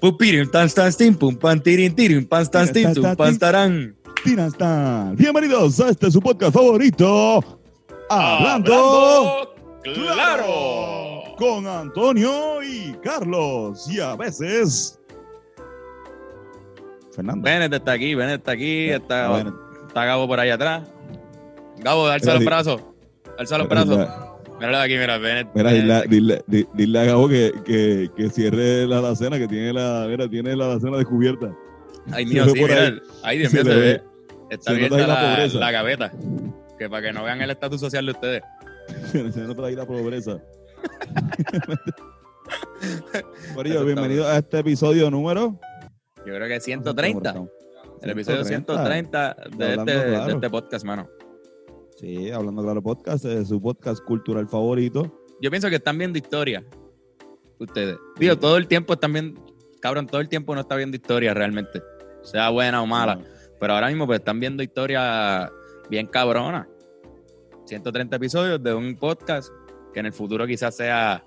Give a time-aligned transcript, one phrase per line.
[0.00, 3.96] Pupirin, tan, tan, tin, pum, pan, tirin, tirin, pan, tan, tin, tum, pan, tarán.
[4.24, 5.16] Tinastan.
[5.16, 7.42] Bienvenidos a este su podcast favorito.
[8.10, 11.34] Hablando, claro.
[11.38, 13.88] con Antonio y Carlos.
[13.88, 14.98] Y a veces.
[17.12, 17.42] Fernando.
[17.42, 19.44] Bennett está aquí, Bennett está aquí, está
[19.94, 20.88] Gabo por ahí atrás.
[21.78, 22.82] Gabo, alza los brazos.
[23.38, 24.08] Alza los brazos.
[24.58, 25.48] Míralo aquí, mira, Bennett.
[25.54, 29.72] Mira, dile, dile, di- dile a Gabo que, que, que cierre la alacena, que tiene
[29.72, 31.54] la, mira, tiene la alacena descubierta.
[32.12, 32.82] Ay, mío, sí, mira.
[32.82, 32.98] ahí.
[33.22, 34.02] Ahí, Dios mío, se ve.
[34.50, 35.58] Está Se abierta la la, pobreza.
[35.58, 36.12] la gaveta.
[36.78, 38.42] Que para que no vean el estatus social de ustedes.
[39.12, 40.38] Se nota ahí la pobreza.
[43.56, 45.58] Está bienvenido a este episodio número
[46.18, 47.34] Yo creo que 130.
[48.02, 49.34] El episodio 130.
[49.34, 51.08] 130 de este, de este podcast, mano.
[51.96, 55.22] Sí, hablando claro podcast, es su podcast cultural favorito.
[55.40, 56.64] Yo pienso que están viendo historia.
[57.58, 57.96] Ustedes.
[58.18, 59.40] Digo, todo el tiempo están viendo.
[59.80, 61.82] Cabrón, todo el tiempo no está viendo historia realmente.
[62.22, 63.20] Sea buena o mala.
[63.58, 65.50] Pero ahora mismo pues están viendo historia
[65.88, 66.68] bien cabrona.
[67.64, 69.50] 130 episodios de un podcast
[69.94, 71.24] que en el futuro quizás sea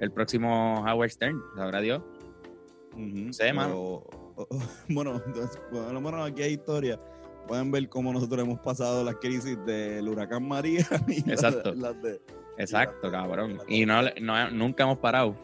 [0.00, 2.02] el próximo Howard Stern, sabrá Dios.
[3.30, 3.76] Sé, mano.
[3.78, 4.48] O- o-
[4.88, 6.98] bueno, entonces, bueno, bueno, aquí hay historia.
[7.46, 11.74] Pueden ver cómo nosotros hemos pasado las crisis del huracán María y las- Exacto.
[11.74, 12.20] las de...
[12.58, 13.58] Exacto, cabrón.
[13.68, 15.36] Y no, no- nunca hemos parado.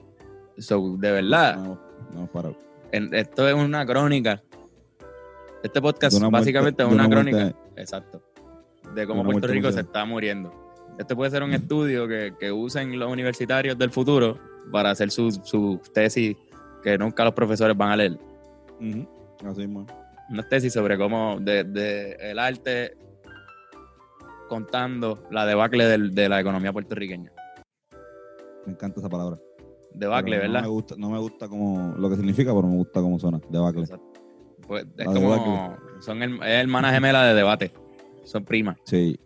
[0.59, 1.78] So, de verdad, No,
[2.12, 2.56] no hemos parado.
[2.91, 4.42] en- esto es una crónica.
[5.62, 7.39] Este podcast muerte- básicamente es una, una crónica.
[7.39, 8.22] muerte- Exacto.
[8.94, 10.53] De cómo Puerto muerte Rico se está muriendo.
[10.98, 14.39] Este puede ser un estudio que, que usen los universitarios del futuro
[14.70, 16.37] para hacer su, su tesis
[16.83, 18.19] que nunca los profesores van a leer.
[18.81, 19.06] Ujú.
[19.47, 19.87] Así mismo.
[20.32, 22.97] Una tesis sobre cómo de, de el arte
[24.48, 27.31] contando la debacle del- de la economía puertorriqueña.
[28.66, 29.38] Me encanta esa palabra.
[29.94, 30.62] Debacle, Pero ¿verdad?
[30.62, 33.41] No me gusta, no me gusta como lo que significa, pero me gusta cómo suena.
[33.50, 33.82] Debacle.
[33.82, 34.21] Exacto.
[34.66, 35.76] Pues es La como debacle.
[36.00, 37.72] son el, es hermana gemela de debate.
[38.25, 38.78] Son primas.
[38.84, 39.19] Sí,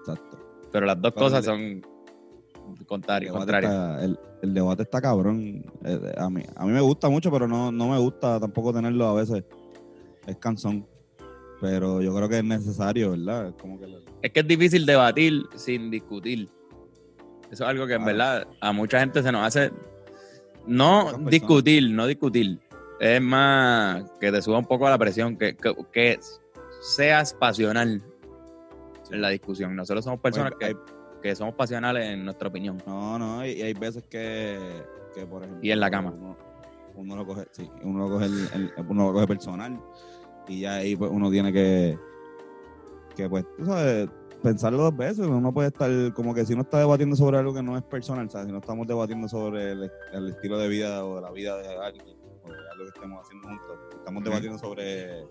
[0.00, 0.38] exacto.
[0.72, 3.28] Pero las dos Pero cosas el- son contrarias.
[3.34, 3.72] El debate, contrarias.
[4.02, 4.04] está,
[4.42, 5.64] el, debate está cabrón.
[5.84, 9.06] Eh, A mí, a mí me gusta mucho, pero no, no me gusta tampoco tenerlo
[9.06, 9.44] a veces.
[10.26, 10.86] Es cansón.
[11.60, 13.48] Pero yo creo que es necesario, ¿verdad?
[13.48, 13.86] Es como que...
[14.22, 16.50] Es que es difícil debatir sin discutir.
[17.50, 19.70] Eso es algo que en verdad a mucha gente se nos hace.
[20.66, 22.58] No discutir, no discutir.
[23.00, 26.18] Es más que te suba un poco a la presión, que, que, que
[26.82, 28.02] seas pasional
[29.10, 29.76] en la discusión.
[29.76, 30.76] Nosotros somos personas que,
[31.22, 32.82] que somos pasionales en nuestra opinión.
[32.86, 34.58] No, no, y, y hay veces que,
[35.14, 35.64] que, por ejemplo...
[35.64, 36.10] Y en la cama.
[36.10, 36.36] Uno,
[36.96, 39.80] uno lo coge, sí, uno lo coge, el- el- uno lo coge personal
[40.48, 41.98] y ya ahí pues, uno tiene que,
[43.14, 44.08] que pues, tú sabes,
[44.42, 45.20] pensarlo dos veces.
[45.26, 47.82] Uno no puede estar, como que si uno está debatiendo sobre algo que no es
[47.84, 48.46] personal, ¿sabes?
[48.46, 52.06] Si no estamos debatiendo sobre el, el estilo de vida o la vida de alguien,
[52.44, 55.24] o de algo que estemos haciendo juntos, estamos debatiendo sobre...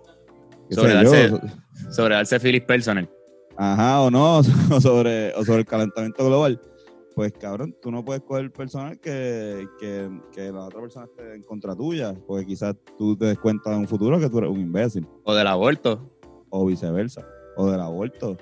[0.71, 3.09] Sobre darse- so- Sobre darse personal.
[3.57, 4.43] Ajá, o no, o
[4.81, 6.59] sobre, o sobre el calentamiento global.
[7.15, 11.43] Pues cabrón, tú no puedes coger personal que, que, que la otra persona esté en
[11.43, 14.59] contra tuya, porque quizás tú te des cuenta en un futuro que tú eres un
[14.59, 16.11] imbécil, O del aborto.
[16.49, 18.35] o viceversa, o del aborto,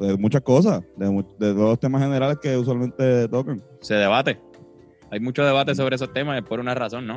[0.00, 3.62] de muchas cosas, de, de todos los temas generales que usualmente tocan.
[3.80, 4.40] Se debate.
[5.10, 7.16] Hay mucho debate sobre esos temas por una razón, ¿no?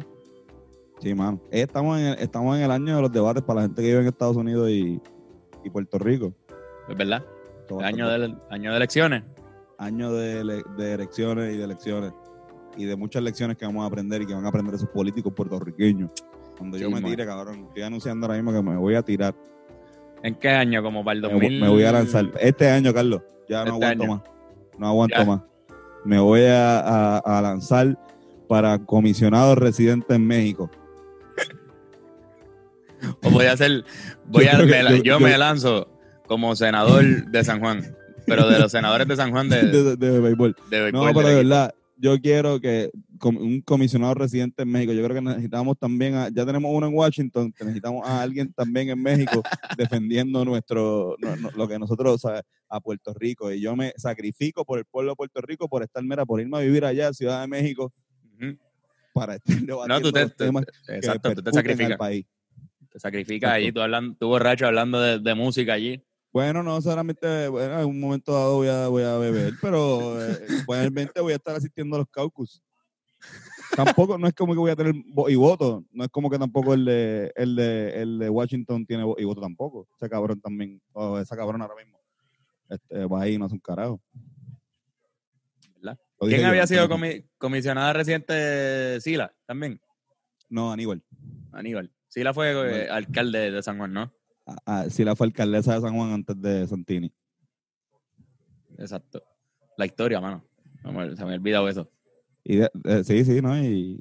[1.00, 1.42] Sí, mano.
[1.50, 3.88] Eh, Estamos en, el, estamos en el año de los debates para la gente que
[3.88, 5.02] vive en Estados Unidos y,
[5.64, 6.34] y Puerto Rico.
[6.88, 7.24] Es verdad.
[7.68, 9.24] Todo Año está- de, año de elecciones.
[9.80, 12.14] Año de, de elecciones y de elecciones
[12.78, 15.34] y de muchas lecciones que vamos a aprender y que van a aprender esos políticos
[15.36, 16.12] puertorriqueños.
[16.58, 17.10] Cuando yo me man.
[17.10, 19.34] tire, cabrón, estoy anunciando ahora mismo que me voy a tirar.
[20.22, 20.84] ¿En qué año?
[20.84, 21.62] Como para el Me, 2000.
[21.62, 22.30] me voy a lanzar.
[22.40, 24.14] Este año, Carlos, ya no Este aguanto año.
[24.16, 24.22] más.
[24.78, 25.26] No aguanto Ya.
[25.26, 25.42] más.
[26.06, 27.98] Me voy a, a- a lanzar
[28.48, 30.70] para comisionado residente en México.
[33.24, 33.86] O voy a hacer.
[34.26, 35.88] Voy Yo a, me yo- me lanzo
[36.28, 37.82] como senador de San Juan.
[38.30, 40.56] Pero de los senadores de San Juan de, De, de- de béisbol.
[40.94, 42.90] No, pero de verdad, yo quiero que
[43.24, 46.94] un comisionado residente en México, yo creo que necesitamos también, a- ya tenemos uno en
[46.96, 49.44] Washington, que necesitamos a alguien también en México
[49.78, 53.52] defendiendo nuestro, no- no- lo que nosotros, o sea, a Puerto Rico.
[53.52, 56.58] Y yo me sacrifico por el pueblo de Puerto Rico, por estar, mira, por irme
[56.58, 57.92] a vivir allá Ciudad de México,
[59.12, 61.98] para estar debatiendo tú te- los temas que Exacto, tú te percuten al sacrificas.
[61.98, 62.26] país.
[62.92, 63.56] Te sacrificas Exacto.
[63.64, 66.02] allí, tú, hablando, tú borracho hablando de, de música allí.
[66.32, 70.38] Bueno, no solamente, bueno, en un momento dado voy a, voy a beber, pero eh,
[70.66, 72.62] voy a estar asistiendo a los caucus.
[73.76, 76.38] Tampoco, no es como que voy a tener vo- y voto, no es como que
[76.38, 79.88] tampoco el de, el de, el de Washington tiene vo- y voto tampoco.
[79.96, 82.00] Ese cabrón también, o esa cabrón ahora mismo,
[82.70, 84.02] este, va ahí y no hace un carajo.
[86.22, 89.00] ¿Quién yo, había sido comi- comisionada reciente?
[89.00, 89.80] Sila, también.
[90.50, 91.02] No, Aníbal.
[91.54, 91.94] Aníbal.
[92.10, 92.52] Sila fue
[92.84, 94.12] eh, alcalde de San Juan, ¿no?
[94.90, 97.12] Sí, la fue alcaldesa de San Juan antes de Santini.
[98.78, 99.22] Exacto.
[99.78, 100.44] La historia, mano.
[100.84, 101.90] No me- se me ha olvidado eso.
[102.44, 103.58] Y de- eh, sí, sí, ¿no?
[103.62, 104.00] Y,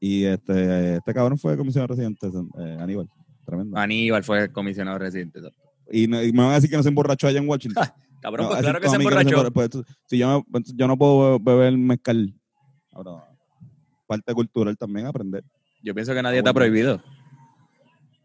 [0.00, 2.28] y este, este cabrón fue comisionado residente,
[2.58, 3.08] eh, Aníbal.
[3.44, 3.76] Tremendo.
[3.76, 5.38] Aníbal fue comisionado reciente.
[5.38, 5.62] exacto.
[5.90, 7.84] Y, no- y me van a decir que no se emborrachó allá en Washington.
[8.22, 9.28] Cabrón, No, pues claro que se emborrachó.
[9.28, 9.70] emborra- pues,
[10.06, 12.32] si yo, me- yo no puedo beber mezcal.
[12.92, 13.24] Ahora,
[14.06, 15.44] parte cultural también aprender.
[15.82, 17.02] Yo pienso que nadie está prohibido.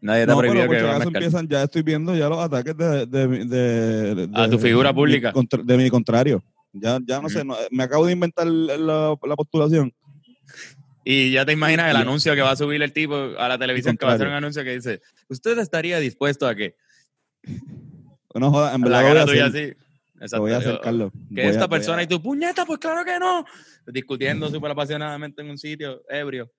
[0.02, 3.26] Nadie está No, prohibido pero que empiezan, ya estoy viendo ya los ataques de, de,
[3.46, 5.32] de- de- A tu figura mi pública.
[5.32, 6.42] contra- de mi contrario.
[6.72, 9.92] Ya, ya no sé, no- me acabo de inventar la, la postulación.
[11.04, 13.96] Y ya te imaginas el anuncio que va a subir el tipo a la televisión,
[13.96, 16.74] que va a hacer un anuncio que dice, ¿usted estaría dispuesto a que?
[18.34, 19.74] No joda, en verdad La lo voy a cara tuya
[20.20, 20.40] Exacto.
[20.42, 21.12] voy a hacer, Carlos.
[21.34, 23.44] Que Voy esta a- persona a- y tu puñeta, pues claro que no.
[23.86, 26.50] Discutiendo súper apasionadamente en un sitio ebrio.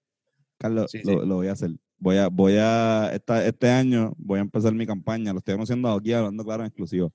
[0.60, 1.28] Carlos, Sí, lo, sí.
[1.28, 1.72] lo voy a hacer.
[2.04, 5.32] Voy a, voy a, esta- este año voy a empezar mi campaña.
[5.32, 7.14] Lo estoy anunciando aquí, hablando claro en exclusivo.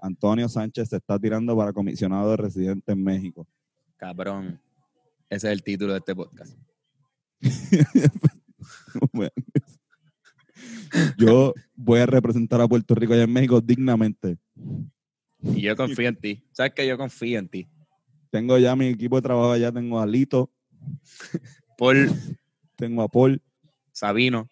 [0.00, 3.46] Antonio Sánchez se está tirando para comisionado de residente en México.
[3.98, 4.58] Cabrón.
[5.28, 6.56] Ese es el título de este podcast.
[9.12, 9.30] Bueno.
[11.18, 14.38] Yo voy a representar a Puerto Rico allá en México dignamente.
[15.42, 16.42] Y yo confío en ti.
[16.52, 17.68] ¿Sabes que yo confío en ti?
[18.30, 20.50] Tengo ya mi equipo de trabajo allá, tengo a Lito,
[21.78, 22.10] Paul
[22.74, 23.40] tengo a Paul,
[23.96, 24.46] Sabino.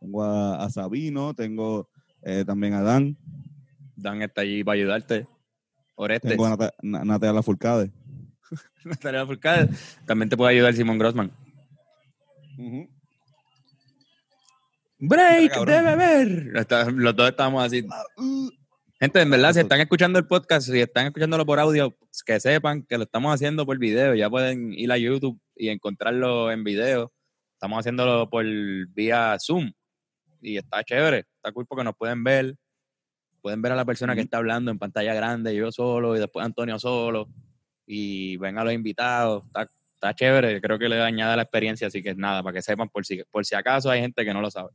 [0.00, 1.88] tengo a, a Sabino, tengo
[2.22, 3.16] eh, también a Dan,
[3.94, 5.26] Dan está allí para ayudarte.
[5.94, 6.30] Orestes.
[6.30, 7.90] tengo a Nata- Na- Natalia Furcade.
[8.84, 9.68] Natalia Furcade.
[10.06, 11.32] También te puede ayudar Simón Grossman.
[15.00, 15.66] Break Cabrón.
[15.76, 16.56] de beber.
[16.56, 17.86] Está- Los dos estamos así.
[19.00, 22.40] Gente, en verdad, si están escuchando el podcast, si están escuchándolo por audio, pues, que
[22.40, 24.14] sepan que lo estamos haciendo por video.
[24.16, 27.12] Ya pueden ir a YouTube y encontrarlo en video.
[27.58, 28.44] Estamos haciéndolo por
[28.94, 29.72] vía Zoom.
[30.40, 31.24] Y está chévere.
[31.34, 32.54] Está cool porque nos pueden ver.
[33.42, 36.46] Pueden ver a la persona que está hablando en pantalla grande, yo solo, y después
[36.46, 37.28] Antonio solo.
[37.84, 39.44] Y ven a los invitados.
[39.46, 40.60] Está, está chévere.
[40.60, 41.88] Creo que le añade la experiencia.
[41.88, 44.40] Así que nada, para que sepan por si, por si acaso hay gente que no
[44.40, 44.70] lo sabe.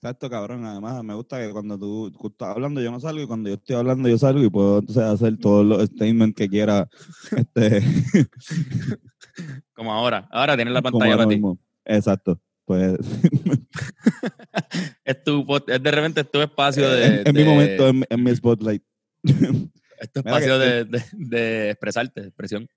[0.00, 0.64] Exacto, cabrón.
[0.66, 3.56] Además, me gusta que cuando tú, tú estás hablando, yo no salgo, y cuando yo
[3.56, 6.88] estoy hablando, yo salgo y puedo entonces hacer todos los statements que quiera.
[7.36, 7.82] Este,
[9.74, 10.28] Como ahora.
[10.30, 11.34] Ahora tienes la pantalla para ti.
[11.34, 11.58] mismo.
[11.88, 12.40] Exacto.
[12.64, 12.96] Pues
[15.04, 18.22] es tu es de repente es tu espacio de, en, en mi momento, en, en
[18.22, 18.82] mi spotlight.
[19.24, 22.68] es tu espacio que- de, de- de expresarte, de expresión.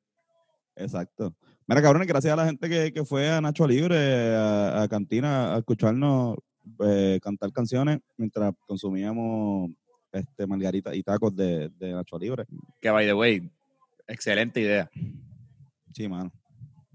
[0.75, 1.35] Exacto.
[1.67, 5.53] Mira, cabrones, gracias a la gente que, que fue a Nacho Libre, a, a Cantina,
[5.53, 6.37] a escucharnos
[6.85, 9.69] eh, cantar canciones mientras consumíamos
[10.11, 12.45] este margarita y tacos de, de Nacho Libre.
[12.79, 13.49] Que by the way,
[14.07, 14.89] excelente idea.
[15.93, 16.31] Sí, mano.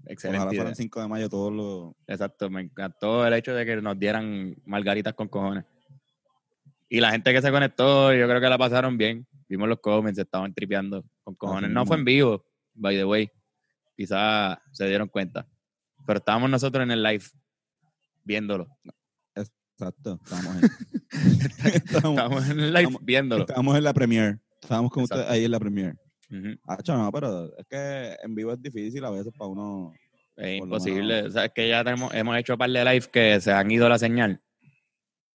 [0.09, 1.93] Excelente Ojalá fuera el 5 de mayo todos los...
[2.07, 5.65] Exacto, me encantó el hecho de que nos dieran margaritas con cojones.
[6.89, 9.27] Y la gente que se conectó, yo creo que la pasaron bien.
[9.49, 11.69] Vimos los comments, estaban tripeando con cojones.
[11.69, 13.29] No fue en vivo, by the way.
[13.95, 15.47] Quizás se dieron cuenta.
[16.05, 17.25] Pero estábamos nosotros en el live
[18.23, 18.67] viéndolo.
[19.35, 20.61] Exacto, estamos ahí.
[21.73, 23.41] estamos, Estábamos en el live viéndolo.
[23.41, 24.39] estábamos en la premiere.
[24.61, 25.95] Estábamos con ustedes ahí en la premiere.
[26.29, 29.93] No, pero es que en vivo es difícil a veces para uno...
[30.35, 31.23] Es imposible.
[31.23, 33.71] O sea, es que ya tenemos, hemos hecho un par de live que se han
[33.71, 34.39] ido la señal.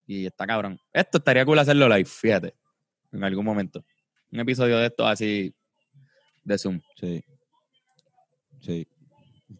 [0.06, 0.78] Y está cabrón.
[0.92, 2.54] Esto estaría cool hacerlo live, fíjate.
[3.10, 3.84] En algún momento.
[4.30, 5.54] Un episodio de esto así
[6.44, 6.80] de Zoom.
[7.00, 7.24] Sí.
[8.60, 8.86] Sí.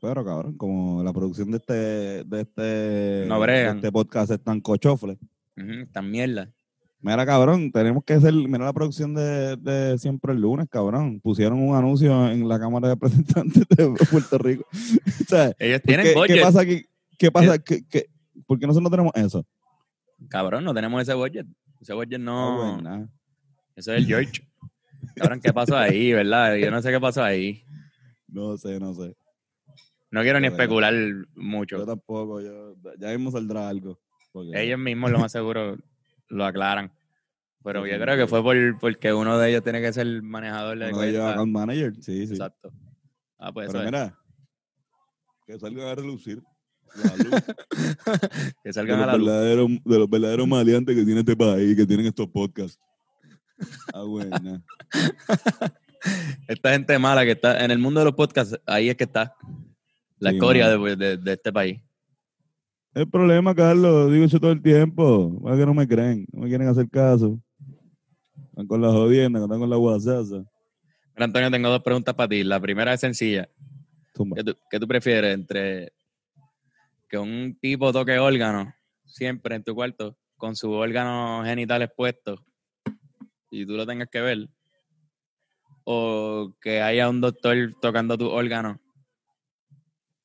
[0.00, 4.60] Pero cabrón, como la producción de este, de este, No de este podcast es tan
[4.60, 5.18] cochofle.
[5.56, 6.50] Ujú, Esta mierda.
[7.04, 11.18] Mira, cabrón, tenemos que hacer, mira la producción de, de siempre el lunes, cabrón.
[11.20, 14.64] Pusieron un anuncio en la Cámara de Representantes de Puerto Rico.
[14.72, 16.36] o sea, Ellos tienen ¿qué, budget.
[16.36, 16.86] ¿qué pasa aquí?
[17.18, 17.58] ¿Qué pasa?
[17.58, 18.06] ¿Qué, qué,
[18.46, 19.44] por qué nosotros no tenemos eso?
[20.28, 21.46] Cabrón, no tenemos ese budget.
[21.80, 22.74] Ese budget no.
[22.74, 23.08] bueno,
[23.74, 24.48] Eso es el George.
[25.16, 26.54] cabrón, ¿qué pasó ahí, verdad?
[26.54, 27.64] Yo no sé qué pasó ahí.
[28.28, 29.16] No sé, no sé.
[30.12, 31.84] No quiero ni especular Yo mucho.
[31.84, 33.98] tampoco, yo, ya mismo saldrá algo.
[34.30, 35.76] porque- Ellos mismos lo más seguro
[36.32, 36.92] lo aclaran.
[37.64, 40.88] Pero yo creo que fue por, porque uno de ellos tiene que ser manejador de
[40.88, 41.32] uno de ellos cuenta.
[41.34, 42.32] account manager, sí, sí.
[42.32, 42.72] Exacto.
[43.38, 44.12] Ah, pues Pero eso es.
[45.46, 46.42] que salgan a relucir
[48.62, 49.80] que de, salgan a la luz.
[49.84, 52.78] de los verdaderos maleantes que tiene este país, que tienen estos podcasts.
[53.94, 54.62] Ah, buena.
[56.48, 59.34] Esta gente mala que está en el mundo de los podcasts, ahí es que está.
[60.18, 60.84] La Sí, escoria mano.
[60.84, 61.80] de, de- de este país.
[62.94, 65.40] El problema, Carlos, digo eso todo el tiempo.
[65.50, 67.40] Es que no me creen, no me quieren hacer caso.
[68.50, 70.44] Están con la jodienda, están con la guasaza.
[71.14, 72.44] Mira, Antonio, tengo dos preguntas para ti.
[72.44, 73.48] La primera es sencilla.
[74.34, 75.92] ¿Qué tú, qué tú prefieres entre
[77.08, 78.74] que un tipo toque órgano
[79.06, 82.40] siempre en tu cuarto con sus órganos genitales puestos
[83.50, 84.48] y tú lo tengas que ver?
[85.84, 88.76] ¿O que haya un doctor tocando tus órganos,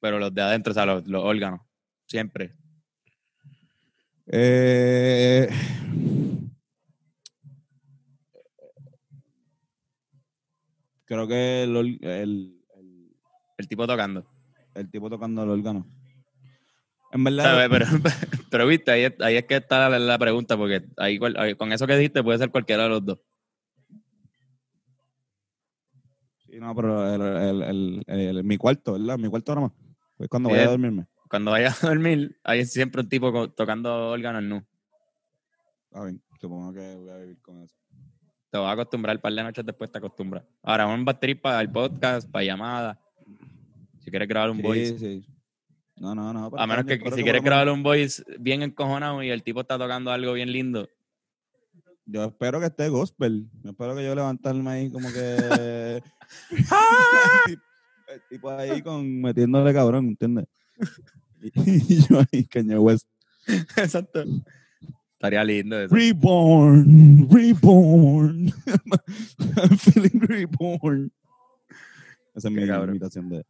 [0.01, 1.61] pero los de adentro, o sea, los, los órganos,
[2.07, 2.55] siempre?
[4.27, 5.47] Eh,
[11.05, 13.15] creo que el, el, el-
[13.57, 14.25] El tipo tocando.
[14.75, 15.87] el tipo tocando el órgano.
[17.11, 17.67] En verdad.
[17.69, 17.85] Pero,
[18.51, 21.87] pero viste, ahí, es- ahí es que está la, la pregunta, porque ahí, con eso
[21.87, 23.19] que dijiste puede ser cualquiera de los dos.
[26.45, 29.17] sí, no, pero el, el, el- el- mi cuarto, ¿verdad?
[29.17, 29.77] Mi cuarto nada más.
[30.17, 31.07] Pues cuando vaya a es- dormirme.
[31.29, 34.65] Cuando vayas a dormir, hay siempre un tipo tocando órganos nu.
[35.93, 37.75] A ver, supongo que voy a vivir con eso.
[38.49, 40.43] Te vas a acostumbrar, un par de noches después te acostumbras.
[40.63, 42.97] Ahora, un batería para el podcast, para llamadas.
[43.99, 44.99] Si quieres grabar un Sí, voice.
[44.99, 45.25] sí.
[45.97, 46.51] No, no, no.
[46.55, 50.11] A menos que, si quieres grabar un voice bien encojonado y el tipo está tocando
[50.11, 50.87] algo bien lindo,
[52.05, 53.49] Yo espero que esté gospel.
[53.63, 56.01] Yo espero que yo levantarme ahí como que.
[58.07, 60.45] el tipo ahí con metiéndole cabrón, ¿entiendes?
[61.65, 63.07] Y, yo ahí, Kanye West.
[63.77, 64.23] Exacto.
[65.13, 65.93] Estaría lindo eso.
[65.95, 68.51] Reborn, reborn.
[69.57, 71.11] I'm feeling reborn.
[72.35, 72.89] Esa es mi cabrón.
[72.89, 73.45] imitación de.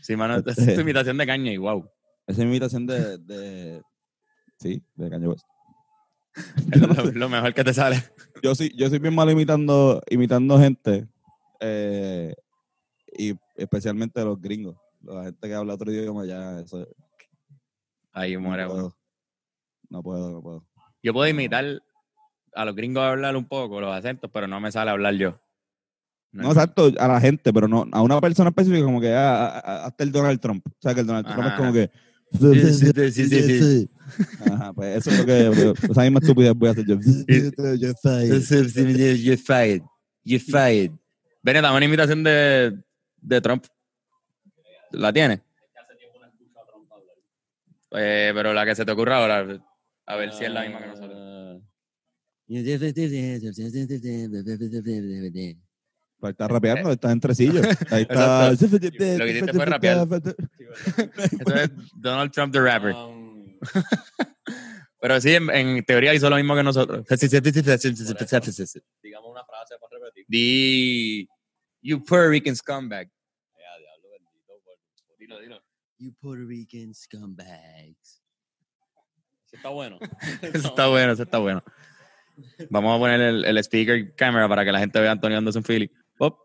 [0.00, 1.84] Sí, mano, esa es Este- tu imitación de caña y wow.
[2.26, 3.18] Esa es mi imitación de.
[3.18, 3.82] de
[4.58, 5.44] sí, de Kanye West.
[6.72, 8.02] Es lo, lo mejor que te sale.
[8.42, 11.06] Yo soy, yo soy bien malo imitando, imitando gente.
[11.60, 12.34] eh,
[13.16, 14.76] y especialmente los gringos.
[15.02, 16.86] La gente que habla otro idioma ya, eso.
[18.12, 18.96] Ahí muere no, puedo,
[19.88, 20.66] no puedo, no puedo.
[21.02, 21.82] Yo puedo imitar
[22.54, 25.40] a los gringos hablar un poco, los acentos, pero no me sale hablar yo.
[26.32, 29.62] No, exacto, a la gente, pero no a una persona específica, como que ah, ah,
[29.64, 30.66] ah, hasta el Donald Trump.
[30.66, 31.90] O sea, que el Donald Trump es como que.
[32.32, 33.90] Sí, sí, sí, sí, sí, sí.
[34.50, 35.74] Ajá, pues eso es lo que.
[35.90, 36.96] Esa misma estupidez voy a hacer yo.
[39.16, 39.82] You're fired.
[40.24, 40.92] You're fired.
[41.42, 42.78] Ven, dame una imitación de,
[43.20, 43.66] de Trump.
[44.92, 45.42] ¿La tiene?
[47.94, 49.62] Eh, pero la que se te ocurra ahora,
[50.06, 51.62] a ver si es la misma que nosotros.
[56.18, 57.60] Pues está rapeando, está en tresillo.
[57.90, 58.50] Ahí está.
[58.52, 58.56] Lo
[59.24, 60.06] que hiciste fue rapear.
[60.06, 62.92] Eso es Donald Trump the rapper.
[62.94, 63.58] Um,
[65.00, 67.04] Pero sí, en, en teoría hizo lo mismo que nosotros.
[69.02, 70.24] digamos una frase para repetir.
[70.30, 71.26] The
[71.82, 73.08] you Puerto Rican scumbag.
[73.08, 74.62] Ya, diablo bendito.
[74.64, 74.78] por-
[75.18, 75.60] Dilo, dilo.
[76.02, 78.20] You Puerto Rican scumbags.
[79.46, 79.98] Eso está bueno.
[80.42, 81.62] Eso está bueno, eso está bueno.
[82.70, 85.58] Vamos a poner el, el speaker camera para que la gente vea a Antonio dándose
[85.58, 85.88] un feeling.
[86.16, 86.40] Pop.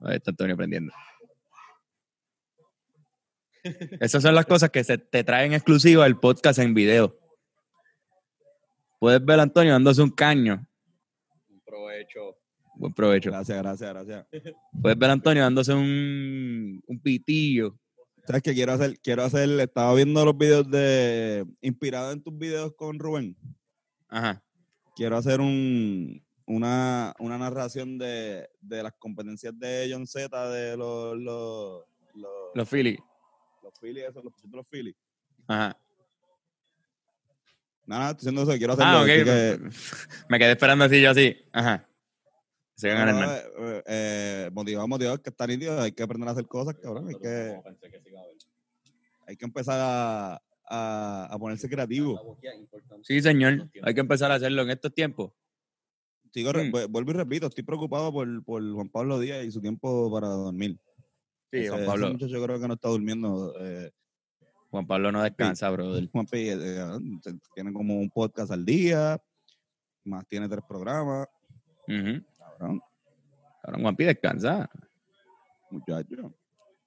[0.00, 0.92] Ahí está Antonio prendiendo.
[4.00, 7.18] Esas son las cosas que se te traen exclusiva el podcast en video.
[9.00, 10.64] Puedes ver a Antonio dándose un caño.
[11.48, 12.36] Un provecho.
[12.76, 13.30] Buen provecho.
[13.30, 14.26] Gracias, gracias, gracias.
[14.80, 17.76] Puedes ver a Antonio dándose un, un pitillo.
[18.26, 18.98] ¿Sabes qué quiero hacer?
[19.00, 23.36] Quiero hacer, estaba viendo los videos de, inspirado en tus videos con Rubén.
[24.08, 24.42] Ajá.
[24.96, 31.16] Quiero hacer un, una, una narración de, de las competencias de John Z de los,
[31.18, 32.98] los, los, Los Phillies.
[33.62, 34.96] los Phillies, esos, los, los Phillies.
[35.46, 35.78] Ajá.
[37.86, 38.92] Nada, nada, estoy haciendo eso, quiero hacerlo.
[38.92, 39.08] Ah, ok.
[39.08, 39.60] así que-
[40.28, 41.36] Me quedé esperando así, yo así.
[41.52, 41.88] Ajá.
[42.76, 43.38] Se ganan no, Hernán.
[43.58, 47.14] eh, eh, motivado, motivado, que está nítido, hay que aprender a hacer cosas, cabrón, hay
[47.14, 47.62] que, a
[49.26, 52.38] hay que empezar a, a, a ponerse creativo.
[53.02, 53.68] Sí, señor.
[53.82, 55.32] Hay que empezar a hacerlo en estos tiempos.
[56.32, 56.70] Sigo Mm.
[56.70, 60.28] vu- vuelvo y repito, estoy preocupado por, por Juan Pablo Díaz y su tiempo para
[60.28, 60.78] dormir.
[61.50, 62.08] Sí, Ese- Juan Pablo.
[62.12, 63.54] muchacho yo creo que no está durmiendo.
[63.58, 63.90] eh,
[64.70, 66.10] Juan Pablo no descansa, brother.
[66.10, 69.18] Juan P, eh, eh, tiene como un podcast al día,
[70.04, 71.26] más tiene tres programas.
[71.88, 72.22] Ujú.
[72.58, 72.80] Cabrón,
[73.62, 74.68] Cabrón, Juanpi descansa.
[75.70, 76.34] muchacho.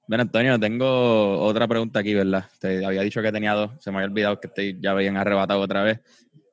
[0.08, 2.46] Ven, Antonio, tengo otra pregunta aquí, ¿verdad?
[2.60, 3.72] Te había dicho que tenía dos.
[3.84, 6.00] Se me había olvidado que estoy ya bien arrebatado otra vez.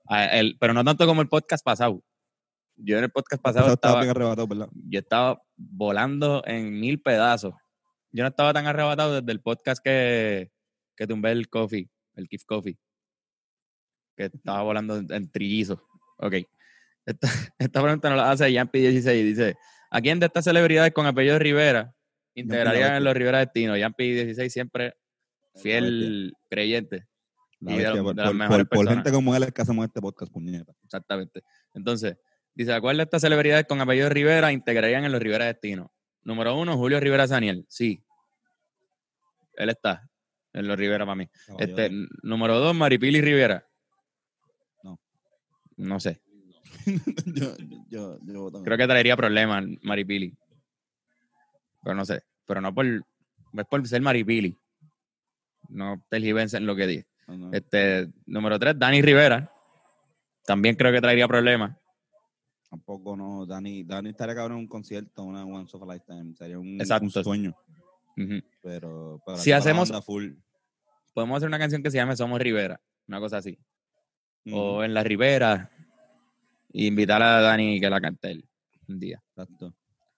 [0.09, 2.03] Ah, el- pero no tanto como el podcast pasado.
[2.77, 4.69] Yo en el podcast pasado Pasado estaba estaba, bien arrebatado, ¿verdad?
[4.87, 7.55] yo estaba volando en mil pedazos.
[8.13, 10.51] Yo no estaba tan arrebatado desde el podcast que,
[10.95, 12.77] que tumbé el coffee, el Kif Coffee.
[14.17, 15.79] Que estaba volando en, en trillizos.
[16.19, 16.35] Ok.
[17.07, 19.25] Esta, esta pregunta nos la hace Yampi16.
[19.25, 19.55] Dice:
[19.91, 21.95] ¿A quién de estas celebridades con apellido Rivera
[22.35, 23.77] integrarían en los Rivera Destino?
[23.77, 24.95] Yampi16 siempre
[25.55, 27.07] fiel creyente.
[27.61, 30.31] La Y de por, de las por- gente como él es que hacemos este podcast,
[30.31, 30.73] puñeta.
[30.85, 31.43] Exactamente.
[31.73, 32.17] Entonces,
[32.57, 35.93] Dice, ¿a cuál de estas celebridades con apellido Rivera integrarían en los Rivera Destino?
[36.23, 37.67] Número uno, Julio Rivera Saniel.
[37.69, 38.03] Sí.
[39.53, 40.09] Él está
[40.55, 41.29] en los Rivera para mí.
[41.59, 41.91] Este,
[42.23, 43.69] número dos, Maripili Rivera.
[44.83, 44.99] No.
[45.77, 46.23] No sé.
[47.27, 47.57] yo,
[47.91, 50.37] yo, yo voto Creo que traería problemas Maripili.
[51.83, 52.23] Pero no sé.
[52.47, 54.57] Pero no por, es por ser Maripili.
[55.69, 57.07] No tergiversen lo que dije.
[57.29, 57.53] no.
[57.53, 59.53] Este, número tres, Dani Rivera.
[60.45, 61.77] También creo que traería problemas.
[62.71, 63.47] Tampoco no.
[63.47, 66.35] Dani, Dani estaría cabrón en un concierto, una Once of a Lifetime.
[66.37, 66.79] Sería un,
[67.11, 67.55] sueño.
[68.17, 68.43] Ujú.
[68.63, 70.33] Pero, pero Si para hacemos- full.
[71.15, 72.81] Podemos hacer una canción que se llame Somos Rivera.
[73.09, 73.59] Una cosa así.
[74.53, 75.71] O en la Rivera.
[76.85, 78.49] Invitar a Dani que la cante él
[78.89, 79.23] un día.
[79.31, 79.75] Exacto.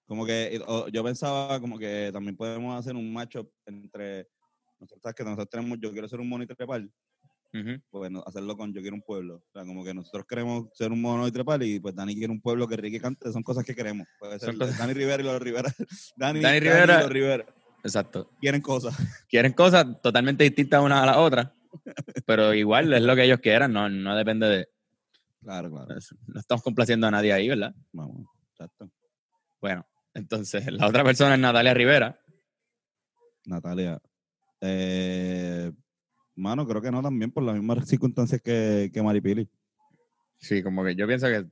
[0.06, 0.60] Como que
[0.92, 4.26] yo pensaba como que también podemos hacer un matchup entre
[4.80, 6.82] nosotros que nosotros tenemos yo quiero ser un mono y trepar,
[7.52, 7.80] Ujú.
[7.90, 9.36] pues no- hacerlo con yo quiero un pueblo.
[9.36, 12.32] O sea, como que nosotros queremos ser un mono y trepar y pues Dani quiere
[12.32, 14.06] un pueblo que Ricky cante, son cosas que queremos.
[14.18, 15.72] Puede ser Son cosas- Dani Rivera y los Rivera.
[16.16, 17.46] Dani, Dani Dani Rivera- y los Rivera
[17.84, 18.30] Exacto.
[18.40, 18.96] quieren cosas.
[19.28, 21.54] Quieren cosas totalmente distintas una a la otra.
[22.26, 23.72] Pero igual es lo que ellos quieran.
[23.72, 24.68] No, no depende de.
[25.40, 25.94] Claro, claro.
[26.26, 27.74] No estamos complaciendo a nadie ahí, ¿verdad?
[27.92, 28.90] Vamos, exacto.
[29.60, 32.20] Bueno, entonces la otra persona es Natalia Rivera.
[33.44, 34.00] Natalia.
[34.60, 35.72] Eh,
[36.34, 39.48] mano, creo que no también por las mismas circunstancias que, que Maripili.
[40.38, 41.46] Sí, como que yo pienso que,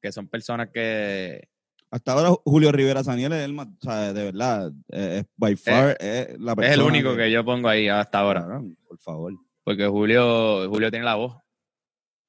[0.00, 1.48] que son personas que.
[1.90, 5.56] Hasta ahora Julio Rivera Saniel es el más, o sea, de verdad, eh, es by
[5.56, 8.46] far es la persona Es el único que yo pongo ahí hasta ahora.
[8.86, 9.34] Por favor.
[9.64, 11.36] Porque Julio, Julio tiene la voz.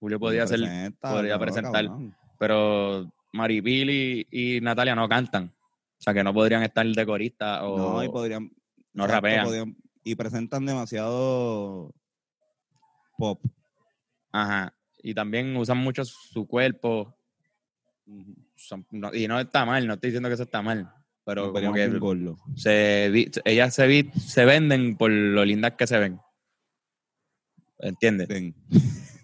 [0.01, 0.59] Julio podía ser.
[0.99, 1.85] Podría presentar.
[1.85, 2.15] cabrón.
[2.39, 5.53] Pero Maripili y, Natalia no cantan.
[5.53, 8.51] O sea que no podrían estar de corista o No, y podrían
[8.93, 9.45] no rapean.
[9.45, 11.93] podrían- y presentan demasiado
[13.15, 13.39] pop.
[14.31, 14.73] Ajá.
[15.03, 17.15] Y también usan mucho su cuerpo.
[18.55, 20.91] Son- no- y no está mal, no estoy diciendo que eso está mal.
[21.23, 21.87] Pero Nos como que
[22.55, 23.11] se,
[23.45, 26.19] ellas se, vi- se venden por lo lindas que se ven.
[27.77, 28.27] ¿Entiendes?
[28.27, 28.55] Ven.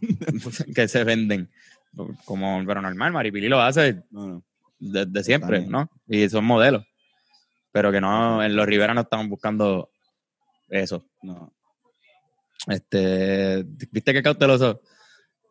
[0.76, 1.50] que se venden.
[2.26, 4.44] Como, pero normal, Maripili lo hace No, no.
[4.80, 5.66] desde siempre.
[5.66, 5.90] ¿no?
[6.08, 6.86] Y son modelos.
[7.72, 9.90] Pero que no, en los Rivera no estamos buscando
[10.70, 11.06] eso.
[11.22, 11.54] no.
[12.68, 14.82] Este, ¿viste qué cauteloso?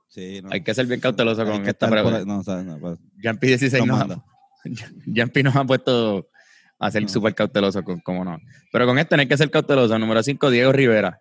[0.08, 0.50] Sí, no.
[0.52, 2.24] Hay que ser bien cauteloso Hay con esta pregunta.
[2.24, 4.18] No, o sea, no, pues, Jampi 16 nos.
[5.14, 6.28] Jampi nos ha puesto
[6.78, 7.08] a ser No.
[7.08, 8.38] súper cauteloso, con, como no.
[8.72, 9.98] Pero con este no hay que ser cauteloso.
[9.98, 11.20] Número 5, Diego Rivera.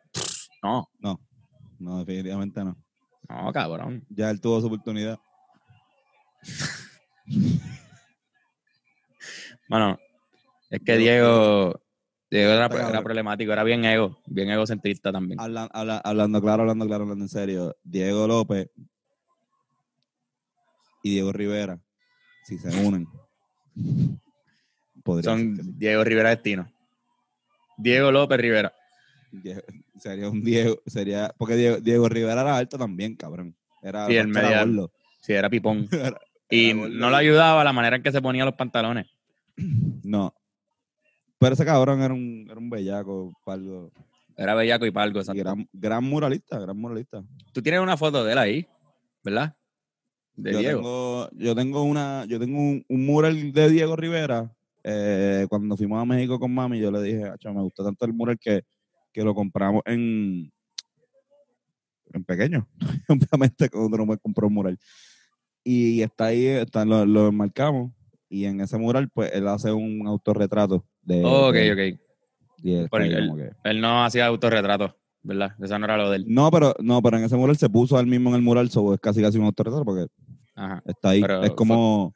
[0.61, 0.89] No,
[1.79, 2.75] No, definitivamente no.
[3.29, 4.05] No, cabrón.
[4.09, 5.19] Ya él tuvo su oportunidad.
[9.67, 9.97] Bueno,
[10.69, 11.81] es que Diego- Diego,
[12.29, 15.39] Diego era, era problemático, era bien ego, bien egocentrista también.
[15.39, 17.75] Habla- habla- hablando claro, hablando claro, hablando en serio.
[17.83, 18.69] Diego López
[21.03, 21.79] y Diego Rivera,
[22.43, 23.07] si se unen,
[25.03, 25.23] ser.
[25.23, 26.71] Son Diego Rivera Destino.
[27.77, 28.73] Diego López Rivera.
[29.31, 29.61] Die-
[29.99, 33.55] sería un Diego, sería, porque Diego, Diego Rivera era alto también, cabrón.
[33.81, 34.91] Era, Sí, el era media- gordo.
[35.21, 35.87] Sí, era pipón.
[35.91, 39.07] Era- Y era no le ayudaba la manera en que se ponía los pantalones.
[40.03, 40.33] No.
[41.39, 43.91] Pero ese cabrón era un, era un bellaco, palgo.
[44.37, 45.19] Era bellaco y palgo.
[45.19, 45.41] Y exacto.
[45.41, 47.23] gran, gran muralista, gran muralista.
[47.53, 48.67] Tú tienes una foto de él ahí,
[49.23, 49.55] ¿verdad?
[50.35, 50.79] De yo Diego.
[50.79, 54.51] Tengo, yo tengo una, yo tengo un, un mural de Diego Rivera.
[54.83, 58.13] eh, cuando fuimos a México con mami, yo le dije, "Acho, me gustó tanto el
[58.13, 58.63] mural que,
[59.15, 60.51] que lo compramos en,
[62.13, 62.67] en pequeño.
[63.07, 64.77] Obviamente, cuando uno me compró un mural.
[65.63, 67.93] Y está ahí, está, lo, lo enmarcamos.
[68.27, 71.23] Y en ese mural, pues, él hace un autorretrato de.
[71.23, 71.99] Oh, ok, de- ok.
[72.61, 74.91] y ahí que- Él no hacía autorretratos,
[75.23, 75.55] ¿verdad?
[75.61, 76.25] Eso no era lo de él.
[76.27, 78.93] No, pero, no, pero en ese mural se puso él mismo en el mural, so
[78.93, 80.07] es casi casi un autorretrato porque
[80.55, 80.83] Ajá.
[80.85, 81.21] está ahí.
[81.21, 82.13] Pero es como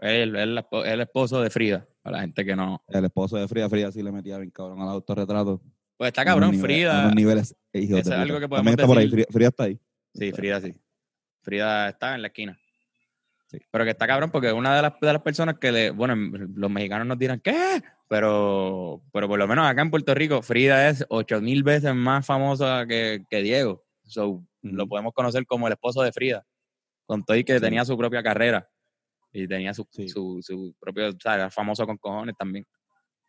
[0.00, 2.82] Él, él, es el esposo de Frida, para la gente que no.
[2.88, 3.68] el esposo de Frida.
[3.68, 5.60] Frida sí le metía bien cabrón al autorretrato.
[6.00, 7.02] Pues está cabrón, Frida.
[7.02, 9.10] unos niveles, Eso es algo que podemos También está por ahí.
[9.10, 9.78] Frida, Frida está ahí.
[10.14, 10.74] Sí, Frida sí.
[11.42, 12.58] Frida está en la esquina.
[13.48, 13.58] Sí.
[13.70, 16.14] Pero que está cabrón porque una de las, de las personas que le, bueno,
[16.54, 17.82] los mexicanos nos dirán, ¿qué?
[18.08, 22.24] Pero, pero por lo menos acá en Puerto Rico, Frida es ocho mil veces más
[22.24, 23.84] famosa que, que Diego.
[24.04, 26.46] So, Lo podemos conocer como el esposo de Frida.
[27.04, 27.60] Con todo y que Sí.
[27.60, 28.66] tenía su propia carrera.
[29.34, 30.08] Y tenía su, Sí.
[30.08, 32.64] su, su propio, o sea, era famoso con cojones también.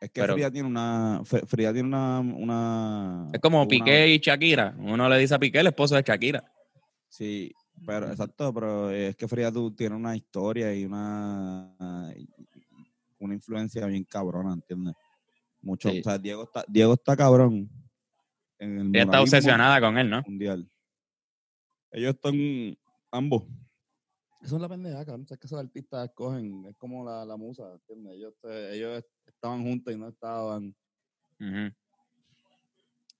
[0.01, 1.21] Es que Pero- Frida tiene una.
[1.23, 2.19] Fr- Frida tiene una.
[2.19, 4.75] una Es como una- Piqué y Shakira.
[4.79, 6.43] Uno le dice a Piqué el esposo de Shakira.
[7.07, 7.53] Sí,
[7.85, 11.71] pero exacto, pero es que Frida tú tiene una historia y una.
[13.19, 14.95] Una influencia bien cabrona, ¿entiendes?
[15.61, 15.91] Mucho.
[15.91, 15.99] Sí.
[15.99, 17.69] O sea, Diego está, Diego está cabrón.
[18.57, 20.23] En el Ella está obsesionada con él, ¿no?
[20.25, 20.67] mundial.
[21.91, 22.75] Ellos están
[23.11, 23.43] ambos
[24.43, 25.25] Eso es la pendeja, cabrón.
[25.29, 28.13] Es que esos artistas escogen, es como la, la musa, ¿entiendes?
[28.15, 28.33] Ellos,
[28.71, 30.75] ellos estaban juntos y no estaban.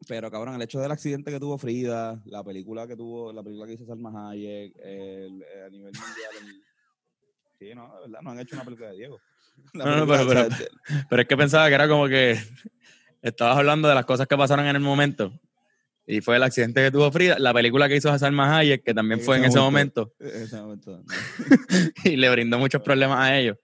[0.07, 3.67] Pero, cabrón, el hecho del accidente que tuvo Frida, la película que tuvo, la película
[3.67, 6.31] que hizo Salma Hayek, el- eh, a nivel mundial.
[6.41, 6.63] el-
[7.60, 9.21] sí, no, de verdad, no han hecho una película de Diego.
[9.73, 10.07] La No, no,
[11.10, 12.36] Pero es que pensaba que era como que
[13.21, 15.31] estabas hablando de las cosas que pasaron en el momento.
[16.12, 19.21] Y fue el accidente que tuvo Frida, la película que hizo Salma Hayek, que también
[19.21, 20.13] fue en ese momento.
[20.19, 21.02] en ese momento,
[22.04, 23.56] y le brindó muchos problemas a ellos.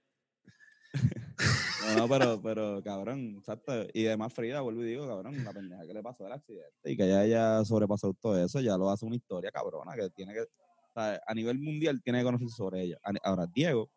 [1.97, 3.73] No, pero, pero, cabrón, exacto.
[3.93, 6.95] Y además Frida, vuelvo y digo, cabrón, la pendeja que le pasó del accidente y
[6.95, 10.39] que ella haya sobrepasado todo eso, ya lo hace una historia cabrona que tiene que,
[10.39, 12.97] o sea, a nivel mundial tiene que conocerse sobre ella.
[13.23, 13.89] Ahora, Diego,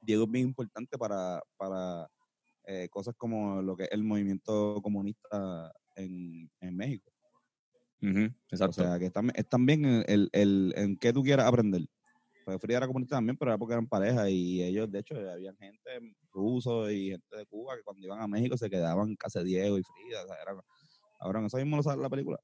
[0.00, 2.08] Diego es bien importante para, para
[2.66, 7.12] eh, cosas como lo que es el movimiento comunista en, en México.
[8.02, 8.72] O exacto.
[8.82, 11.82] sea, que es también, es también el, el, el- en qué tú quieras aprender.
[12.44, 15.52] Pues Frida era comunista también, pero era porque eran pareja y ellos, de hecho, había
[15.54, 19.76] gente rusos y gente de Cuba que cuando iban a México se quedaban de Diego
[19.78, 20.24] y Frida.
[20.24, 20.54] O sea, era,
[21.20, 22.38] ahora, eso mismo lo sabe la película.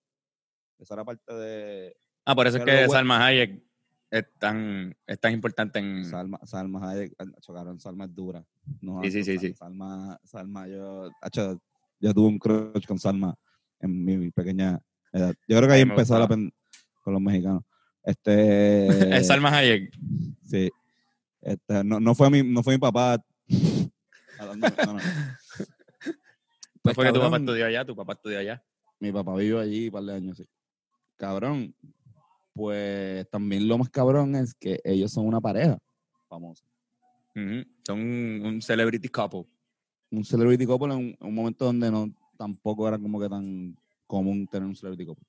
[0.78, 2.88] Esa era parte de ah, por eso es que.
[2.88, 3.62] Salma Hayek
[4.10, 6.04] es tan, es tan importante en...
[6.04, 6.38] Salma.
[6.44, 7.14] Salma Hayek.
[7.18, 8.44] ah, chocaron, Salma es dura.
[8.80, 9.54] No, Sí, sí, sí, Salma- sí.
[9.54, 11.60] Salma, Salma, yo, acho,
[11.98, 13.34] yo tuve un crush con Salma
[13.80, 14.78] en mi, pequeña
[15.18, 15.34] edad.
[15.48, 16.52] Yo creo que ahí empezó la pen-
[17.02, 17.62] con los mexicanos.
[18.02, 18.86] Este,
[19.18, 19.92] es Salma Hayek.
[20.44, 20.70] Sí.
[21.40, 23.22] Este, no, no, fue mi, no fue mi papá.
[24.38, 24.92] Hablando- no, no.
[24.94, 25.00] No
[26.82, 28.62] Pues, fue que tu papá estudió allá, tu papá estudió allá.
[29.00, 30.44] Mi papá vivió allí un par de años, sí.
[31.16, 31.74] Cabrón,
[32.52, 35.78] pues también lo más cabrón es que ellos son una pareja
[36.28, 36.64] famosa.
[37.34, 39.44] Son un, un celebrity couple.
[40.10, 44.46] Un celebrity couple en un, un momento donde no tampoco era como que tan común
[44.46, 45.26] tener un celebrity couple.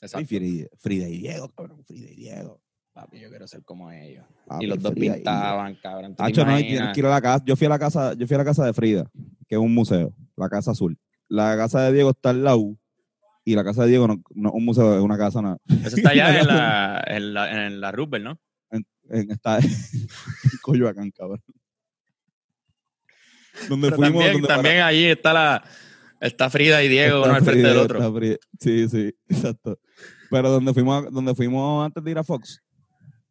[0.00, 0.26] Y Exacto.
[0.28, 2.60] Frida, Frida y Diego, cabrón, Frida y Diego.
[2.92, 4.24] Papi, yo quiero ser como ellos.
[4.46, 6.12] Papi, y los dos Frida y pintaban, cabrón.
[6.12, 7.44] ¿tú te Hacho, no, a la casa.
[7.44, 9.10] Yo fui a la casa, yo fui a la casa de Frida,
[9.48, 10.98] que es un museo, la casa azul.
[11.28, 12.76] La casa de Diego está al lado
[13.44, 15.96] y la casa de Diego no, no es un museo, es una casa, no, Eso
[15.96, 18.38] está allá en la, en la, en la Roosevelt, ¿no?
[19.10, 19.64] en- está en
[20.62, 21.42] Coyoacán, cabrón.
[23.68, 25.64] Donde Pero fuimos, también, donde también allí está la
[26.20, 28.38] está Frida y Diego uno al frente Frida, del otro.
[28.60, 29.78] Sí, sí, exacto.
[30.30, 32.60] Pero donde fuimos, a- donde fuimos antes de ir a Fox,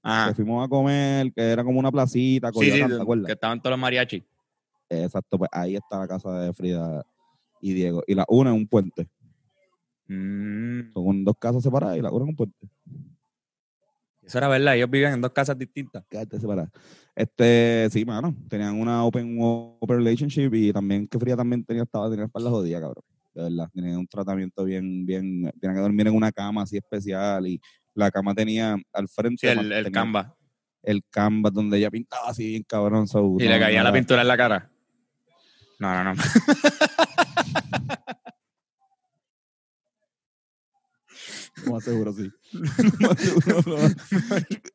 [0.01, 0.29] Ajá.
[0.29, 3.27] que fuimos a comer, que era como una placita, Sí, sí, ¿te acuerdas?
[3.27, 4.23] que estaban todos los mariachis.
[4.89, 7.03] Exacto, pues ahí está la casa de Frida
[7.61, 8.03] y Diego.
[8.07, 9.07] Y la una es un puente.
[10.07, 12.57] Mm, Son dos casas separadas y la una es un puente.
[14.27, 16.03] Eso era verdad, ellos vivían en dos casas distintas.
[16.09, 16.69] Casas separadas.
[17.15, 18.35] Este, sí, mano.
[18.49, 22.49] Tenían una open, open relationship y también que Frida también tenía, estaba, tenía la espalda
[22.49, 23.03] jodida, cabrón.
[23.33, 23.69] De verdad.
[23.73, 27.59] Tenía un tratamiento bien, bien, tenía que dormir en una cama así especial y
[27.95, 30.27] la cama tenía al frente Sí, el, tenía el canvas.
[30.83, 33.07] el canvas donde ella pintaba así bien cabrón.
[33.07, 34.69] so, Y no, le caía no la pintura en la cara.
[35.79, 36.21] No, no, no.
[41.65, 42.29] Lo más seguro, sí.
[42.99, 43.95] Lo más seguro, lo más-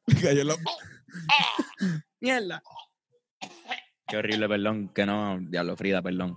[0.07, 0.57] Le cayó en la-
[2.21, 2.63] Mierda.
[4.09, 4.89] Qué horrible, perdón.
[4.95, 6.37] Que no, diablo, Frida, perdón.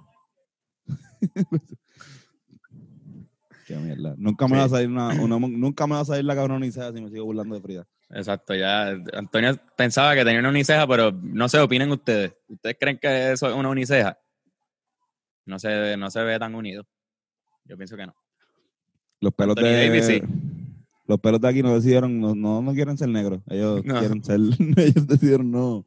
[3.68, 4.14] Qué mierda.
[4.18, 4.60] Nunca me Sí.
[4.60, 7.26] va a salir una, una- nunca me va a salir la cabronicea si me sigo
[7.26, 7.88] burlando de Frida.
[8.12, 8.90] Exacto, ya.
[9.14, 12.34] Antonio pensaba que tenía una uniceja, pero no sé, opinen ustedes.
[12.48, 14.20] ¿Ustedes creen que eso es una uniceja?
[15.46, 16.88] No se, no se ve tan unido.
[17.64, 18.16] Yo pienso que no.
[19.26, 20.22] Los pelos Anthony de Davis, sí.
[21.08, 23.42] los pelos de aquí no decidieron, no, no, no quieren ser negros.
[23.50, 24.00] Ellos No.
[24.00, 24.40] quieren ser,
[24.78, 25.86] ellos decidieron no.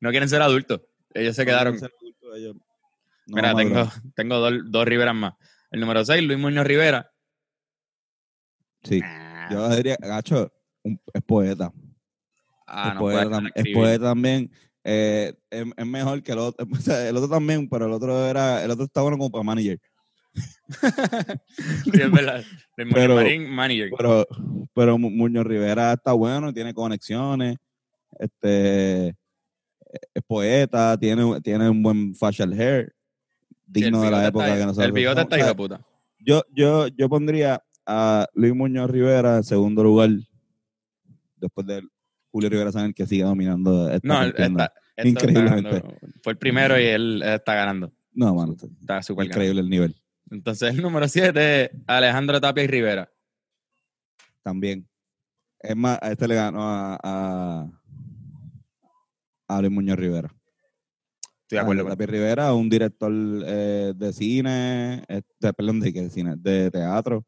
[0.00, 0.80] No quieren ser adultos.
[1.12, 1.74] Ellos se quedaron.
[1.76, 2.54] quieren ser adultos, ellos
[3.26, 5.34] no Mira, tengo, tengo dos, dos Riveras más.
[5.70, 7.10] El número 6, Luis Muñoz Rivera.
[8.84, 9.00] Sí.
[9.04, 10.50] Ah, Yo diría, gacho,
[10.82, 11.72] un- es poeta.
[12.66, 14.50] ah, es, no poeta es poeta también.
[14.84, 16.64] Eh, es, es mejor que el otro.
[16.72, 19.42] O sea, el otro también, pero el otro era, el otro está bueno como para
[19.44, 19.80] manager.
[20.36, 22.42] Sí, es verdad.
[22.76, 23.90] Luis Muñoz Pero- Marín, manager.
[23.96, 24.26] Pero,
[24.74, 27.56] pero Mu- Muñoz Rivera está bueno, tiene conexiones,
[28.18, 32.92] este es poeta, tiene, tiene un buen facial hair,
[33.66, 35.80] digno de la época está- que nosotros El bigote está O hijo puta.
[36.18, 40.10] yo, yo, yo pondría a Luis Muñoz Rivera en segundo lugar,
[41.36, 41.82] después de
[42.30, 45.82] Julio Rivera Sánchez que sigue dominando esta No, está ganando.
[46.22, 47.92] Fue el primero y él, está ganando.
[48.12, 49.38] No, mano, está súper ganando.
[49.38, 49.96] increíble el nivel.
[50.30, 53.10] Entonces, el número 7, Alejandro Tapia y Rivera.
[54.42, 54.88] También.
[55.60, 57.66] Es más, a este le ganó a, a,
[59.48, 60.28] a Luis Muñoz Rivera.
[61.42, 61.82] Estoy de acuerdo.
[61.84, 63.12] Con- Tapi Rivera, un director
[63.46, 67.24] eh, de cine, este, perdón, de, de cine, de teatro.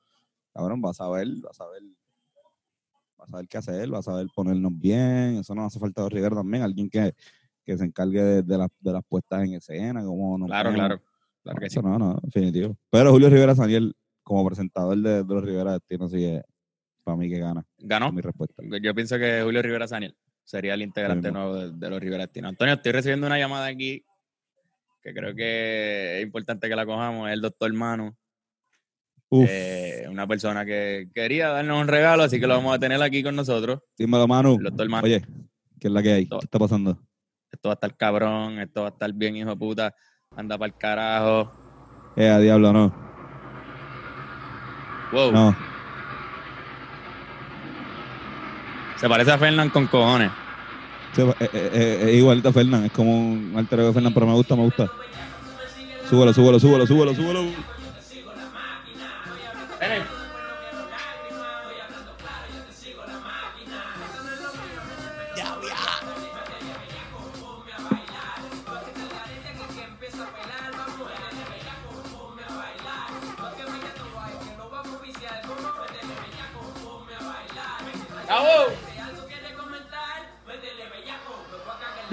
[0.53, 1.83] Cabrón, vas a ver, vas a ver.
[3.17, 5.39] vas a saber qué hacer, va a saber ponernos bien.
[5.39, 7.15] Eso no hace falta a Rivera también, alguien que,
[7.65, 11.01] que se encargue de, de las, de las puestas en escena, como nos Claro, claro.
[11.49, 11.79] Claro que sí.
[11.79, 12.77] Eso no, no, definitivo.
[12.91, 16.43] Pero Julio Rivera Saniel, como presentador de, de los Rivera Destino, es
[17.03, 17.65] para mí que gana.
[17.79, 18.13] Ganó.
[18.13, 18.63] Mi respuesta.
[18.83, 22.49] Yo pienso que Julio Rivera Saniel sería el integrante nuevo de, de los Rivera Destino.
[22.49, 24.05] Antonio, estoy recibiendo una llamada aquí
[25.03, 27.29] que creo que es importante que la cojamos.
[27.29, 28.15] Es el doctor Manu,
[29.31, 33.23] eh, una persona que quería darnos un regalo, así que lo vamos a tener aquí
[33.23, 33.81] con nosotros.
[33.97, 34.57] dímelo, Manu.
[34.57, 35.07] El doctor Manu.
[35.07, 35.25] Oye,
[35.81, 36.27] ¿qué es la que hay?
[36.27, 36.99] ¿Qué está pasando?
[37.51, 39.95] Esto va a estar cabrón, esto va a estar bien, hijo de puta.
[40.37, 41.53] Anda para el carajo.
[42.17, 42.93] Eh, a diablo, no.
[45.13, 45.33] Wow.
[45.33, 45.57] No.
[48.97, 50.33] Se parece a Fernán con cojones.
[51.17, 54.27] Eh, eh, eh, es igualito a Fernán, es como un alter ego de Fernán, pero
[54.27, 54.89] me gusta, me gusta.
[56.09, 57.78] Súbelo, súbelo, súbelo, súbelo, súbelo.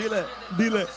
[0.05, 0.25] Dile,
[0.57, 0.87] dile.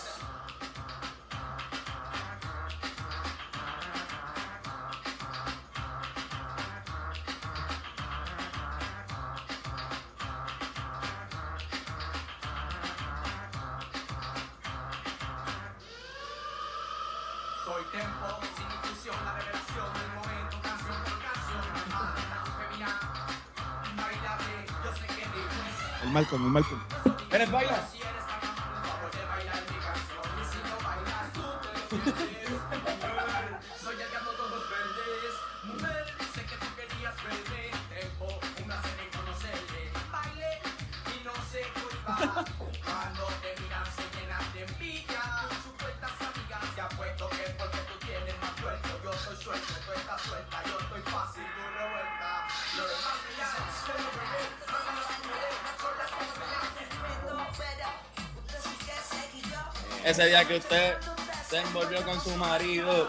[60.05, 61.18] Ese día que usted
[61.49, 63.09] se envolvió con su marido.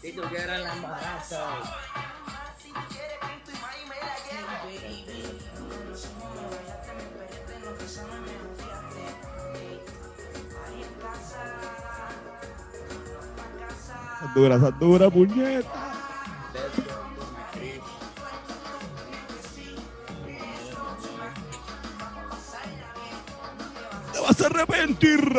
[0.00, 1.36] Si tú quieres la embarazo.
[14.34, 15.89] Dura, dura, puñeta.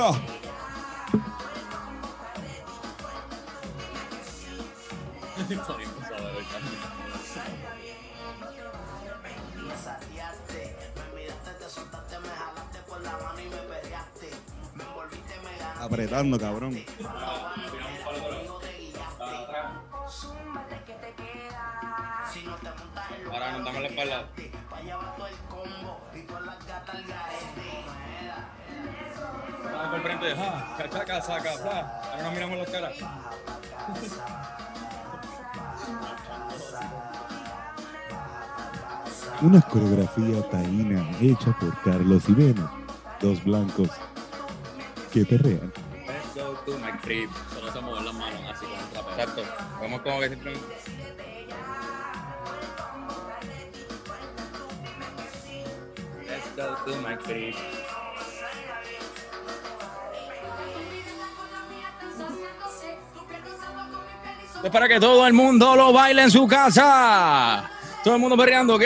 [0.02, 0.32] Ganaste.
[15.80, 16.74] Apretando, cabrón.
[22.32, 24.30] Si no te montas en lo Ahora nos damos la espalda.
[30.92, 32.02] Cachaca, saca, fla.
[32.12, 32.94] Ahora nos miramos las caras.
[39.42, 42.72] Una coreografía taína hecha por Carlos y Vena.
[43.22, 43.90] Dos blancos
[45.14, 45.72] que perrean.
[46.06, 47.30] Let's go to my crib.
[47.54, 49.12] Solo es mover las manos así con el trapeo.
[49.14, 49.44] Exacto.
[49.82, 50.54] Vamos como que siempre.
[56.28, 57.56] Let's go to my crib.
[64.64, 67.70] Es para que todo el mundo lo baile en su casa.
[68.04, 68.84] Todo el mundo perreando, ¿ok?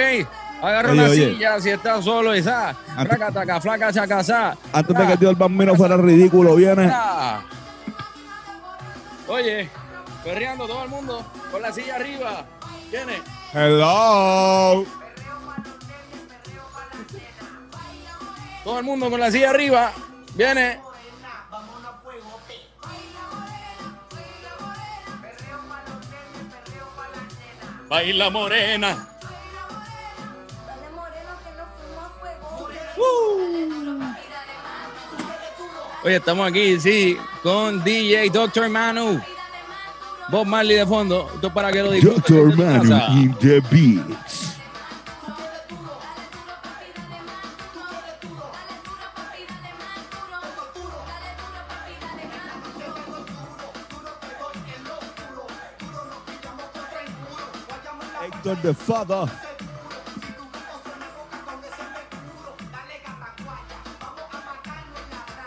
[0.62, 1.30] Agarra Oye, una oye.
[1.34, 2.70] silla si estás solo, esa.
[2.96, 4.56] Antes- Flaca, taca, flaca, sa.
[4.74, 6.92] Antes de que el tío el bambino fuera ridículo, viene.
[9.28, 9.70] Oye,
[10.24, 12.46] perreando todo el mundo con la silla arriba.
[12.90, 13.22] ¿Quiénes?
[13.54, 14.86] Hello.
[18.64, 19.92] Todo el mundo con la silla arriba.
[20.36, 20.80] Viene.
[27.96, 29.08] Baila morena.
[36.04, 38.68] Oye, estamos aquí, sí, con DJ Dr.
[38.68, 39.22] Manu.
[40.30, 41.32] Bob Marley de fondo.
[41.36, 42.36] Esto es para que lo disfrutes.
[42.36, 44.25] Doctor Manu in the beats.
[58.56, 59.26] Héctor de Fada.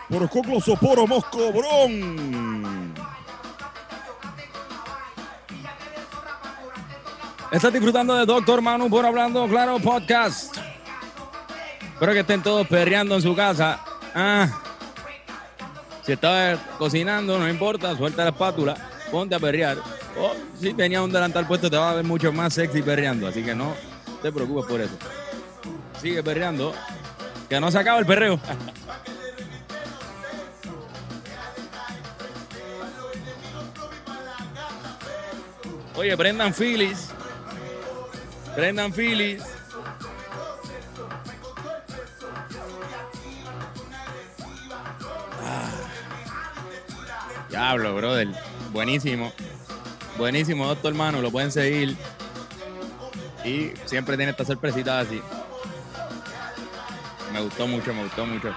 [0.09, 2.95] Por coclo soporo moscobrón.
[7.51, 10.57] Estás disfrutando de Doctor Manu por Hablando Claro Podcast.
[11.95, 13.81] Espero que estén todos perreando en su casa.
[14.15, 14.49] Ah.
[16.05, 18.75] Si estás cocinando, no importa, suelta la espátula,
[19.11, 19.98] ponte a perrear.
[20.21, 23.29] O si tenías un delantal puesto, te va a ver mucho más sexy perreando.
[23.29, 23.75] Así que no
[24.21, 24.97] te preocupes por eso.
[26.01, 26.75] Sigue perreando,
[27.49, 28.41] que no se acaba el perreo.
[35.97, 37.09] Oye, Brendan Phillips.
[38.55, 39.45] Brendan Phillips.
[45.45, 45.71] Ah.
[47.51, 48.29] Diablo, brother.
[48.73, 49.33] Buenísimo.
[50.19, 51.23] Buenísimo, doctor hermano.
[51.23, 51.97] Lo pueden seguir.
[53.45, 55.21] Y siempre tiene estas sorpresitas así.
[57.33, 58.53] Me gustó mucho, me gustó mucho.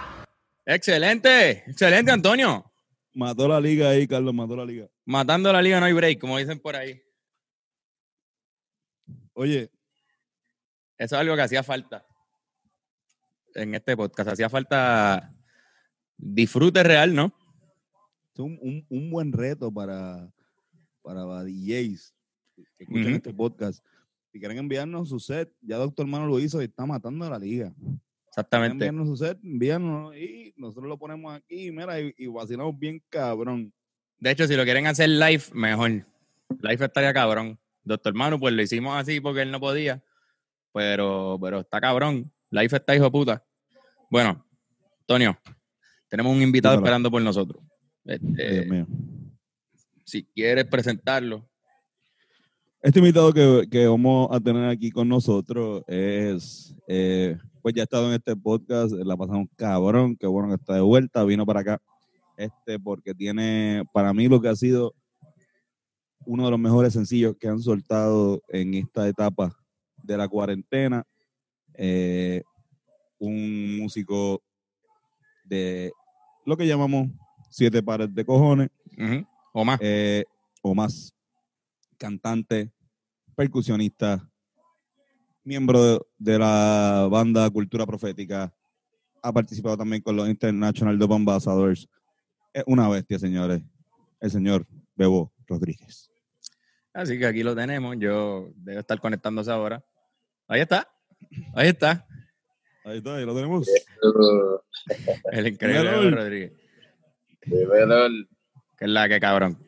[0.66, 2.66] Excelente, excelente, Antonio.
[3.14, 4.88] Mató la liga ahí, Carlos, mató la liga.
[5.06, 7.02] Matando la liga no hay break, como dicen por ahí.
[9.34, 9.70] Oye,
[10.98, 12.06] Eso es algo que hacía falta
[13.56, 14.30] en este podcast.
[14.30, 15.34] Hacía falta
[16.18, 17.34] disfrute real, ¿no?
[18.34, 20.32] es un, un- un buen reto para,
[21.02, 22.14] para DJs
[22.78, 23.16] que escuchen Ujú.
[23.16, 23.86] este podcast.
[24.32, 27.40] Si quieren enviarnos su set, ya Doctor Mano lo hizo y está matando a la
[27.40, 27.74] liga.
[27.76, 28.86] Quieren Exactamente.
[28.86, 33.74] enviarnos su set, envíanos y nosotros lo ponemos aquí, mira, y, y vacilamos bien cabrón.
[34.20, 35.90] De hecho, si lo quieren hacer live, mejor.
[35.90, 37.60] Live estaría cabrón.
[37.84, 40.02] Doctor Manu, pues lo hicimos así porque él no podía.
[40.74, 42.32] Pero, pero está cabrón.
[42.52, 43.46] Live está hijo de puta.
[44.10, 44.46] Bueno,
[45.02, 45.38] Antonio,
[46.08, 46.86] tenemos un invitado Dímelo.
[46.86, 47.64] esperando por nosotros.
[48.06, 48.88] Este, Dios mío.
[50.12, 51.48] Si quieres presentarlo.
[52.82, 57.86] Este invitado que, que vamos a tener aquí con nosotros es, eh, pues ya ha
[57.86, 61.62] estado en este podcast, la pasamos cabrón, qué bueno que está de vuelta, vino para
[61.62, 61.82] acá,
[62.36, 64.94] este, porque tiene para mí lo que ha sido
[66.26, 69.56] uno de los mejores sencillos que han soltado en esta etapa
[70.04, 71.06] de la cuarentena.
[71.76, 72.44] Eh,
[73.18, 74.44] un músico
[75.46, 75.92] de
[76.46, 77.08] lo que llamamos
[77.50, 78.70] siete pares de cojones.
[79.54, 79.80] O más.
[79.82, 80.26] eh,
[80.62, 81.14] o más
[81.98, 82.72] cantante,
[83.36, 84.28] percusionista,
[85.44, 88.54] miembro de, de la banda Cultura Profética,
[89.24, 91.88] ha participado también con los International Dub Ambassadors.
[92.54, 93.62] Es una bestia, señores.
[94.20, 96.10] El señor Bebo Rodríguez.
[96.94, 97.96] Así que aquí lo tenemos.
[98.00, 99.84] Yo debo estar conectándose ahora.
[100.48, 100.88] Ahí está.
[101.54, 102.06] Ahí está.
[102.84, 103.68] Ahí está, ahí lo tenemos.
[105.32, 105.92] El increíble.
[105.92, 106.54] Bebo Rodríguez.
[107.46, 108.08] Dímelo,
[108.82, 109.60] Que es la que cabrón.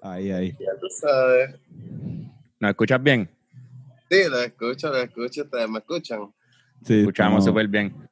[0.00, 0.52] Ahí, ahí.
[0.60, 1.56] ya tú sabes.
[2.60, 3.28] ¿Nos escuchas bien?
[4.08, 6.32] Sí, lo escucho, lo escucho, ustedes me escuchan.
[6.84, 8.08] Sí, Escuchamos estamos- súper bien.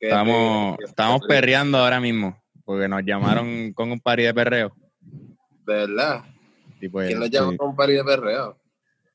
[0.00, 2.36] Qué Estamos, estamos perreando ahora mismo.
[2.64, 4.74] Porque nos llamaron con un party de perreo.
[5.64, 6.24] De verdad.
[6.80, 7.56] Y pues, ¿Quién nos llama sí.
[7.56, 8.58] con un party de perreo?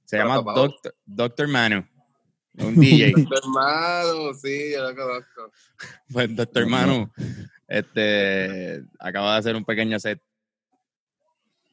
[0.06, 1.86] se Pero, llama Doctor, Doctor Manu.
[2.60, 3.12] Un DJ.
[3.12, 5.52] Tu hermano, sí, yo lo conozco.
[6.13, 7.12] pues Doctor Manu
[7.67, 10.21] este, acaba de hacer un pequeño set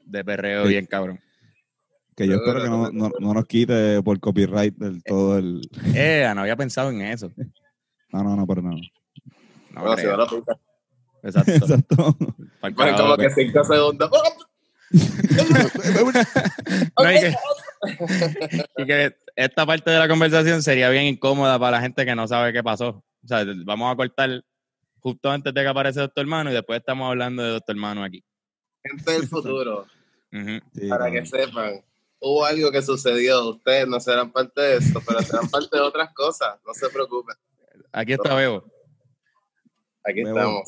[0.06, 0.70] de perreo Sí.
[0.70, 1.20] bien cabrón.
[2.16, 5.60] Que yo espero que no, no- no nos quite por copyright del todo el.
[5.94, 7.30] Eh, no había pensado en eso.
[8.12, 8.70] No, no, no, pero no.
[9.72, 10.26] No Bueno.
[11.22, 11.50] Exacto.
[11.52, 12.16] Exacto.
[12.74, 14.10] Bueno, como que- cinco segundos.
[16.98, 17.34] No, y, que,
[18.78, 22.26] y que esta parte de la conversación sería bien incómoda para la gente que no
[22.28, 22.88] sabe qué pasó.
[23.24, 24.42] O sea, vamos a cortar
[25.00, 28.24] justo antes de que aparece Doctor Manu y después estamos hablando de Doctor Manu aquí.
[28.84, 29.86] Gente del futuro,
[30.74, 31.82] Sí, para que sepan,
[32.20, 33.50] hubo algo que sucedió.
[33.50, 36.58] Ustedes no serán parte de esto, pero serán parte de otras cosas.
[36.66, 37.36] No se preocupen.
[37.92, 38.64] Aquí está Bebo.
[40.04, 40.36] Aquí Bebo.
[40.38, 40.62] estamos.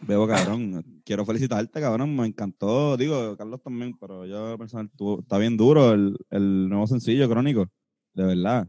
[0.00, 1.00] Bebo, cabrón.
[1.04, 2.14] Quiero felicitarte, cabrón.
[2.16, 2.96] Me encantó.
[2.96, 7.68] Digo, Carlos también, pero yo personal, tú- está bien duro el, el nuevo sencillo crónico.
[8.14, 8.66] De verdad.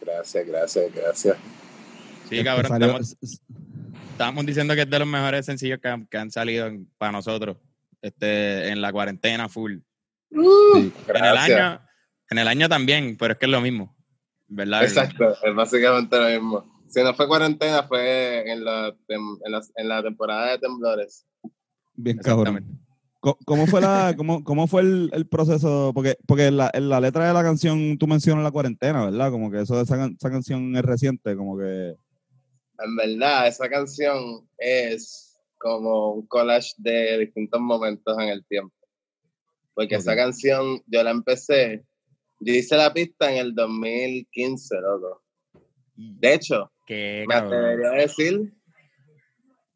[0.00, 1.36] Gracias, gracias, gracias.
[2.28, 3.16] Sí, Este cabrón, estamos,
[4.12, 6.68] estábamos diciendo que es de los mejores sencillos que han, que han salido
[6.98, 7.56] para nosotros
[8.02, 9.78] este, en la cuarentena full.
[10.30, 10.92] sí.
[11.08, 11.80] En el, año,
[12.30, 13.96] en el año también, pero es que es lo mismo.
[14.48, 14.82] ¿Verdad?
[14.82, 16.84] Exacto, es básicamente lo mismo.
[16.88, 21.24] Si no fue cuarentena, fue en la, tem- en la, en la temporada de temblores.
[21.94, 22.80] Bien cabrón.
[23.20, 25.92] ¿Cómo fue, la, cómo, cómo fue el, el proceso?
[25.94, 29.30] Porque, porque en, la, en la letra de la canción tú mencionas la cuarentena, ¿verdad?
[29.30, 31.94] Como que eso de esa, esa canción es reciente, como que...
[32.82, 35.29] En verdad, esa canción es
[35.60, 38.74] como un collage de distintos momentos en el tiempo.
[39.74, 40.16] Porque esa Ok.
[40.18, 41.84] canción yo la empecé
[42.42, 45.22] Yo hice la pista en el 2015, loco.
[45.94, 48.50] De hecho, Qué me atrevería a decir,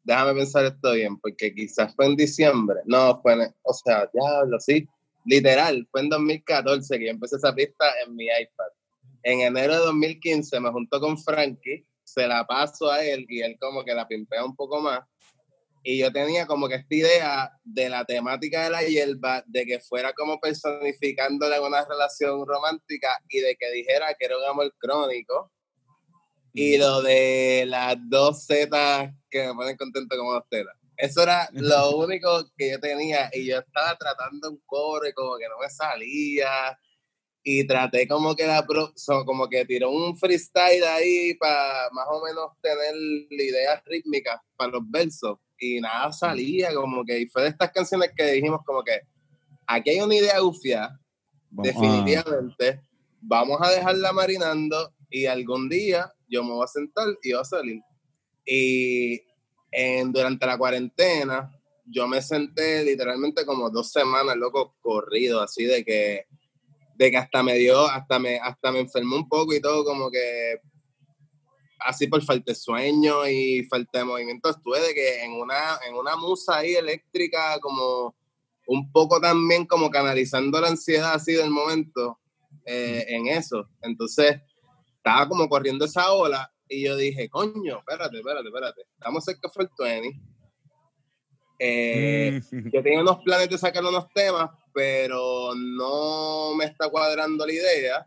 [0.03, 2.79] déjame pensar esto bien, porque quizás fue en diciembre.
[2.85, 4.87] No, fue en, o sea, diablo, sí.
[5.25, 8.71] Literal, fue en 2014 que yo empecé esa pista en mi iPad.
[9.21, 13.57] En enero de 2015 me junto con Frankie, se la paso a él y él
[13.59, 15.01] como que la pimpea un poco más.
[15.87, 19.79] Y yo tenía como que esta idea de la temática de la hierba, de que
[19.79, 25.51] fuera como personificándole una relación romántica y de que dijera que era un amor crónico.
[26.53, 30.75] Y lo de las dos zetas que me ponen contento como dos tetas.
[30.97, 34.57] Eso era lo único que yo tenía y yo estaba tratando un
[35.07, 36.79] y como que no me salía
[37.43, 42.07] y traté como que la pro- so- como que tiró un freestyle ahí para más
[42.09, 42.95] o menos tener
[43.29, 48.11] ideas rítmicas para los versos y nada salía como que y fue de estas canciones
[48.15, 49.01] que dijimos como que
[49.67, 50.99] aquí hay una idea gufia
[51.49, 52.81] Vamos a- definitivamente
[53.21, 57.45] vamos a dejarla marinando y algún día yo me voy a sentar y va a
[57.45, 57.79] salir.
[58.45, 59.21] Y
[59.71, 61.49] en, durante la cuarentena
[61.85, 66.25] yo me senté literalmente como dos semanas loco corrido así de que
[66.97, 70.09] de que hasta me dio hasta me hasta me enfermé un poco y todo como
[70.11, 70.59] que
[71.85, 75.95] así por falta de sueño y falta de movimiento estuve de que en una en
[75.95, 78.15] una musa ahí eléctrica como
[78.67, 82.19] un poco también como canalizando la ansiedad así del momento
[82.65, 83.69] eh, en eso.
[83.81, 84.37] Entonces,
[84.97, 88.81] estaba como corriendo esa ola y yo dije, coño, espérate, espérate, espérate.
[88.97, 90.19] Estamos cerca fue el 20.
[91.59, 92.69] Eh, Mm.
[92.73, 98.05] yo tenía unos planes de sacar unos temas, pero no me está cuadrando la idea.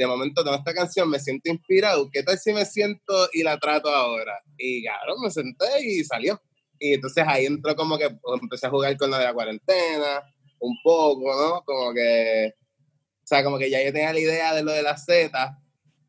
[0.00, 2.08] De momento tengo esta canción, me siento inspirado.
[2.10, 4.32] ¿Qué tal si me siento y la trato ahora?
[4.56, 6.40] Y cabrón, me senté y salió.
[6.78, 8.08] Y entonces ahí entró como que
[8.40, 10.22] empecé a jugar con lo de la cuarentena,
[10.58, 11.62] un poco, ¿no?
[11.66, 15.04] Como que, o sea, como que ya yo tenía la idea de lo de las
[15.04, 15.58] Z,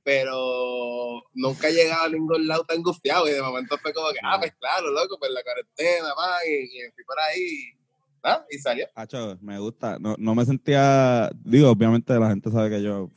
[0.03, 3.27] pero nunca he llegado a ningún lado tan gufiado.
[3.27, 6.63] Y de momento fue como que, ah, pues claro, loco, pues la cuarentena, va, y,
[6.63, 7.77] y fui por ahí,
[8.23, 8.45] ¿ah?
[8.49, 8.87] Y salió.
[8.95, 9.99] Hacho, me gusta.
[9.99, 11.29] No, no me sentía.
[11.43, 13.09] Digo, obviamente la gente sabe que yo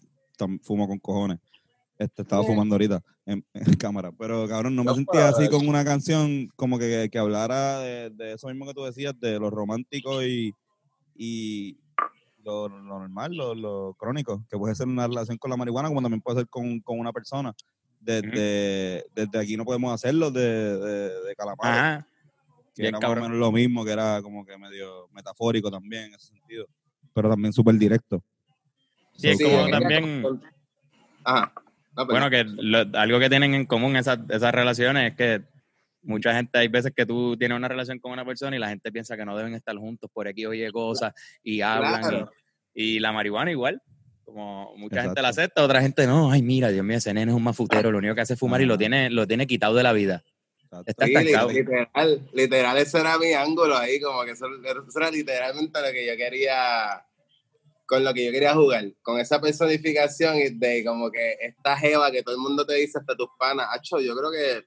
[0.63, 1.39] fumo con cojones.
[1.99, 4.11] Este, estaba fumando ahorita en, en cámara.
[4.19, 8.11] Pero cabrón, no me No, sentía así con una canción como que, que hablara de,
[8.11, 10.53] de eso mismo que tú decías, de lo romántico y,
[11.17, 11.79] y
[12.43, 16.03] lo, lo normal, lo, lo crónico, que puede ser una relación con la marihuana, como
[16.03, 17.55] también puede ser con, con una persona.
[18.01, 22.09] Desde, desde aquí no podemos hacerlo, de, de, de Calamaro Ajá.
[22.75, 23.25] que Bien era más cabrón.
[23.25, 26.67] o menos lo mismo, que era como que medio metafórico también en ese sentido,
[27.15, 28.23] pero también súper directo.
[29.17, 30.43] Sí, es como también, con-
[31.25, 31.53] Ajá.
[31.97, 35.43] No, bueno, que lo- algo que tienen en común esas, esas relaciones es que
[36.03, 38.91] mucha gente, hay veces que tú tienes una relación con una persona y la gente
[38.93, 42.01] piensa que no deben estar juntos por aquí oye cosas y hablan.
[42.03, 42.33] Claro.
[42.75, 43.81] Y, y la marihuana igual.
[44.25, 45.23] Como mucha gente Exacto.
[45.23, 46.31] la acepta, otra gente no.
[46.33, 48.61] Ay, mira, Dios mío, ese nene es un mafutero, lo único que hace es fumar
[48.63, 48.79] y lo Ajá.
[48.79, 50.25] tiene, lo tiene quitado de la vida.
[50.87, 55.81] Está Sí, literal, literal, ese era mi ángulo ahí, como que eso, eso era literalmente
[55.81, 57.05] lo que yo quería,
[57.87, 62.11] con lo que yo quería jugar, con esa personificación y de como que esta jeva
[62.11, 64.65] que todo el mundo te dice hasta tus panas, acho, yo creo que,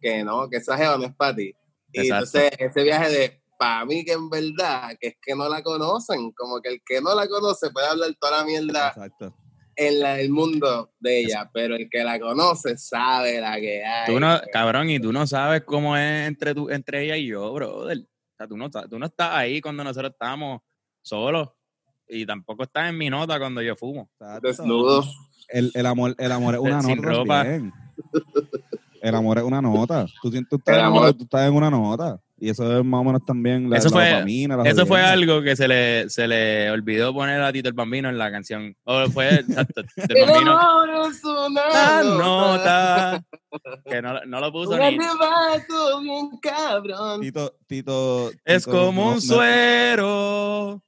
[0.00, 1.54] que no, que esa jeva no es para ti.
[1.92, 2.38] Y Exacto.
[2.38, 6.32] entonces ese viaje de, para mí que en verdad, que es que no la conocen,
[6.32, 9.36] como que el que no la conoce puede hablar toda la mierda Exacto.
[9.76, 14.12] en la, el mundo de ella, pero el que la conoce sabe la que hay.
[14.12, 17.52] Tú no, cabrón, y tú no sabes cómo es entre, tú, entre ella y yo,
[17.52, 17.98] brother.
[17.98, 20.62] O sea, tú no, tú no estás ahí cuando nosotros estábamos
[21.02, 21.50] solos
[22.08, 24.08] y tampoco estás en mi nota cuando yo fumo.
[24.20, 24.48] Exacto.
[24.48, 25.04] Desnudo.
[25.48, 27.46] El, el amor, el amor es una Sin nota ropa.
[29.02, 30.06] El amor es una nota.
[30.22, 32.18] Tú sientes tú estás, El enamorado, amor- tú estás en una nota.
[32.36, 35.00] Y eso es más o menos también la, Eso la fue- dopamina, la Eso fue
[35.00, 38.74] algo que se le, se le olvidó poner a Tito el Bambino en la canción.
[38.84, 40.58] O fue exacto, Tito el El Bambino.
[40.58, 43.24] amor es una La nota.
[43.86, 44.98] Que no, no lo puso ni.
[44.98, 45.02] bien
[46.42, 47.20] cabrón.
[47.20, 50.06] Tito, Tito, Es Tito como no- un suero.
[50.74, 50.82] No,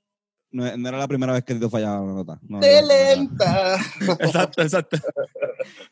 [0.51, 2.39] no era la primera vez que Tito fallaba una nota.
[2.43, 2.67] No, no.
[2.67, 3.77] lenta.
[4.21, 4.99] Exacto, exacto.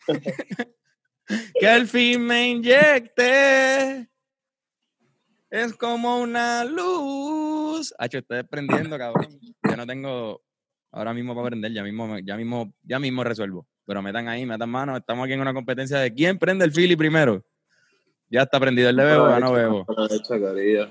[1.61, 4.09] que al fin me inyecte.
[5.51, 7.95] Es como una luz.
[7.99, 9.29] Hacho, estoy prendiendo, cabrón.
[9.63, 10.43] Yo no tengo
[10.91, 13.67] ahora mismo para prender, ya mismo, ya mismo, ya mismo resuelvo.
[13.87, 14.97] Pero metan ahí, metan mano.
[14.97, 17.45] Estamos aquí en una competencia de quién prende el Philly primero.
[18.31, 19.83] Ya está prendido el de bebo, ya no bebo.
[19.83, 20.89] Aprovecho, Corillo.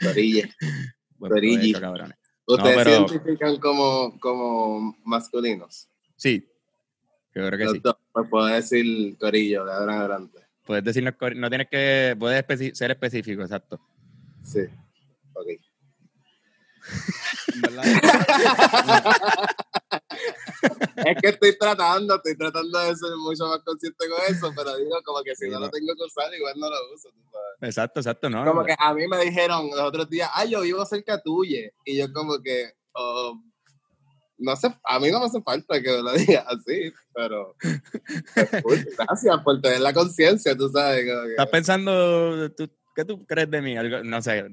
[0.00, 0.50] Corille.
[2.46, 5.88] Ustedes pero- se identifican como, como masculinos.
[6.16, 6.46] Sí,
[7.34, 7.80] yo creo que Los sí.
[7.82, 7.96] dos.
[8.12, 10.38] Pues puedo decir Corillo de ahora en adelante.
[10.64, 13.80] Puedes decirnos, cor- no tienes que, puedes especi- ser específico, exacto.
[14.42, 14.60] Sí.
[15.34, 15.46] Ok.
[17.62, 17.84] Verdad,
[20.96, 24.96] es que estoy tratando, estoy tratando de ser mucho más consciente con eso, pero digo
[25.04, 25.66] como que si Sí, no no.
[25.66, 27.08] lo tengo que usar, igual no lo uso.
[27.10, 27.46] sabes.
[27.60, 28.44] Exacto, exacto, no.
[28.44, 31.70] Como que a mí me dijeron los otros días, ay, yo vivo cerca tuya.
[31.84, 33.40] Y yo como que, oh,
[34.38, 37.54] no sé, a mí no me hace falta que me lo digas así, pero
[38.62, 41.04] pues, gracias por tener la conciencia, tú sabes.
[41.04, 43.76] que- ¿Estás pensando, tú- qué tú crees de mí?
[43.76, 44.44] Algo- no sé,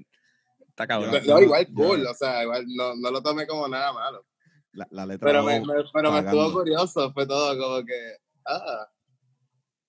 [0.70, 1.12] está cabrón.
[1.26, 4.26] no, igual cool, o sea, igual no, no lo tomé como nada malo.
[4.74, 5.62] La, la letra Pero me,
[5.94, 8.16] pero me estuvo curioso, fue todo como que,
[8.46, 8.88] ah,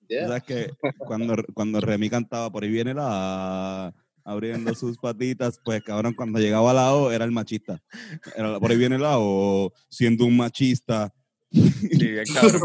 [0.09, 0.26] yeah.
[0.26, 5.83] sabes que cuando, cuando Remy cantaba por ahí viene la A, abriendo sus patitas, pues
[5.83, 7.80] cabrón, cuando llegaba la O era el machista.
[8.37, 11.12] Era, por ahí viene la O, siendo un machista.
[11.51, 12.61] Sí, bien cabrón.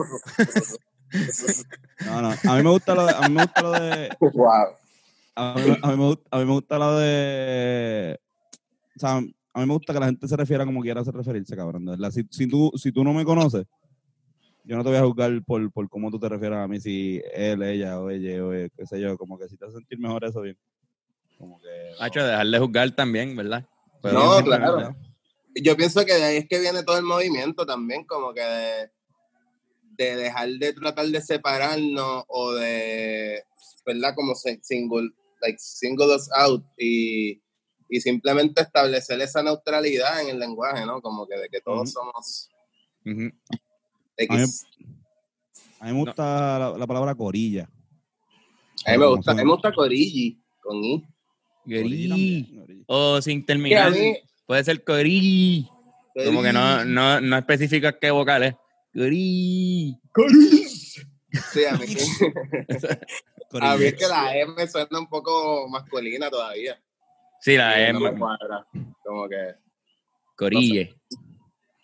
[2.05, 4.51] No, no, a mí me gusta lo de, a mí me gusta lo de, wow.
[5.36, 8.20] a mí, a mí me, gusta, a mí me gusta lo de,
[8.95, 9.22] o sea,
[9.58, 11.91] a mí me gusta que la gente se refiera como quiera hacer referirse, cabrón, de
[11.91, 12.12] verdad.
[12.12, 13.66] Si, si, tú, si tú no me conoces,
[14.64, 17.22] yo no te voy a juzgar por, por cómo tú te refieras a mí, si
[17.34, 20.24] él, ella o ella o qué sé yo, como que si te hace sentir mejor
[20.26, 20.58] eso, bien.
[21.39, 21.68] Como que...
[21.99, 23.68] Hacho, dejar de juzgar también, ¿verdad?
[24.01, 24.95] Pero No, claro.
[25.55, 28.91] Yo pienso que de ahí es que viene todo el movimiento también, como que de,
[29.97, 33.43] de dejar de tratar de separarnos o de,
[33.86, 34.14] ¿verdad?
[34.16, 35.10] Como se- single,
[35.41, 37.41] like single us out y,
[37.90, 41.02] y simplemente establecer esa neutralidad en el lenguaje, ¿no?
[41.02, 42.50] Como que de que todos somos.
[44.18, 44.66] X.
[45.80, 47.70] A mí me gusta la, la palabra corilla.
[48.86, 51.04] A mí me gusta, a mí me gusta Corigi, con I.
[51.66, 52.16] Corilla.
[52.88, 55.68] O sin terminar, mí, puede ser corí.
[56.26, 58.56] Como que no, no, no especificas qué vocales.
[58.94, 60.00] Corí.
[61.54, 61.86] Sí, a mí,
[63.62, 66.82] a mí es que la M suena un poco masculina todavía.
[67.48, 68.20] Sí, la no me M.
[68.20, 68.68] cuadra.
[69.06, 69.56] Como que
[70.36, 70.93] Corille.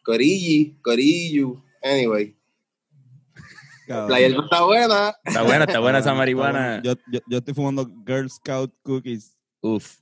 [0.03, 2.35] Corigi, Corillu, anyway.
[3.87, 4.11] Cabrón.
[4.11, 5.15] La hierba está buena.
[5.23, 6.81] Está buena, está buena esa marihuana.
[6.83, 9.37] Yo, yo, yo estoy fumando Girl Scout Cookies.
[9.61, 9.99] Uf.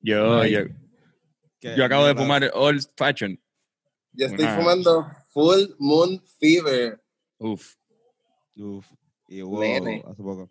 [0.00, 0.60] Yo, yo,
[1.60, 3.36] yo acabo de fumar Old Fashion.
[4.12, 7.02] Yo estoy Una- fumando Full Moon Fever.
[7.38, 7.74] Uf.
[8.56, 8.86] Uf,
[9.28, 10.04] y Nene.
[10.06, 10.48] hace poco.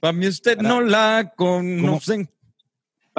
[0.00, 2.26] Para mí usted no la conoce.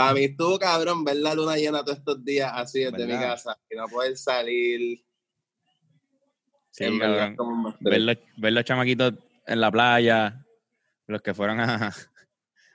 [0.02, 3.58] Para mí estuvo cabrón ver la luna llena todos estos días así desde mi casa
[3.70, 5.04] y no poder salir.
[6.72, 7.36] Sí, en verdad, cabrón.
[7.36, 9.14] como un Ver los, ver los chamaquitos
[9.46, 10.46] en la playa.
[11.08, 11.94] Los que fueron a,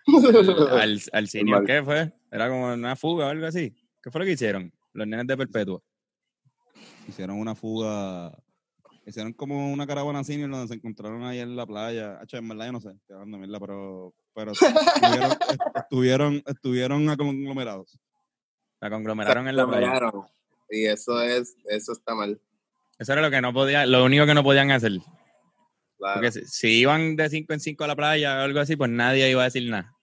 [0.81, 1.67] al, al senior, Normal.
[1.67, 2.13] ¿qué fue?
[2.31, 3.75] Era como una fuga o algo así.
[4.03, 4.73] ¿Qué fue lo que hicieron?
[4.93, 5.81] Los nenes de Perpetua.
[7.09, 8.37] Hicieron una fuga.
[9.07, 12.19] Hicieron como una caravana senior donde se encontraron ahí en la playa.
[12.21, 15.43] Hacho, en verdad yo no sé, estoy hablando mierda, pero, pero estuvieron, est-
[15.77, 17.99] estuvieron, estuvieron conglomerados.
[18.81, 19.99] La conglomeraron en la playa.
[20.71, 22.39] Y eso es, eso está mal.
[22.99, 24.93] Eso era lo que no podía, lo único que no podían hacer.
[25.97, 26.15] claro.
[26.21, 28.91] Porque si, si iban de 5 en 5 a la playa o algo así, pues
[28.91, 29.95] nadie iba a decir nada.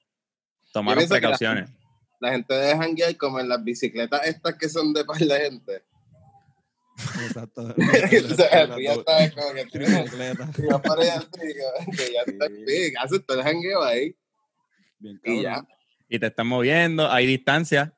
[0.74, 1.70] Tomaron la- precauciones.
[2.20, 5.84] La gente de janguear como en las bicicletas estas que son de par de gente.
[7.28, 7.62] Exacto.
[7.64, 9.86] o sea, tú ya sabes como que que- que
[12.94, 14.16] ya está el jangueo ahí
[15.04, 15.66] Bien y ya.
[16.10, 17.94] Y te están moviendo, hay distancia.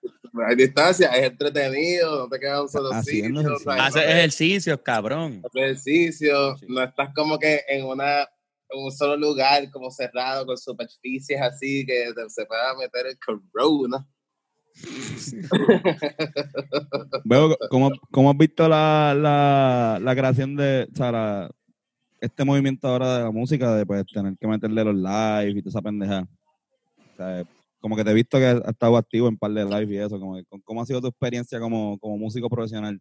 [0.48, 3.72] Hay distancia, es entretenido, no te quedas un solo Haciendo sitio.
[3.72, 5.42] Haces No ejercicios, cabrón.
[5.46, 6.66] haces ejercicio, Sí.
[6.70, 8.22] no estás como que en una
[8.68, 13.18] en un solo lugar como cerrado con superficies así que te- se pueda meter el
[13.20, 14.06] corona.
[17.24, 21.52] Veo cómo, cómo has visto la, la, la creación de, o sea, la-
[22.20, 25.70] este movimiento ahora de la música, de pues tener que meterle los live y toda
[25.70, 26.28] esa pendeja.
[27.18, 27.46] Sea,
[27.80, 30.20] como que te he visto que has estado activo en par de live y eso,
[30.20, 33.00] como que, ¿cómo ha sido tu experiencia como, como músico profesional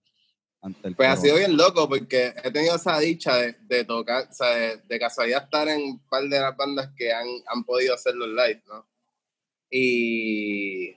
[0.62, 1.22] ante el Pues ha corona?
[1.22, 4.98] sido bien loco porque he tenido esa dicha de, de tocar, o sea, de, de
[4.98, 8.62] casualidad estar en un par de las bandas que han, han podido hacer los live,
[8.66, 8.86] ¿no?
[9.70, 10.90] Y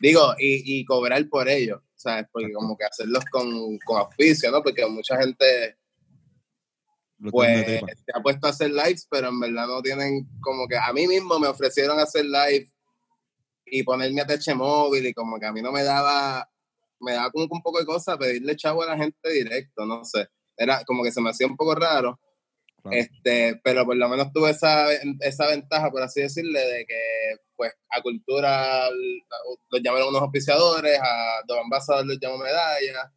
[0.00, 2.26] digo, y, y cobrar por ello, ¿sabes?
[2.32, 4.62] Porque como que hacerlos con, con auspicio, ¿no?
[4.62, 5.78] Porque mucha gente
[7.30, 10.92] pues se ha puesto a hacer lives, pero en verdad no tienen como que a
[10.92, 12.70] mí mismo me ofrecieron hacer live
[13.66, 16.48] y ponerme a teche móvil y como que a mí no me daba,
[17.00, 20.04] me daba como que un poco de cosa pedirle chavo a la gente directo, no
[20.04, 20.28] sé.
[20.56, 22.18] Era como que se me hacía un poco raro,
[22.82, 22.96] Claro.
[22.98, 27.72] este, pero por lo menos tuve esa, esa ventaja, por así decirle, de que pues
[27.88, 28.88] a Cultura
[29.70, 33.08] los llamaron unos auspiciadores, a Don Ambassador los llamó medallas,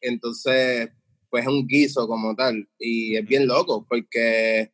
[0.00, 0.90] entonces
[1.36, 4.72] pues es un guiso como tal y es bien loco porque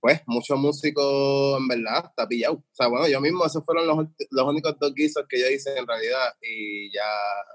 [0.00, 2.54] pues muchos músicos en verdad está pillado.
[2.54, 3.98] O sea, bueno, yo mismo, esos fueron los,
[4.30, 7.04] los únicos dos guisos que yo hice en realidad y ya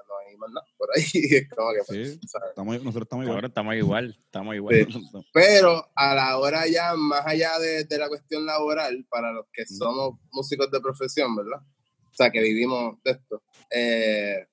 [0.08, 1.04] no hay más nada por ahí.
[1.14, 2.20] Es como que, pues, Sí.
[2.48, 3.46] Estamos, nosotros estamos igual.
[3.46, 4.88] Estamos igual, estamos igual.
[5.34, 9.66] Pero a la hora ya, más allá de, de la cuestión laboral, para los que
[9.66, 11.60] somos músicos de profesión, ¿verdad?
[11.60, 13.42] O sea, que vivimos de esto.
[13.72, 14.48] eh,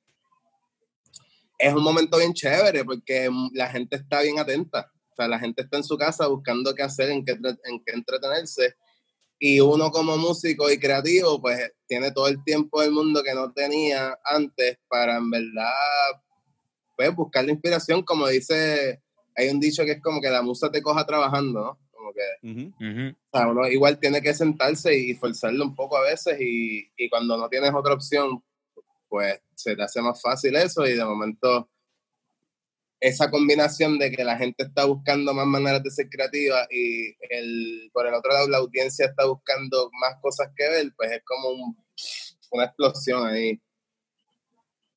[1.58, 4.90] es un momento bien chévere porque la gente está bien atenta.
[5.12, 7.92] O sea, la gente está en su casa buscando qué hacer, en qué, en qué
[7.92, 8.74] entretenerse.
[9.38, 13.52] Y uno como músico y creativo, pues tiene todo el tiempo del mundo que no
[13.52, 15.70] tenía antes para en verdad,
[16.96, 18.02] pues buscar la inspiración.
[18.02, 19.02] Como dice,
[19.36, 21.78] hay un dicho que es como que la musa te coja trabajando, ¿no?
[21.92, 22.74] Como que Ujú.
[22.80, 23.16] Ujú.
[23.30, 27.08] o sea, uno igual tiene que sentarse y forzarlo un poco a veces y, y
[27.08, 28.42] cuando no tienes otra opción,
[29.14, 31.70] pues se te hace más fácil eso y de momento
[32.98, 37.90] esa combinación de que la gente está buscando más maneras de ser creativa y el,
[37.92, 41.50] por el otro lado la audiencia está buscando más cosas que ver, pues es como
[41.50, 41.76] un-
[42.50, 43.62] una explosión ahí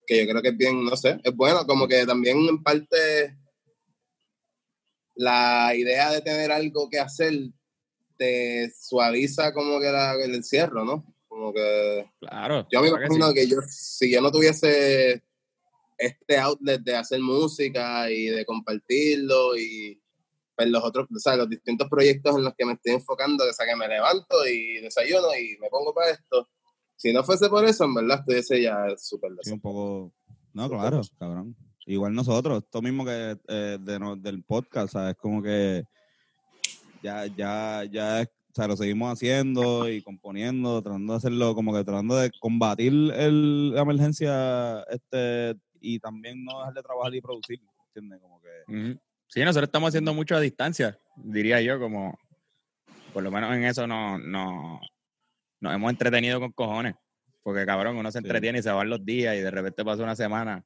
[0.07, 3.37] que yo creo que es bien, no sé, es bueno, como que también en parte
[5.13, 7.33] la idea de tener algo que hacer
[8.17, 11.05] te suaviza como que el encierro, ¿no?
[11.27, 12.67] Como que Claro.
[12.71, 13.33] yo me que imagino sí.
[13.33, 15.23] que yo, si yo no tuviese
[15.97, 20.01] este outlet de hacer música y de compartirlo y
[20.55, 23.53] pues los otros, o sea, los distintos proyectos en los que me estoy enfocando, o
[23.53, 26.49] sea, que me levanto y desayuno y me pongo para esto.
[26.95, 30.13] Si no fuese por eso, en verdad estuviese ya súper Sí, un poco.
[30.53, 31.55] No, claro, cabrón.
[31.85, 35.15] Igual nosotros, esto mismo que eh, de no- del podcast, ¿sabes?
[35.17, 35.83] Como que
[37.03, 41.83] ya, ya, ya, o sea, lo seguimos haciendo y componiendo, tratando de hacerlo, como que
[41.83, 47.61] tratando de combatir el, la emergencia este y también no dejar de trabajar y producir,
[47.87, 48.19] ¿entiendes?
[48.19, 48.97] Como que.
[49.27, 52.17] Sí, nosotros estamos haciendo mucho a distancia, diría yo, como
[53.13, 54.79] por lo menos en eso no, no,
[55.59, 56.95] nos hemos entretenido con cojones.
[57.43, 58.25] Porque cabrón, uno se Sí.
[58.25, 60.63] entretiene y se van los días y de repente pasa una semana.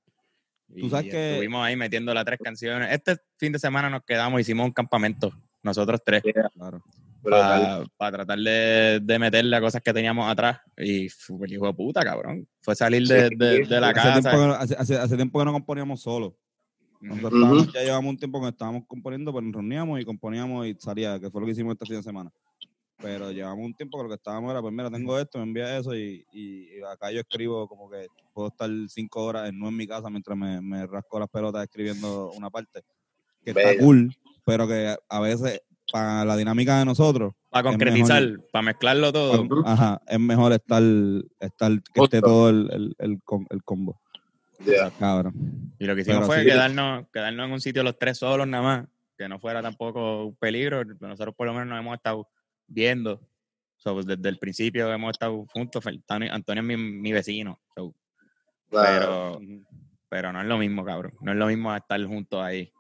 [0.73, 2.89] Y Tú sabes que- estuvimos ahí metiendo las tres canciones.
[2.91, 5.31] Este fin de semana nos quedamos, hicimos un campamento,
[5.61, 6.23] nosotros tres,
[6.53, 6.81] Claro.
[7.23, 10.59] Para tratar de, de meterle a cosas que teníamos atrás.
[10.77, 12.47] Y fue el hijo de puta, cabrón.
[12.61, 14.13] Fue salir de, de- de la Hace casa.
[14.21, 16.33] tiempo, que, no- hace, hace- hace tiempo que no componíamos solos.
[16.99, 20.75] Nosotros estábamos- ya llevamos un tiempo que estábamos componiendo, pero nos reuníamos y componíamos y
[20.79, 22.31] salía, que fue lo que hicimos este fin de semana.
[22.97, 25.77] Pero llevamos un tiempo que lo que estábamos era, pues mira, tengo esto, me envía
[25.77, 29.69] eso y, y- y acá yo escribo como que puedo estar cinco horas en, no
[29.69, 32.81] en mi casa mientras me, me rasco las pelotas escribiendo una parte.
[33.43, 34.15] Que está cool,
[34.45, 35.59] pero que a veces
[35.91, 39.47] para la dinámica de nosotros, Para concretizar, mejor- para mezclarlo todo.
[39.47, 40.81] pa- ajá, es mejor estar,
[41.39, 43.99] estar que esté todo el, el, el, com- el combo.
[44.65, 44.91] Ya.
[44.91, 45.33] Cabrón.
[45.79, 46.45] Y lo que hicimos Pero fue sí.
[46.45, 48.87] quedarnos, quedarnos en un sitio los tres solos nada más,
[49.17, 50.83] que no fuera tampoco un peligro.
[50.99, 52.27] Nosotros por lo menos nos hemos estado
[52.67, 53.19] viendo.
[53.77, 55.83] So, pues, desde el principio hemos estado juntos.
[55.87, 57.59] Antonio, es mi, mi vecino.
[57.75, 57.93] so,
[58.69, 59.39] Claro.
[59.39, 59.61] pero,
[60.07, 61.13] pero no es lo mismo, cabrón.
[61.21, 62.71] No es lo mismo estar juntos ahí.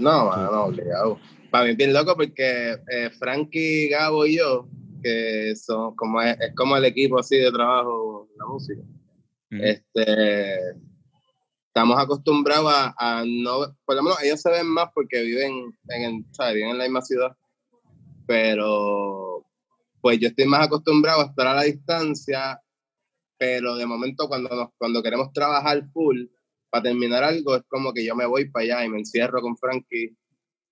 [0.00, 1.18] No, mano, obligado.
[1.50, 4.66] Para mí es bien loco porque eh, Frankie, Gabo y yo,
[5.02, 8.82] que son como es, es como el equipo así de trabajo en la música,
[9.50, 10.58] este,
[11.66, 16.26] estamos acostumbrados a, a no, por lo menos ellos se ven más porque viven en,
[16.54, 17.36] viven en la misma ciudad,
[18.26, 19.44] pero
[20.00, 22.58] pues yo estoy más acostumbrado a estar a la distancia,
[23.36, 26.24] pero de momento cuando, nos, cuando queremos trabajar full,
[26.70, 29.56] para terminar algo, es como que yo me voy para allá y me encierro con
[29.56, 30.16] Frankie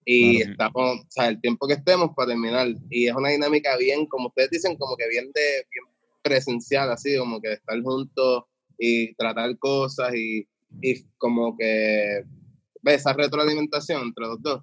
[0.05, 0.53] y Claro.
[0.53, 2.69] estamos, o sea, el tiempo que estemos para terminar.
[2.89, 5.85] Y es una dinámica bien, como ustedes dicen, como que bien de bien
[6.23, 8.45] presencial, así, como que de estar juntos
[8.79, 10.49] y tratar cosas y,
[10.81, 12.23] y como que
[12.83, 14.63] ve esa retroalimentación entre los dos.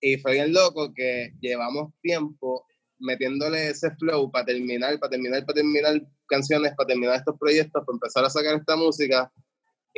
[0.00, 2.64] Y fue bien loco que llevamos tiempo
[3.00, 7.94] metiéndole ese flow para terminar, para terminar, para terminar canciones, para terminar estos proyectos, para
[7.94, 9.30] empezar a sacar esta música.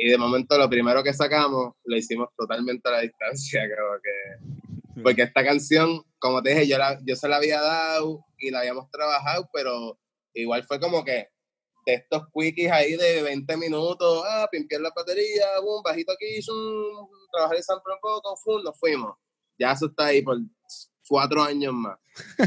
[0.03, 5.01] Y de momento lo primero que sacamos lo hicimos totalmente a la distancia, creo que.
[5.03, 8.61] Porque esta canción, como te dije, yo, la, yo se la había dado y la
[8.61, 9.99] habíamos trabajado, pero
[10.33, 11.29] igual fue como que
[11.85, 17.07] de estos quickies ahí de 20 minutos, ah, pimpear la batería, boom, bajito aquí, zoom,
[17.31, 19.15] trabajar el sample un poco, fum, nos fuimos.
[19.59, 20.37] Ya eso está ahí por
[21.07, 21.97] cuatro años más.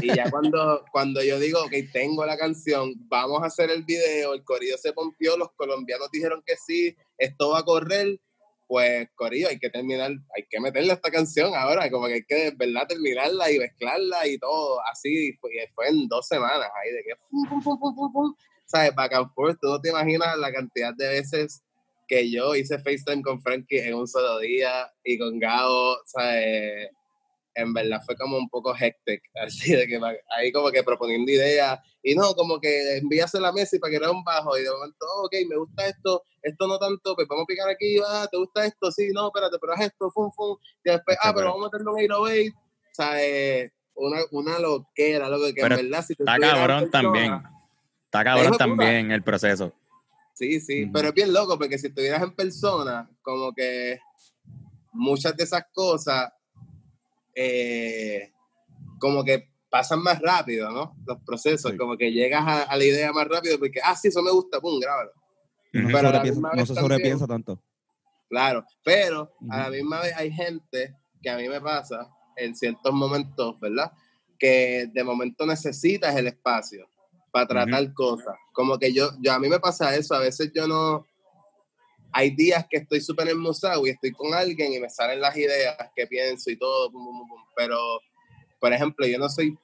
[0.01, 4.33] Y ya cuando, cuando yo digo, ok, tengo la canción, vamos a hacer el video,
[4.33, 8.19] el corillo se pompió, los colombianos dijeron que sí, esto va a correr,
[8.67, 12.35] pues corillo, hay que terminar, hay que meterle esta canción ahora, como que hay que
[12.35, 16.91] de verdad terminarla y mezclarla y todo, así, fue, y fue en dos semanas ahí,
[16.91, 18.35] de que pum, pum, pum, pum, pum, pum,
[18.65, 18.95] ¿sabes?
[18.95, 21.61] Back and forth, tú no te imaginas la cantidad de veces
[22.07, 26.89] que yo hice FaceTime con Frankie en un solo día y con Gabo, ¿sabes?
[27.55, 29.99] En verdad fue como un poco hectic, así de que
[30.37, 33.97] ahí como que proponiendo ideas, y no, como que envíase la mesa y para que
[33.97, 37.27] era un bajo, y de momento, oh, ok, me gusta esto, esto no tanto, pues
[37.27, 38.91] vamos a picar aquí, ah, ¿te gusta esto?
[38.91, 41.97] Sí, no, espérate, pero haz esto, fum, fum, y después, ah, pero vamos a meterlo
[41.97, 46.23] en 808, o sea, eh, una, una loquera, loco, que Pero en verdad, si tú
[46.23, 47.33] Está cabrón también.
[48.05, 49.73] Está Hijo cabrón también el proceso.
[50.33, 53.99] Sí, sí, pero es bien loco porque si estuvieras en persona, como que
[54.91, 56.31] muchas de esas cosas,
[57.35, 58.31] eh,
[58.99, 60.95] como que pasan más rápido, ¿no?
[61.05, 61.77] Los procesos, Sí.
[61.77, 64.59] como que llegas a, a la idea más rápido porque, ah, sí, eso me gusta,
[64.61, 65.11] pum, grábalo.
[65.73, 67.61] No, se Pero misma no se sobrepiensa tanto.
[68.29, 72.93] Claro, pero a la misma vez hay gente que a mí me pasa en ciertos
[72.93, 73.91] momentos, ¿verdad?
[74.39, 76.89] Que de momento necesitas el espacio
[77.31, 78.35] para tratar cosas.
[78.53, 81.05] Como que yo, yo, a mí me pasa eso, a veces yo no...
[82.17, 85.75] Hay días que estoy súper enmusado y estoy con alguien y me salen las ideas
[85.93, 87.41] que pienso y todo, pum, pum, pum, pum.
[87.57, 87.77] pero,
[88.57, 89.57] por ejemplo, yo no soy...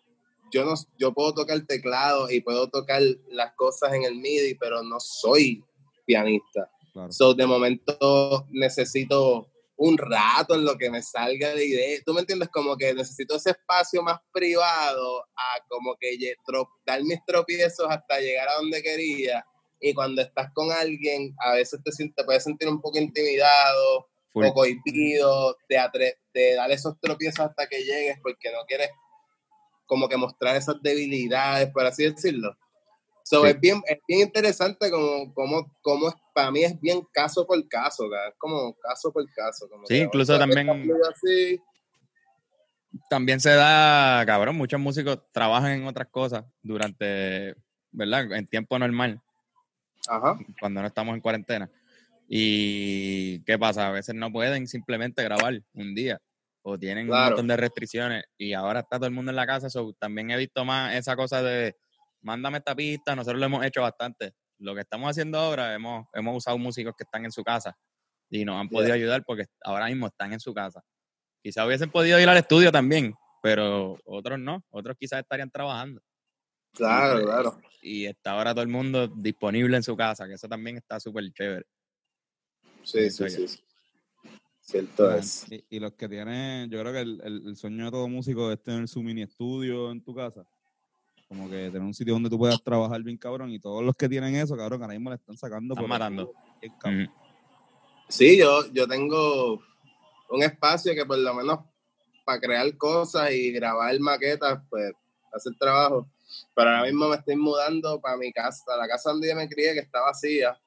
[0.52, 4.84] Yo, no, yo puedo tocar teclado y puedo tocar las cosas en el MIDI, pero
[4.84, 5.64] no soy
[6.06, 6.70] pianista.
[6.92, 7.10] Claro.
[7.14, 12.00] So, de momento necesito un rato en lo que me salga de idea.
[12.06, 12.50] ¿Tú me entiendes?
[12.50, 16.36] Como que necesito ese espacio más privado a como que
[16.86, 19.46] dar mis tropiezos hasta llegar a donde quería.
[19.82, 24.46] Y cuando estás con alguien, a veces te, te puedes sentir un poco intimidado Full.
[24.46, 28.90] o cohibido de, atre- de dar esos tropiezos hasta que llegues porque no quieres
[29.88, 32.56] como que mostrar esas debilidades, por así decirlo.
[33.24, 33.50] So, Sí.
[33.50, 38.06] es, bien, es bien interesante como, como, como para mí es bien caso por caso,
[38.06, 39.68] es como caso por caso.
[39.70, 41.60] Como Sí, que, incluso o sea, también- así.
[43.10, 47.56] También se da, cabrón, muchos músicos trabajan en otras cosas durante,
[47.92, 48.32] ¿verdad?
[48.34, 49.22] En tiempo normal,
[50.08, 51.70] Ajá, cuando no estamos en cuarentena.
[52.28, 53.88] Y ¿qué pasa?
[53.88, 56.20] A veces no pueden simplemente grabar un día
[56.64, 59.70] o tienen un montón de restricciones y ahora está todo el mundo en la casa.
[59.70, 61.76] so, también he visto más esa cosa de
[62.22, 64.34] mándame esta pista, nosotros lo hemos hecho bastante.
[64.60, 67.76] Lo que estamos haciendo ahora, hemos, hemos usado músicos que están en su casa
[68.30, 68.78] y nos han Yeah.
[68.78, 70.82] podido ayudar porque ahora mismo están en su casa.
[71.44, 76.00] Quizás hubiesen podido ir al estudio también, pero otros no, otros quizás estarían trabajando.
[76.74, 77.62] Claro, pues, claro.
[77.82, 81.32] Y está ahora todo el mundo disponible en su casa, que eso también está súper
[81.34, 81.66] chévere.
[82.84, 83.60] Sí, sí, sí.
[84.62, 85.52] Cierto es.
[85.52, 88.52] Y, y los que tienen, yo creo que el, el- el sueño de todo músico
[88.52, 90.46] es tener su mini estudio en tu casa.
[91.28, 93.52] Como que tener un sitio donde tú puedas trabajar bien cabrón.
[93.52, 95.74] Y todos los que tienen eso, cabrón, ahora mismo le están sacando.
[95.74, 96.34] Están por matando.
[98.10, 99.62] Sí, yo, yo tengo
[100.30, 101.60] un espacio que por lo menos
[102.26, 104.92] para crear cosas y grabar maquetas, pues
[105.34, 106.08] hacer trabajo.
[106.56, 109.74] Pero ahora mismo me estoy mudando para mi casa, la casa donde yo me crié,
[109.74, 110.60] que está vacía.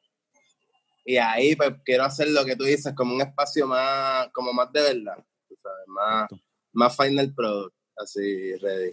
[1.05, 4.73] Y ahí pues quiero hacer lo que tú dices, como un espacio más, como más
[4.73, 5.25] de verdad,
[5.62, 6.29] sabes, más,
[6.73, 8.93] más final product, así ready.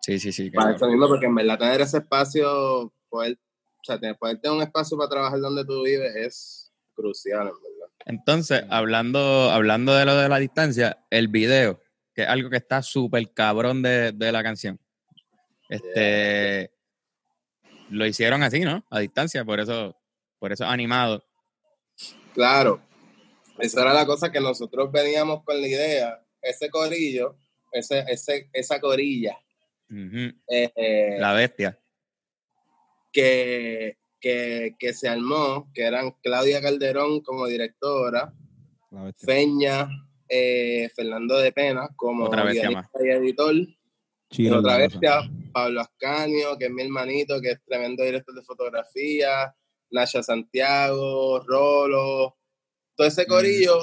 [0.00, 0.50] Sí, sí, sí.
[0.50, 0.76] Para claro.
[0.76, 4.62] eso mismo, porque en verdad tener ese espacio, poder, o sea, tener- poder tener un
[4.62, 7.92] espacio para trabajar donde tú vives es crucial, en verdad.
[8.06, 11.80] Entonces, hablando, hablando de lo de la distancia, el video,
[12.14, 14.80] que es algo que está súper cabrón de, de la canción.
[15.70, 16.70] Este
[17.90, 18.84] lo hicieron así, ¿no?
[18.90, 19.96] A distancia, por eso,
[20.38, 21.24] por eso animado.
[22.34, 22.80] Claro,
[23.58, 27.36] esa era la cosa que nosotros veníamos con la idea, ese corillo,
[27.72, 29.38] ese, ese, esa corilla,
[29.88, 30.32] eh,
[30.76, 31.78] eh, La bestia.
[33.12, 38.32] que, que, que se armó, que eran Claudia Calderón como directora.
[39.18, 39.88] Feña,
[40.28, 43.54] eh, Fernando de Pena como Otra bestia guionista y editor,
[44.30, 44.78] y otra casa.
[44.78, 49.54] bestia, Pablo Ascanio, que es mi hermanito, que es tremendo director de fotografía,
[49.90, 52.36] Nasha Santiago, Rolo,
[52.94, 53.28] todo ese Mm.
[53.28, 53.78] corillo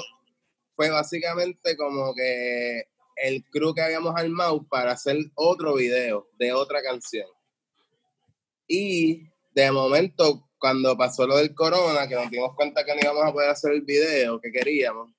[0.74, 2.84] fue básicamente como que
[3.16, 7.26] el crew que habíamos armado para hacer otro video de otra canción.
[8.66, 13.24] Y de momento, cuando pasó lo del corona, que nos dimos cuenta que no íbamos
[13.24, 15.10] a poder hacer el video que queríamos,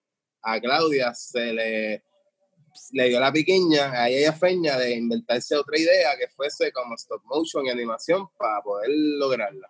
[0.42, 2.04] a Claudia se le,
[2.92, 7.24] le dio la piquiña a ella Feña de inventarse otra idea que fuese como stop
[7.26, 9.70] motion y animación para poder lograrla.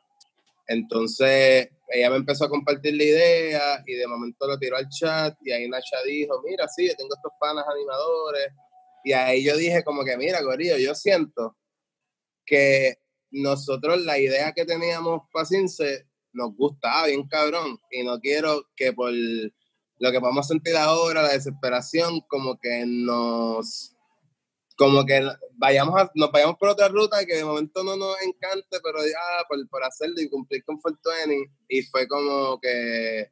[0.68, 5.36] Entonces ella me empezó a compartir la idea y de momento lo tiró al chat
[5.43, 8.53] y ahí Nacha dijo, mira, sí, yo tengo estos panas animadores.
[9.03, 11.57] Y ahí yo dije como que, mira, Corillo, yo siento
[12.45, 12.99] que
[13.32, 18.93] nosotros la idea que teníamos para Cince nos gustaba bien cabrón y no quiero que
[18.93, 19.12] por
[20.00, 23.95] lo que vamos a sentir ahora, la desesperación, como que nos
[24.78, 25.22] como que
[25.58, 29.43] vayamos a- nos vayamos por otra ruta que de momento no nos encante, pero ah,
[29.50, 31.52] por, por hacerlo y cumplir con 420.
[31.68, 33.30] Y fue como que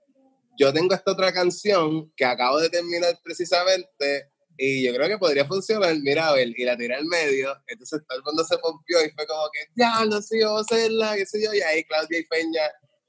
[0.60, 5.46] yo tengo esta otra canción que acabo de terminar precisamente Y yo creo que podría
[5.46, 9.06] funcionar, mira, a ver, y la tiré al medio, entonces todo el mundo se pompió
[9.06, 11.84] y fue como que, ya, no sé, vamos a hacerla, qué sé yo, y ahí
[11.84, 12.64] Claudia y Peña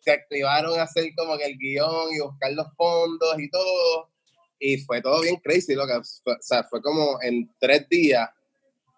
[0.09, 4.11] se activaron a hacer como que el guion y buscar los fondos y todo,
[4.59, 8.27] y fue todo bien crazy, loca, o sea, fue como en tres días,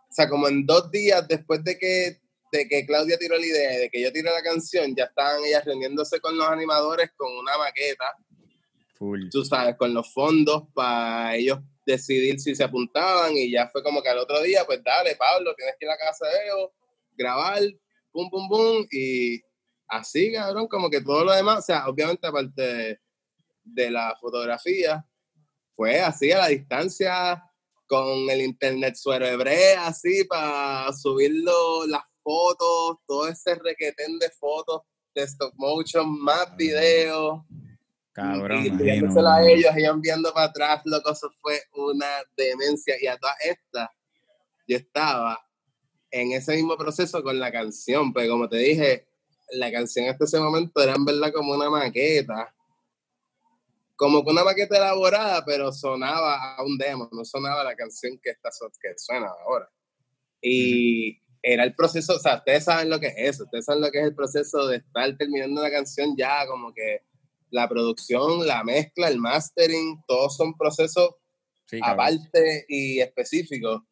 [0.08, 2.20] o sea, como en dos días después de que,
[2.52, 5.64] de que Claudia tiró la idea de que yo tiré la canción, ya estaban ellas
[5.64, 8.04] reuniéndose con los animadores con una maqueta,
[8.94, 9.28] Full.
[9.30, 14.00] tú sabes, con los fondos para ellos decidir si se apuntaban y ya fue como
[14.00, 16.72] que al otro día, pues dale, Pablo, tienes que ir a la casa de Eo,
[17.16, 17.62] grabar,
[18.12, 19.40] pum, pum, pum, y
[19.90, 23.00] así, cabrón, como que todo lo demás, o sea, obviamente aparte de,
[23.64, 25.04] de la fotografía,
[25.74, 27.42] fue así a la distancia,
[27.90, 34.82] con el internet suero hebrea, así, para subirlo, las fotos, todo ese requetén de fotos
[35.12, 37.40] de stop motion, más videos.
[38.12, 38.64] Cabrón.
[38.64, 42.94] Y tirándosela a ellos, ellos enviando para atrás, loco, eso fue una demencia.
[43.00, 43.88] Y a todas estas,
[44.68, 45.44] yo estaba
[46.12, 49.08] en ese mismo proceso con la canción, pero como te dije,
[49.52, 52.54] la canción hasta ese momento era en verdad como una maqueta.
[53.96, 58.30] Como que una maqueta elaborada, pero sonaba a un demo, no sonaba la canción que,
[58.30, 58.48] está,
[58.80, 59.70] que suena ahora.
[60.40, 63.90] Y era el proceso, o sea, ustedes saben lo que es eso, ustedes saben lo
[63.90, 67.02] que es el proceso de estar terminando una canción ya, como que
[67.50, 71.16] la producción, la mezcla, el mastering, todos son procesos
[71.70, 73.82] Sí, aparte y específicos.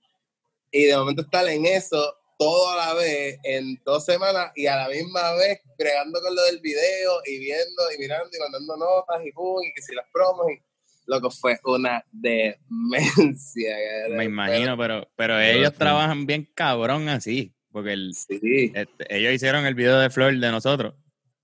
[0.73, 4.77] Y de momento estar en eso todo a la vez en dos semanas y a
[4.77, 9.27] la misma vez bregando con lo del video y viendo y mirando y mandando notas
[9.27, 10.63] y pum, y que si las promos y
[11.07, 13.77] loco fue una demencia.
[14.11, 15.79] Me imagino, pero, pero ellos sí.
[15.79, 17.55] trabajan bien cabrón así.
[17.71, 20.95] Porque el, Sí, este, ellos hicieron el video de Flor de nosotros.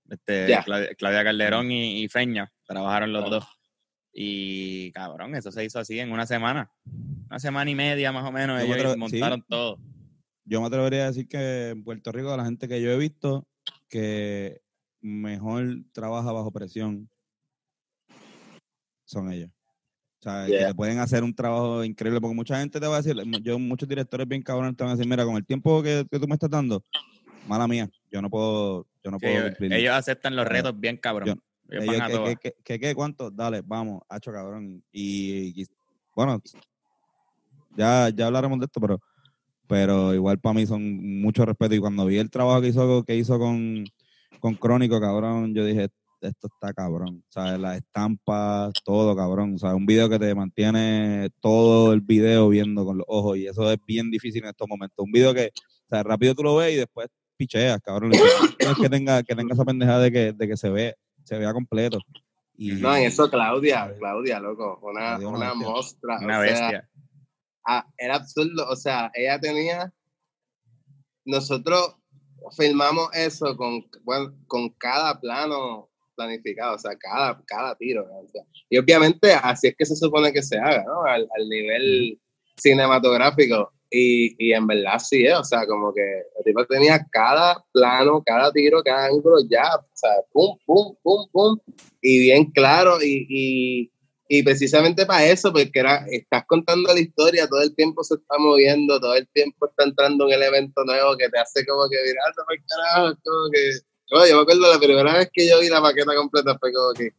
[0.09, 0.57] Este.
[0.63, 3.29] Claudia, Claudia Calderón y, y Feña trabajaron los Ah.
[3.29, 3.45] dos.
[4.17, 6.71] Y cabrón, eso se hizo así en una semana.
[7.29, 8.61] Una semana y media más o menos.
[8.61, 9.45] Ellos montaron sí.
[9.49, 9.77] todo.
[10.45, 13.47] Yo me atrevería a decir que en Puerto Rico, la gente que yo he visto
[13.89, 14.61] que
[15.01, 17.09] mejor trabaja bajo presión
[19.05, 19.49] son ellos.
[20.19, 20.67] O sea, que Yeah.
[20.69, 23.87] le pueden hacer un trabajo increíble, porque mucha gente te va a decir, yo, muchos
[23.87, 26.33] directores bien cabrones te van a decir, mira, con el tiempo que, que tú me
[26.35, 26.83] estás dando,
[27.47, 29.73] mala mía, yo no puedo, yo no Sí, puedo ellos, cumplir.
[29.73, 31.27] ellos aceptan los retos bien cabrón.
[31.29, 31.35] yo-
[31.71, 32.35] Ellos Ellos, van a ¿qué, todas.
[32.35, 33.31] qué, qué, qué, qué, cuánto?
[33.31, 34.83] Dale, vamos, hacho cabrón.
[34.91, 35.67] Y, y-
[36.15, 36.39] bueno,
[37.75, 38.99] ya, ya hablaremos de esto, pero,
[39.67, 41.75] pero igual para mí son mucho respeto.
[41.75, 43.85] Y cuando vi el trabajo que hizo, que hizo con,
[44.39, 45.89] con Crónico, cabrón, yo dije,
[46.21, 47.23] esto está cabrón.
[47.27, 49.55] O sea, las estampas, todo cabrón.
[49.55, 53.37] O sea, un video que te mantiene todo el video viendo con los ojos.
[53.37, 54.97] Y eso es bien difícil en estos momentos.
[54.97, 57.07] Un video que, o sea, rápido tú lo ves y después
[57.37, 58.11] picheas, cabrón.
[58.11, 60.95] Lo importante es que tenga, que tenga esa pendejada de que, de que se ve,
[61.23, 61.99] se vea completo.
[62.57, 66.19] Y, no, en eso Claudia, Claudia, loco, una, una mostra.
[66.19, 66.89] Una o sea, bestia.
[67.65, 68.67] Ah, era absurdo.
[68.69, 69.93] O sea, ella tenía.
[71.25, 71.95] Nosotros
[72.55, 78.07] filmamos eso con, bueno, con cada plano planificado, o sea, cada, cada tiro.
[78.07, 78.19] ¿no?
[78.19, 81.03] O sea, y obviamente así es que se supone que se haga, ¿no?
[81.03, 82.19] Al, al nivel
[82.57, 83.71] cinematográfico.
[83.91, 88.21] Y, y en verdad sí es, o sea, como que el tipo tenía cada plano,
[88.25, 91.59] cada tiro, cada ángulo ya, o sea, pum, pum, pum, pum,
[92.01, 93.91] y bien claro, y, y,
[94.27, 98.37] y precisamente para eso, porque era, estás contando la historia, todo el tiempo se está
[98.39, 102.33] moviendo, todo el tiempo está entrando un elemento nuevo que te hace como que mirar
[102.35, 103.71] por carajo, como que.
[104.07, 107.09] Yo me acuerdo la primera vez que yo vi la maqueta completa fue como que.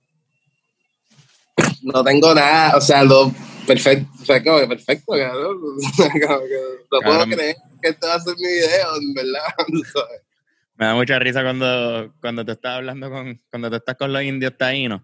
[1.82, 3.32] No tengo nada, o sea, lo
[3.66, 5.58] perfecto, fue como que perfecto, cabrón.
[6.26, 6.56] Como que
[6.90, 9.40] no puedo creer que esto va a ser mi video, en verdad.
[10.76, 14.22] Me da mucha risa cuando, cuando te estás hablando con, cuando te estás con los
[14.22, 15.00] indios taínos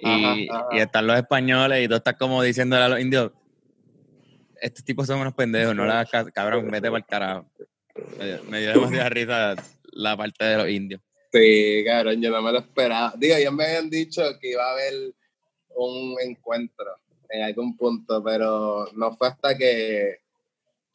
[0.00, 0.68] y, Ajá, ajá.
[0.72, 3.32] y están los españoles y tú estás como diciéndole a los indios,
[4.60, 7.50] estos tipos son unos pendejos, no caso, cabrón, vete para el carajo.
[8.18, 9.56] Me, me dio demasiada risa
[9.92, 11.00] la parte de los indios.
[11.32, 13.12] Sí, cabrón, yo no me lo esperaba.
[13.16, 15.14] Digo, ya me habían dicho que iba a haber
[15.74, 16.86] un encuentro
[17.28, 20.20] en algún punto, pero no fue hasta que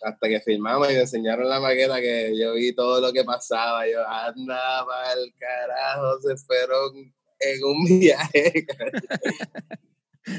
[0.02, 3.88] hasta que filmamos y me enseñaron la maqueta que yo vi todo lo que pasaba.
[3.88, 4.86] Yo, anda
[5.16, 7.14] el carajo, se fueron
[7.46, 8.66] en un viaje.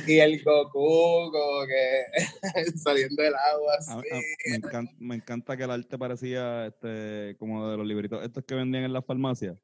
[0.07, 2.05] y el Goku como que
[2.77, 4.09] saliendo del agua A- así.
[4.11, 8.45] a- me, encanta, me encanta que el arte parecía este, como de los libritos estos
[8.45, 9.57] que vendían en las farmacias.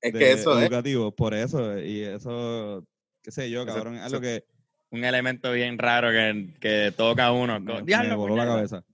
[0.00, 0.64] Es de que eso es.
[0.66, 2.84] educativos, por eso, y eso,
[3.22, 4.44] qué sé yo, cabrón, es eso- algo que
[4.90, 7.58] Un elemento bien raro que, que toca a uno.
[7.60, 8.56] me, me "Diablo, voló la puñeta".
[8.56, 8.84] cabeza.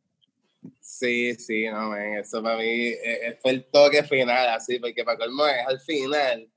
[0.80, 5.02] Sí, sí, no, man, eso para mí eh, eh, fue el toque final, así, porque
[5.04, 6.48] para colmo es al final,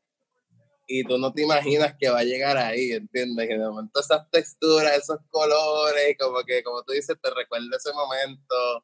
[0.99, 3.47] y tú no te imaginas que va a llegar ahí, ¿entiendes?
[3.47, 7.93] Que de momento esas texturas, esos colores, como que, como tú dices, te recuerda ese
[7.93, 8.83] momento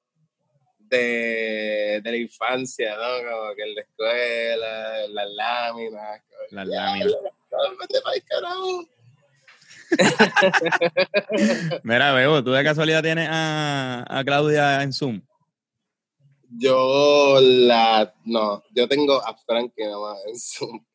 [0.79, 3.29] de, de la infancia, ¿no?
[3.29, 6.21] Como que en la escuela, las láminas.
[6.51, 7.13] Las "Ya, láminas.
[7.79, 8.87] vete pa'l carajo".
[11.83, 15.21] Mira, Bebo, ¿tú de casualidad tienes a, a Claudia en Zoom?
[16.49, 20.85] Yo la, no, yo tengo a Frankie nomás en Zoom.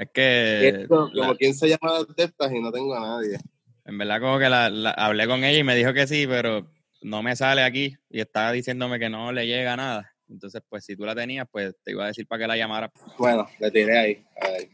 [0.00, 3.38] Es que Esto, la- como 15 llamadas de estas y no tengo a nadie.
[3.84, 6.66] en verdad como que la, la- hablé con ella y me dijo que sí, pero
[7.02, 10.10] no me sale aquí y estaba diciéndome que no le llega nada.
[10.28, 12.90] Entonces, pues si tú la tenías, pues te iba a decir para que la llamara.
[13.18, 14.24] Bueno, le tiré ahí.
[14.40, 14.68] A ver.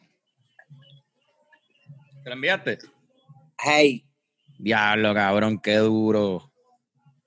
[2.23, 2.79] ¿Te la enviaste?
[3.59, 4.05] Hey.
[4.59, 6.53] Diablo, cabrón, qué duro.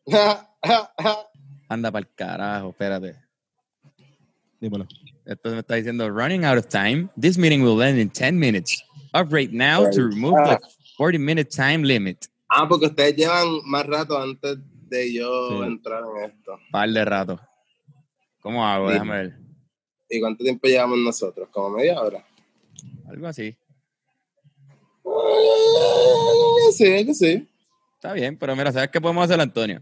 [1.70, 3.16] Anda para el carajo, espérate.
[4.62, 4.88] Dímelo.
[5.26, 7.10] Esto me está diciendo, running out of time.
[7.20, 8.84] This meeting will end in 10 minutes.
[9.14, 10.60] Upgrade now to remove the
[10.98, 12.28] 40 minute time limit.
[12.52, 14.58] ah, porque ustedes llevan más rato antes
[14.90, 15.68] de yo Sí.
[15.68, 16.58] entrar en esto.
[16.72, 17.40] Par de rato.
[18.42, 18.88] ¿Cómo hago?
[18.88, 18.94] Sí.
[18.94, 19.38] Déjame ver.
[20.10, 21.48] ¿Y cuánto tiempo llevamos nosotros?
[21.52, 22.26] ¿Como media hora?
[23.08, 23.56] Algo así.
[25.06, 27.48] Eh, Sí, que sí.
[27.96, 29.82] Está bien, pero mira, ¿sabes qué podemos hacer, Antonio?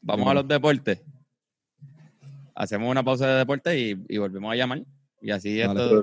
[0.00, 1.00] Vamos a los deportes.
[2.60, 4.82] Hacemos una pausa de deporte y, y volvemos a llamar.
[5.22, 5.80] Y así Dale.
[5.80, 6.02] esto,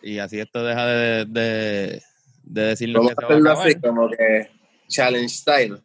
[0.00, 2.02] y así esto deja de, de,
[2.44, 3.66] de decirnos Vamos que se va a hacerlo acabar.
[3.68, 4.50] así, como que
[4.88, 5.82] challenge style.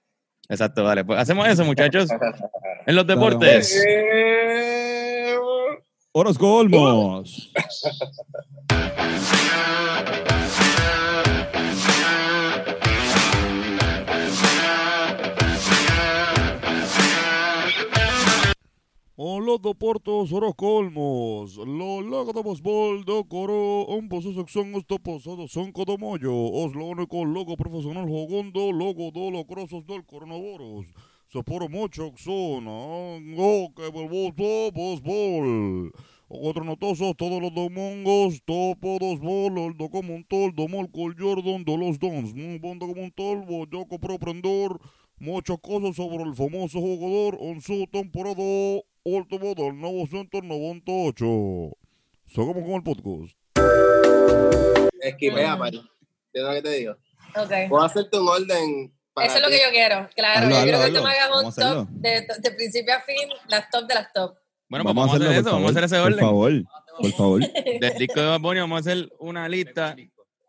[0.50, 1.04] Exacto, vale.
[1.04, 2.10] Pues hacemos eso, muchachos.
[2.88, 3.80] En los deportes.
[3.88, 5.36] Eh,
[6.14, 7.52] Oros Golmos.
[19.40, 21.56] Los deportes oros colmos.
[21.56, 23.86] Lo baseball de coro.
[23.86, 26.34] Un pozo sección esto pasado son codomoyo.
[26.34, 28.72] Os lo único logo profesional jugando.
[28.72, 30.88] Logo crossos del coronavirus.
[31.30, 32.72] Se por mucho zona.
[33.36, 35.92] Go que vuelvo baseball.
[36.28, 38.42] Otro notosos todos los domingos.
[38.44, 39.58] Topo dos bol.
[39.58, 42.34] El documental de Michael Jordan de los Dons.
[42.36, 43.46] Muy buen documental.
[43.48, 44.72] Voy a comprar aprender
[45.20, 51.78] muchas cosas sobre el famoso jugador en su temporada última del 998.
[52.28, 53.36] Seguimos con el podcast.
[55.02, 55.60] Esquivea, Mm.
[55.60, 55.90] pal.
[56.34, 56.92] ¿Entiendes lo que te digo?
[57.36, 57.52] Ok.
[57.70, 60.08] Puedo hacerte un orden para Eso es lo que yo quiero.
[60.16, 62.94] Claro, Hazlo, yo quiero hazlo, que tú me hagas un Vamos top de, de principio
[62.96, 64.36] a fin, las top de las top.
[64.70, 66.20] Bueno, pues vamos, a hacer eso, por vamos a hacer ese favor, orden.
[66.20, 67.42] Por favor, por favor.
[67.82, 69.96] Del disco de Bad Bunny vamos a hacer una lista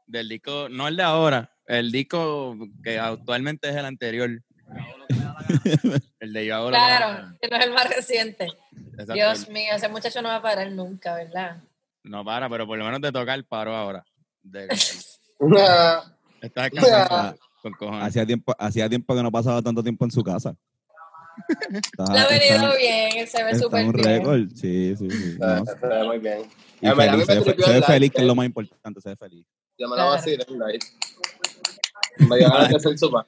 [0.07, 4.31] del disco, no el de ahora, el disco que actualmente es el anterior.
[6.21, 8.49] el de Yo hago Claro, que no es el más reciente.
[8.93, 9.13] Exacto.
[9.15, 11.57] Dios mío, ese muchacho no va a parar nunca, ¿verdad?
[12.05, 14.05] No para, pero por lo menos de tocar paro ahora.
[14.43, 14.67] De,
[16.41, 16.71] estás.
[18.03, 20.55] Hacía tiempo, hacía tiempo que no pasaba tanto tiempo en su casa.
[21.73, 24.05] Está- Le ha venido está- bien, él se ve está súper un bien.
[24.05, 25.37] récord, sí, sí, sí.
[25.39, 26.43] No, se ve muy bien.
[26.81, 29.47] y a feliz, se ve, se feliz, que es lo más importante, se ve feliz.
[29.79, 30.79] Yo me la voy a decir en live.
[32.29, 33.27] Me dio ganas de hacer sopa.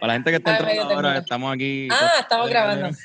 [0.00, 1.88] Para la gente que está entrando ahora, estamos aquí.
[1.90, 2.96] Ah, estamos grabando.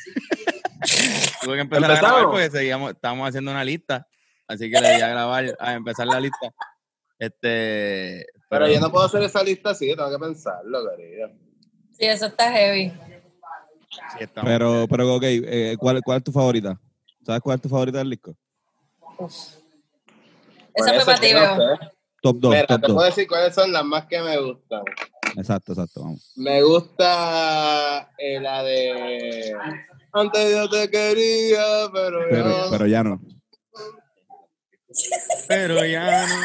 [1.41, 4.07] Tuve que empezar a grabar porque seguíamos, estábamos haciendo una lista.
[4.47, 6.53] Así que le di a grabar, a empezar la lista.
[7.17, 8.25] Este.
[8.49, 11.29] Pero yo no puedo hacer esa lista así, tengo que pensarlo, querido.
[11.91, 12.91] Sí, eso está heavy.
[14.19, 16.79] sí, Pero, pero, ok, eh, ¿cuál, ¿cuál es tu favorita?
[17.25, 18.35] ¿Sabes cuál es tu favorita del disco?
[19.17, 19.33] Uf.
[20.73, 21.89] Esa fue para ti, sé.
[22.21, 23.05] Top 2, Mira, top te puedo 2.
[23.05, 24.83] decir cuáles son las más que me gustan.
[25.37, 26.31] Exacto, exacto, vamos.
[26.35, 29.55] Me gusta eh, la de
[30.11, 33.19] Antes yo te quería, pero, Pero, ya- pero ya no.
[35.47, 36.35] Pero ya no.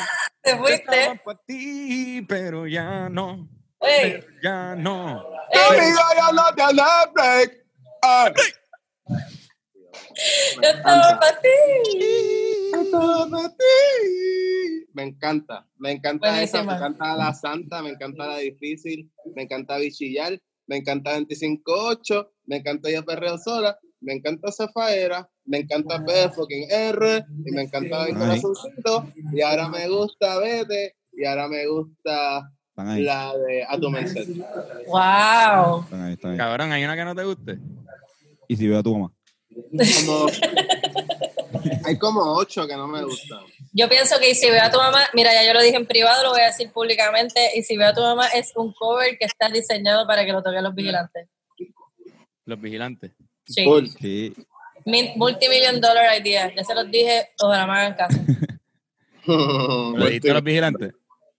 [0.43, 1.21] Te Estaba fuiste.
[1.25, 3.47] pa' ti, pero ya no.
[3.81, 5.23] Ey, Pero ya no.
[5.51, 6.83] ey, Conmigo ya no tiene
[7.15, 7.65] break.
[8.03, 8.33] Ah,
[10.63, 11.49] yo estaba para ti.
[12.91, 14.87] Todo para ti.
[14.93, 19.79] Me encanta, me encanta esa, me encanta la santa, me encanta la difícil, me encanta
[19.79, 26.31] bichillar, me encanta 25-8, me encanta yo perreo sola, me encanta Zafaera, me encanta P
[26.31, 31.67] fucking R, y me encanta el corazoncito, y ahora me gusta Vete, y ahora me
[31.67, 34.29] gusta la de A tu merced.
[34.87, 35.83] Wow.
[35.83, 36.37] están ahí, están ahí.
[36.37, 37.59] Cabrón, hay una que no te guste.
[38.47, 39.13] Y si veo a tu mamá.
[40.07, 40.27] Como-
[41.85, 43.41] hay como ocho que no me gustan.
[43.73, 45.87] Yo pienso que y si veo a tu mamá, mira, ya yo lo dije en
[45.87, 49.17] privado, lo voy a decir públicamente, y si veo a tu mamá es un cover
[49.19, 51.29] que está diseñado para que lo toquen los vigilantes.
[52.45, 53.13] Los vigilantes.
[53.47, 53.65] Sí.
[53.99, 54.35] Sí,
[55.17, 56.53] Multimillion dollar idea.
[56.55, 58.19] Ya se los dije, ojalá me hagan caso.
[59.27, 60.95] ¿Lo dijiste a los vigilantes?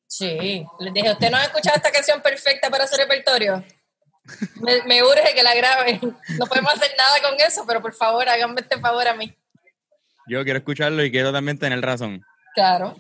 [0.08, 3.64] Sí, les dije, ¿usted no ha escuchado esta canción perfecta para su repertorio?
[4.62, 6.00] Me, me urge que la graben.
[6.38, 9.36] No podemos hacer nada con eso, pero por favor, háganme este favor a mí.
[10.30, 12.22] Yo quiero escucharlo y quiero también tener razón.
[12.56, 12.96] Claro.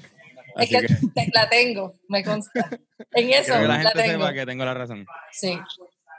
[0.55, 2.67] Así es que, la tengo, me consta.
[3.13, 4.23] En eso que la la gente tengo.
[4.25, 5.05] sepa que tengo la razón.
[5.31, 5.57] Sí.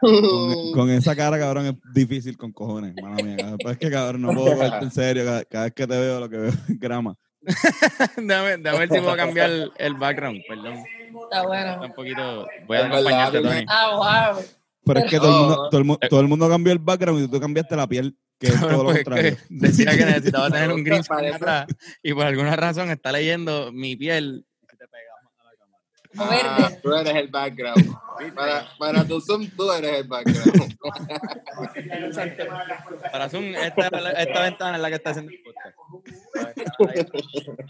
[0.01, 3.37] Con, con esa cara, cabrón, es difícil con cojones, mala mía.
[3.37, 3.59] cabrón.
[3.71, 5.25] Es que, cabrón, no puedo cogerte en serio.
[5.25, 7.17] Cada, cada vez que te veo, lo que veo es grama.
[8.17, 10.41] déjame, déjame ver si puedo cambiar el background.
[10.49, 10.75] Perdón.
[10.75, 11.83] Está Está bueno.
[11.85, 12.47] un poquito.
[12.67, 13.51] Voy a acompañarte, dime.
[13.51, 13.67] Tony.
[13.69, 14.45] Ah, wow.
[14.87, 15.69] Pero es que todo el, mundo, No.
[15.71, 18.47] todo, el, mu- todo el mundo cambió el background y tú cambiaste la piel, que
[18.49, 19.37] es todo lo Pues, contrario.
[19.37, 21.67] que decía que necesitaba tener un green screen atrás
[22.03, 24.45] y por alguna razón está leyendo mi piel.
[26.19, 27.95] Ah, tú eres el background.
[28.35, 30.77] Para, para tu Zoom, tú eres el background.
[33.13, 33.87] Para Zoom, esta,
[34.19, 35.77] esta ventana es la que está haciendo el podcast.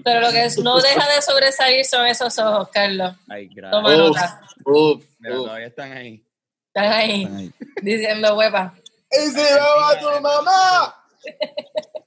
[0.05, 3.15] Pero lo que es- no deja de sobresalir son esos ojos, Carlos.
[3.29, 3.71] Ay, gracias.
[3.73, 4.41] Toma Uf, nota.
[4.65, 5.45] uf, Mira, uf.
[5.47, 6.25] todavía están ahí.
[6.69, 7.53] Están ahí Están ahí.
[7.83, 8.75] diciendo huepa.
[9.13, 10.95] ¡Y si veo a tu mamá!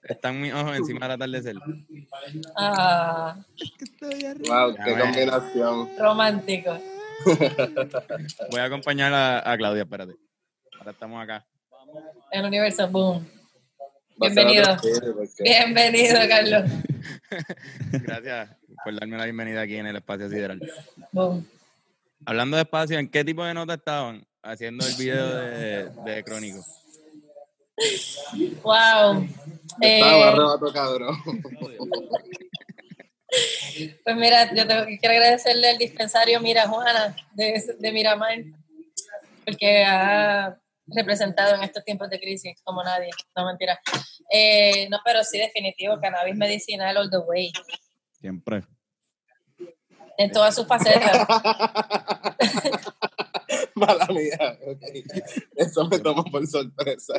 [0.03, 1.55] Están mis ojos encima del atardecer.
[2.55, 3.35] Ah,
[4.47, 5.89] Wow, qué combinación.
[5.97, 6.79] romántico.
[8.51, 10.13] Voy a acompañar a, a Claudia, espérate.
[10.79, 11.45] Ahora estamos acá.
[12.31, 13.25] El universo, boom.
[14.17, 14.77] Bienvenido.
[15.39, 16.69] Bienvenido, Carlos.
[17.91, 18.49] Gracias
[18.83, 20.59] por darme la bienvenida aquí en el espacio sideral.
[21.11, 21.47] Boom.
[22.25, 26.63] Hablando de espacio, ¿en qué tipo de nota estaban haciendo el video de, de Crónico?
[28.63, 29.27] Wow.
[29.81, 31.17] Estaba Eh, arrebato, cabrón.
[34.03, 38.37] Pues mira, yo tengo- quiero agradecerle al dispensario Mira Juana de, de Miramar,
[39.43, 40.55] porque ha
[40.85, 43.79] representado en estos tiempos de crisis como nadie, no mentira.
[44.29, 47.51] Eh, no, pero sí, definitivo, cannabis medicinal all the way,
[48.19, 48.63] Siempre.
[50.17, 51.25] en todas sus facetas.
[53.87, 54.57] Mala mía.
[54.67, 54.81] ok.
[55.55, 57.13] Eso me tomó por sorpresa.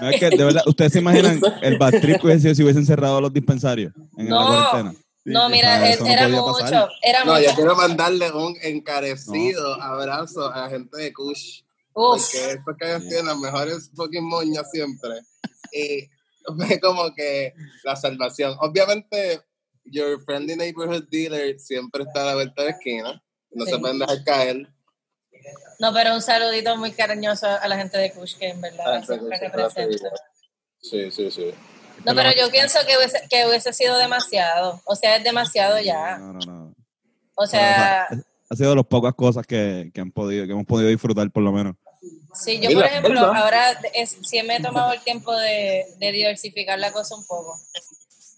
[0.00, 2.62] No, es que, de verdad, ¿ustedes se imaginan el bad trip que hubiese sido si
[2.62, 4.40] hubiesen cerrado los dispensarios en No.
[4.40, 5.02] la cuarentena?
[5.24, 6.88] No, mira, Ah, eh, no era podía mucho, pasar.
[7.02, 7.56] era No, yo mucho.
[7.56, 11.62] quiero mandarle un encarecido abrazo a la gente de Kush.
[11.94, 15.10] Uf, Porque estos que ellos tienen las mejores fucking moñas siempre.
[15.72, 16.08] Y
[16.56, 18.54] fue como que la salvación.
[18.60, 19.40] Obviamente,
[19.90, 23.22] your friendly neighborhood dealer siempre está a la vuelta de la esquina.
[23.50, 23.70] No Sí.
[23.72, 24.68] se pueden dejar caer.
[25.78, 29.00] no, pero un saludito muy cariñoso a la gente de Kush, que en Ah, verdad
[29.00, 30.08] sí, siempre sí.
[30.80, 31.50] Sí, sí, sí.
[32.04, 34.80] No, pero yo pienso que hubiese, que hubiese sido demasiado.
[34.84, 36.18] O sea, es demasiado ya.
[36.18, 36.74] No, no, no.
[37.34, 38.06] O sea,
[38.50, 41.42] Ha sido de las pocas cosas que, que han podido, que hemos podido disfrutar, por
[41.42, 41.74] lo menos.
[42.34, 46.78] sí, yo por ejemplo, ahora es, sí me he tomado el tiempo de, de diversificar
[46.78, 47.58] la cosa un poco.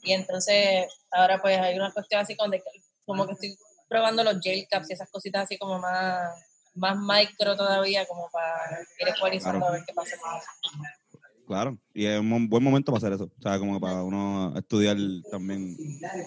[0.03, 3.57] Y entonces, ahora pues hay una cuestión así como, de, que- como que estoy
[3.89, 6.31] probando los gel caps y esas cositas así como más,
[6.75, 9.73] más micro todavía, como para ir ecualizando Claro.
[9.75, 10.79] a ver qué pasa con eso.
[11.47, 11.79] Claro.
[11.95, 13.33] Y es un buen momento para hacer eso.
[13.39, 14.99] O sea, como para uno estudiar
[15.31, 15.75] también.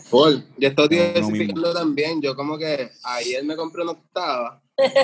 [0.05, 0.37] Full.
[0.57, 2.19] Yo estoy diversificando también.
[2.23, 4.59] Yo como que ayer me compré una octava.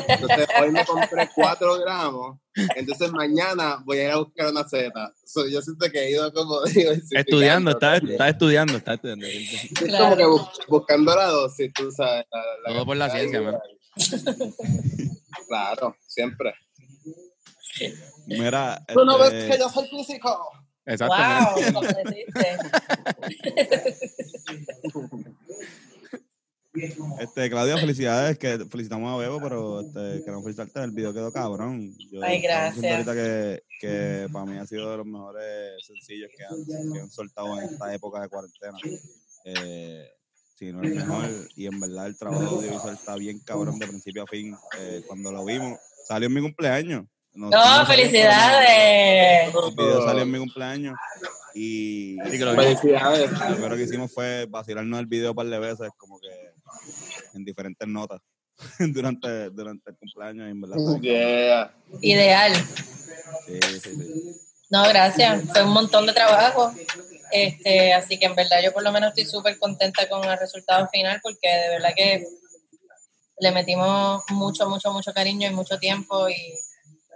[0.07, 2.37] Entonces hoy me compré 4 gramos.
[2.75, 4.91] Entonces mañana voy a ir a buscar una Z.
[5.25, 9.25] So, yo siento que he ido como diversificando Estudiando, está, está estudiando, está estudiando.
[9.27, 10.03] Es Claro.
[10.05, 12.25] como que bu- buscando la dosis, tú sabes.
[12.31, 13.55] la- la Todo por la ciencia, man.
[15.47, 16.53] Claro, siempre.
[18.27, 20.49] Mira, Tú no ves este, que yo soy físico.
[20.85, 21.71] Exactamente.
[21.73, 21.83] Wow.
[27.19, 31.93] este, Claudia, felicidades, que felicitamos a Bebo, pero este, queremos felicitarte, el video quedó cabrón.
[32.11, 32.91] Yo Ay, gracias.
[32.91, 37.09] ahorita que, que para mí ha sido de los mejores sencillos que han, que han
[37.09, 38.77] soltado en esta época de cuarentena.
[39.45, 40.07] Eh,
[40.55, 41.25] si no el mejor,
[41.55, 44.55] y en verdad el trabajo audiovisual está bien cabrón de principio a fin.
[44.79, 45.77] Eh, cuando lo vimos,
[46.07, 47.05] salió en mi cumpleaños.
[47.33, 47.51] No,
[47.85, 49.53] felicidades.
[49.53, 50.95] El video salió en mi cumpleaños
[51.53, 55.89] y que lo lo primero que hicimos fue vacilarnos el video un par de veces,
[55.97, 56.27] como que
[57.33, 58.21] en diferentes notas
[58.79, 60.49] durante, durante el cumpleaños.
[60.49, 61.73] En verdad, Yeah.
[62.01, 62.53] Ideal.
[62.53, 62.67] cabrón.
[63.45, 64.47] sí, sí, sí.
[64.69, 65.43] No, gracias.
[65.51, 66.73] Fue un montón de trabajo.
[67.31, 70.87] Este, así que en verdad yo por lo menos estoy súper contenta con el resultado
[70.89, 72.25] final porque de verdad que
[73.39, 76.35] le metimos mucho, mucho, mucho cariño y mucho tiempo y,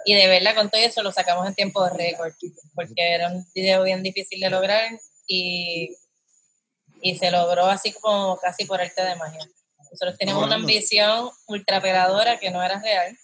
[0.05, 2.33] y de verdad con todo eso lo sacamos en tiempo de récord
[2.75, 4.91] porque era un video bien difícil de lograr
[5.27, 5.95] y,
[7.01, 9.39] y se logró así como casi por arte de magia.
[9.91, 13.17] Nosotros teníamos una ambición ultra pegadora que no era real,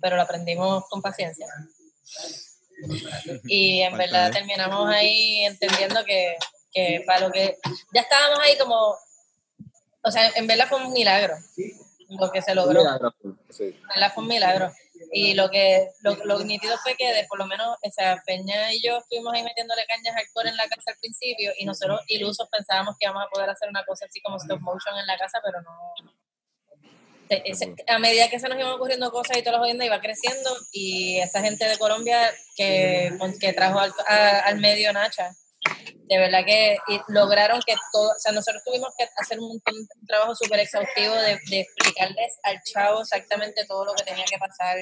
[0.00, 1.46] pero lo aprendimos con paciencia.
[3.44, 6.36] Y en verdad de- terminamos ahí entendiendo que,
[6.74, 7.56] porque para lo que
[7.94, 8.96] ya estábamos ahí como,
[10.02, 11.34] o sea, en verdad fue un milagro
[12.08, 12.82] lo que se logró.
[13.50, 13.64] Sí.
[13.64, 14.72] En verdad fue un milagro.
[15.12, 18.72] Y lo que lo, lo nítido fue que de, por lo menos, o sea, Peña
[18.72, 22.48] y yo estuvimos ahí metiéndole cañas hardcore en la casa al principio y nosotros ilusos
[22.50, 25.40] pensábamos que íbamos a poder hacer una cosa así como stop motion en la casa,
[25.44, 25.70] pero no.
[27.88, 31.18] A medida que se nos iban ocurriendo cosas y todas las jodiendas iba creciendo y
[31.18, 35.34] esa gente de Colombia que, que trajo al, al medio Nacha,
[36.06, 36.76] de verdad que
[37.08, 41.14] lograron que todo, o sea, nosotros tuvimos que hacer un, montón- un trabajo súper exhaustivo
[41.14, 44.76] de, de explicarles al chavo exactamente todo lo que tenía que pasar,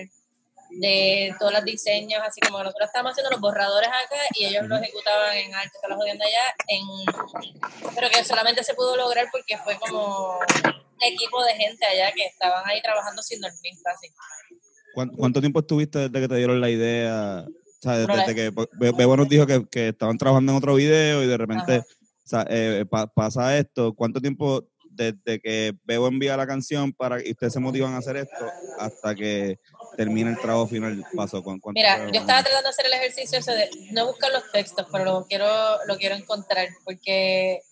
[0.81, 4.65] de todos los diseños, así como que nosotros estábamos haciendo los borradores acá y ellos
[4.67, 9.27] lo ejecutaban en arte, todas las jodiendas allá, en, pero que solamente se pudo lograr
[9.31, 14.09] porque fue como un equipo de gente allá que estaban ahí trabajando sin dormir casi.
[14.95, 17.45] ¿Cuán- ¿Cuánto tiempo estuviste desde que te dieron la idea?
[17.83, 20.77] O sea, Bueno, desde que Be- Bebo nos dijo que, que estaban trabajando en otro
[20.77, 21.85] video y de repente o
[22.29, 23.93] sea, eh, pa- pasa esto.
[23.95, 28.17] ¿Cuánto tiempo desde que Bebo envía la canción para que ustedes se motivan a hacer
[28.19, 28.47] esto
[28.79, 29.59] hasta que
[29.97, 31.43] termine el trabajo final pasó?
[31.43, 34.45] ¿Cuán- cuánto Mira, yo estaba tratando de hacer el ejercicio ese de no buscar los
[34.53, 35.49] textos, pero lo quiero,
[35.89, 37.63] lo quiero encontrar porque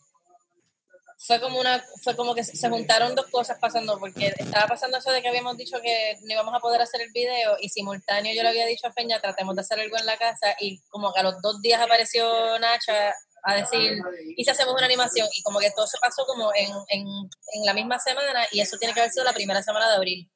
[1.27, 5.11] fue como una, fue como que se juntaron dos cosas pasando, porque estaba pasando eso
[5.13, 8.43] de que habíamos dicho que no íbamos a poder hacer el video y simultáneo yo
[8.43, 11.21] le había dicho a Peña, tratemos de hacer algo en la casa y como que
[11.21, 13.99] a los dos días apareció Nacha a decir,
[14.37, 17.67] y si hacemos una animación y como que todo se pasó como en, en, en
[17.67, 20.31] la misma semana y eso tiene que haber sido la primera semana de abril.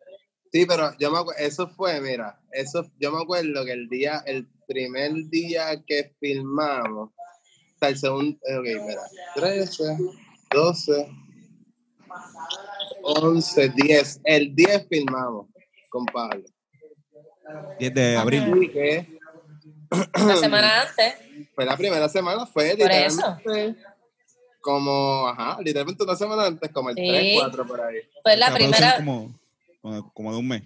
[0.52, 4.22] Sí, pero yo me acuerdo, eso fue, mira, eso, yo me acuerdo que el día,
[4.26, 9.02] el primer día que filmamos, o sea, el segundo, ok, mira,
[9.34, 9.98] 13,
[10.54, 11.08] 12,
[13.02, 15.46] 11, 10, el 10 filmamos
[15.90, 16.44] con Pablo.
[17.78, 18.42] 10 de abril.
[18.52, 19.18] Así que
[20.22, 21.14] Una semana antes,
[21.54, 23.36] fue la primera semana, fue Por eso.
[23.36, 23.82] literalmente
[24.60, 27.06] como, ajá, literalmente una semana antes, como el Sí.
[27.06, 27.98] 3, 4 por ahí.
[28.22, 29.38] fue la sea, primera, Como,
[29.82, 30.62] como, como de un mes.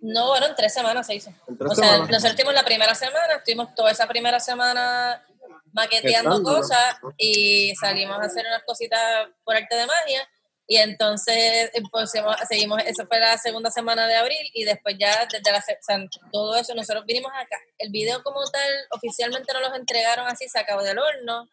[0.00, 1.30] no, bueno, en tres semanas se hizo.
[1.48, 2.08] En tres O sea, semanas.
[2.08, 5.24] nosotros estuvimos la primera semana, estuvimos toda esa primera semana
[5.72, 9.00] maqueteando cosas y salimos a hacer unas cositas
[9.44, 10.28] por arte de magia.
[10.66, 15.26] Y entonces eh, pusimos- seguimos, eso fue la segunda semana de abril y después ya
[15.26, 15.98] desde la, se- o sea,
[16.30, 17.56] todo eso nosotros vinimos acá.
[17.78, 21.48] El video como tal oficialmente nos los entregaron así, sacado del horno,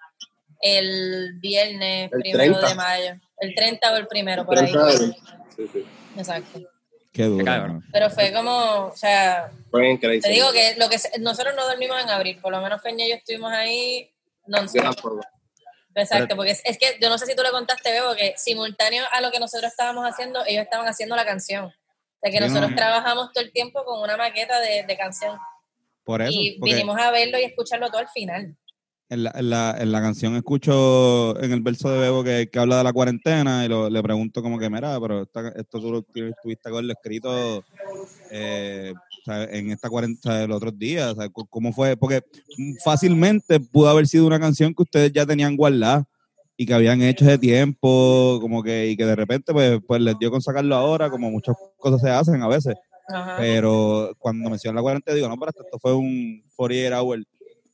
[0.61, 2.67] el viernes El primero 30.
[2.69, 3.13] de mayo.
[3.39, 4.71] El 30 o el primero, por ahí.
[4.71, 5.15] 30 de abril.
[5.55, 5.85] Sí, sí.
[6.17, 6.59] Exacto.
[7.17, 7.43] Qué duro.
[7.43, 7.79] cabrón.
[7.79, 7.89] ¿no?
[7.91, 10.21] Pero fue como, o sea, Fue increíble.
[10.21, 13.09] te digo que lo que nosotros no dormimos en abril, por lo menos Feña y
[13.09, 14.09] yo estuvimos ahí
[14.49, 15.19] tampoco.
[15.95, 19.03] Exacto, porque es, es que yo no sé si tú le contaste, Bebo, que simultáneo
[19.11, 21.65] a lo que nosotros estábamos haciendo, ellos estaban haciendo la canción.
[21.65, 22.75] O sea, que nosotros no.
[22.75, 25.37] trabajamos todo el tiempo con una maqueta de, de canción.
[26.03, 26.31] Por eso.
[26.31, 28.55] y porque vinimos a verlo y escucharlo todo al final.
[29.09, 32.59] En, la, en, la, en la canción escucho en el verso de Bebo que, que
[32.59, 35.91] habla de la cuarentena y lo- le pregunto como que, mira, pero esta- esto tú
[35.91, 37.63] lo tienes- tuviste que haberlo escrito
[38.31, 38.93] eh,
[39.51, 41.15] en esta cuarentena los otros días.
[41.49, 41.95] ¿Cómo fue?
[41.97, 42.21] Porque
[42.83, 46.05] fácilmente pudo haber sido una canción que ustedes ya tenían guardada
[46.57, 50.17] y que habían hecho de tiempo, como que, y que de repente pues, pues les
[50.19, 52.75] dio con sacarlo ahora, como muchas cosas se hacen a veces.
[53.09, 53.35] Ajá.
[53.37, 57.23] Pero cuando mencionan la cuarentena digo, no, pero esto, esto fue un 48 hour.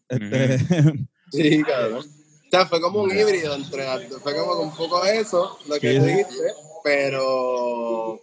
[0.09, 0.57] Este,
[1.33, 2.05] Sí, cabrón.
[2.05, 3.83] O sea, fue como un híbrido entre.
[4.21, 6.53] Fue como un poco eso, lo que dijiste,
[6.83, 8.19] pero.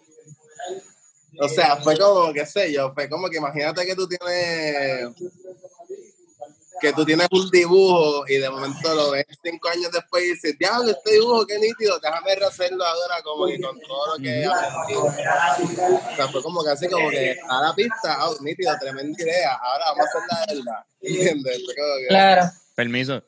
[1.42, 5.08] O sea, fue como, qué sé yo, fue como que imagínate que tú tienes.
[6.80, 10.56] Que tú tienes un dibujo y de momento lo ves cinco años después y dices,
[10.58, 14.46] diablo, este dibujo, qué nítido, déjame rehacerlo ahora como que con todo lo que.
[14.48, 19.56] O sea, fue como que así como que a la pista, ah, nítido, tremenda idea,
[19.62, 20.84] ahora vamos a hacer la verdad.
[21.02, 21.62] ¿Entiendes?
[21.66, 22.42] Fue como que- Claro.
[22.84, 23.22] Permiso.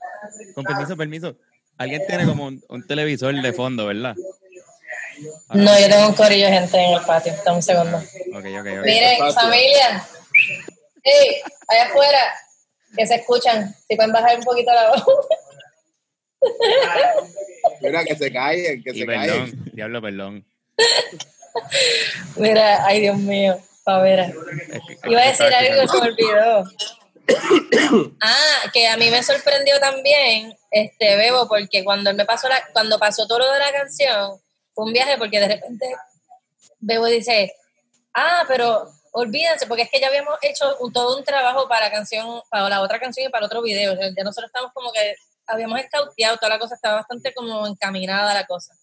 [0.55, 1.37] Con permiso, permiso.
[1.79, 4.15] Alguien tiene como un, un televisor de fondo, ¿verdad?
[5.53, 7.35] No, yo tengo un corillo de gente en el patio.
[7.45, 8.03] Dame un segundo.
[8.85, 10.05] Miren, familia.
[11.03, 12.19] Hey, allá afuera.
[12.97, 13.75] Que se escuchan.
[13.89, 15.05] Si pueden bajar un poquito la voz.
[17.81, 19.65] Mira, que se callen, que Y se perdón, callen.
[19.75, 20.45] diablo, perdón.
[22.37, 23.59] Mira, ay Dios mío.
[23.85, 24.21] Pa' ver.
[24.21, 26.65] Es que- Iba a que decir algo, se me olvidó.
[28.21, 32.63] Ah, que a mí me sorprendió también, este Bebo, porque cuando él me pasó la,
[32.73, 34.41] cuando pasó todo lo de la canción,
[34.75, 35.95] fue un viaje porque de repente
[36.81, 37.55] Bebo dice,
[38.15, 42.43] ah, pero olvídense, porque es que ya habíamos hecho todo un trabajo para la canción,
[42.51, 43.95] para la otra canción y para otro video.
[43.95, 45.15] Ya nosotros estamos como que
[45.47, 48.75] habíamos escauteado, toda la cosa estaba bastante como encaminada la cosa.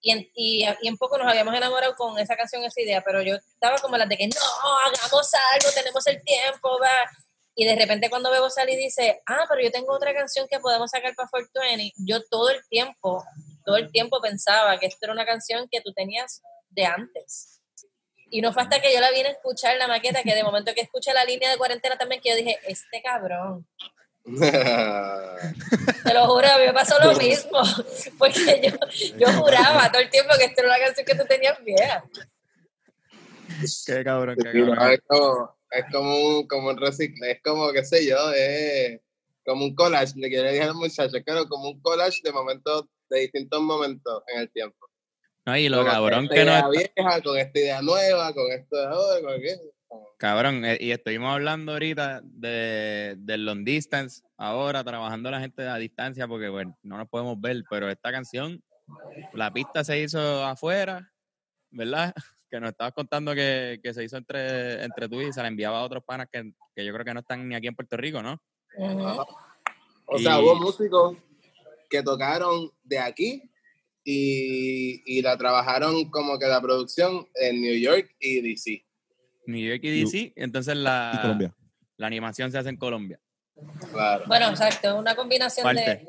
[0.00, 3.22] Y en, y, y en poco nos habíamos enamorado con esa canción, esa idea, pero
[3.22, 7.10] yo estaba como la de que no, hagamos algo, tenemos el tiempo, va.
[7.54, 10.58] Y de repente cuando Bebo sale y dice, ah, pero yo tengo otra canción que
[10.58, 13.22] podemos sacar para 420, yo todo el tiempo,
[13.64, 17.60] todo el tiempo pensaba que esto era una canción que tú tenías de antes.
[18.30, 20.42] Y no fue hasta que yo la vine a escuchar en la maqueta que de
[20.42, 23.66] momento que escuché la línea de cuarentena también que yo dije, este cabrón.
[26.04, 27.60] Te lo juro, a mí me pasó lo mismo.
[28.18, 31.62] Porque yo, yo juraba todo el tiempo que esta era una canción que tú tenías
[31.62, 32.02] vieja.
[33.84, 34.66] Qué cabrón, qué
[35.06, 35.50] cabrón.
[35.72, 39.00] Es como, un, como un reciclaje, es como, qué sé yo, es
[39.44, 43.20] como un collage, le quiero decir al muchacho, claro, como un collage de momentos, de
[43.20, 44.76] distintos momentos en el tiempo.
[45.44, 48.32] No, y lo Como cabrón esta que no idea está- vieja, con esta idea nueva,
[48.32, 49.72] con esto de ahora, con aquello.
[50.16, 55.76] Cabrón, eh, y estuvimos hablando ahorita de, del long distance, ahora trabajando la gente a
[55.76, 58.62] distancia porque bueno, no nos podemos ver, pero esta canción,
[59.34, 61.12] la pista se hizo afuera,
[61.70, 62.14] ¿verdad?
[62.52, 65.78] Que nos estabas contando que, que se hizo entre, entre tú y se la enviaba
[65.78, 68.22] a otros panas que, que yo creo que no están ni aquí en Puerto Rico,
[68.22, 68.42] ¿no?
[70.04, 71.16] O sea, hubo músicos
[71.88, 73.50] que tocaron de aquí
[74.04, 78.84] y, y la trabajaron como que la producción en New York y DC.
[79.46, 81.38] New York y DC, entonces la,
[81.96, 83.18] la animación se hace en Colombia.
[83.92, 84.24] Claro.
[84.26, 85.80] Bueno, exacto, una combinación Parte.
[85.80, 86.08] de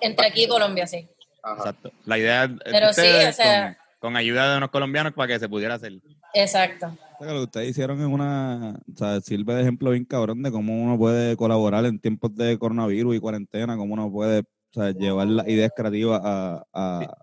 [0.00, 1.08] entre aquí y Colombia, sí.
[1.44, 1.58] Ajá.
[1.58, 1.92] Exacto.
[2.06, 5.48] La idea Pero sí, ustedes o sea- con, ayuda de unos colombianos para que se
[5.48, 5.94] pudiera hacer.
[6.34, 6.86] Exacto.
[6.86, 10.04] O sea, que lo que ustedes hicieron es una, o sea, sirve de ejemplo bien
[10.04, 14.40] cabrón de cómo uno puede colaborar en tiempos de coronavirus y cuarentena, cómo uno puede
[14.40, 14.44] o
[14.74, 17.16] sea, llevar las ideas creativas a, a,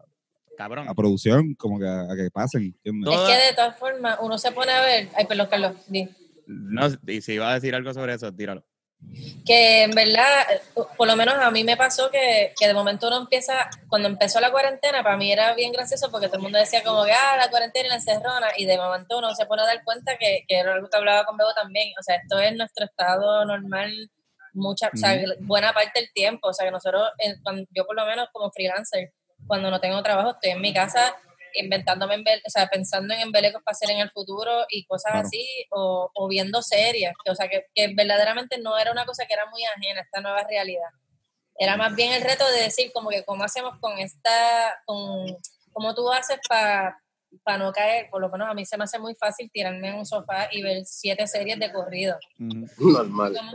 [0.57, 0.87] Cabrón.
[0.87, 4.51] a producción, como que a, a que pasen, Es que de todas formas uno se
[4.51, 6.07] pone a ver, ay, perdón, Carlos, di.
[6.47, 8.63] No, y si iba a decir algo sobre eso, tíralo.
[9.45, 10.45] Que en verdad,
[10.97, 14.39] por lo menos a mí me pasó que, que de momento uno empieza, cuando empezó
[14.39, 17.37] la cuarentena, para mí era bien gracioso porque todo el mundo decía como que, ah,
[17.37, 20.43] la cuarentena y la encerrona, y de momento uno se pone a dar cuenta que,
[20.47, 23.91] que era algo que hablaba con Bebo también, o sea, esto es nuestro estado normal
[24.53, 27.95] mucha, o sea, buena parte del tiempo, o sea, que nosotros, en- cuando- yo por
[27.95, 29.11] lo menos como freelancer,
[29.47, 31.15] cuando no tengo trabajo, estoy en mi casa
[31.55, 35.27] inventándome, embel- o sea, pensando en embelecos para hacer en el futuro y cosas Claro.
[35.27, 39.25] así, o, o viendo series, que, o sea, que, que verdaderamente no era una cosa
[39.25, 40.89] que era muy ajena a esta nueva realidad.
[41.57, 45.25] Era más bien el reto de decir como que cómo hacemos con esta, con,
[45.71, 46.97] cómo tú haces para
[47.59, 50.05] no caer, por lo menos a mí se me hace muy fácil tirarme en un
[50.05, 52.17] sofá y ver siete series de corrido.
[52.37, 53.35] Normal.
[53.35, 53.51] como-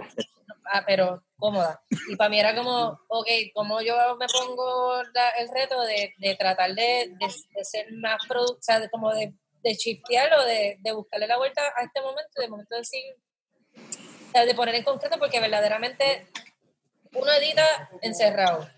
[0.73, 1.81] ah, pero cómoda.
[2.09, 6.35] Y para mí era como, ok, como yo me pongo la- el reto de, de
[6.37, 9.33] tratar de, de- de ser más productiva, o sea, como de,
[9.63, 13.03] de shiftear o de, de buscarle la vuelta a este momento, de momento decir,
[14.33, 16.27] de poner en concreto, porque verdaderamente
[17.13, 18.69] uno edita encerrado.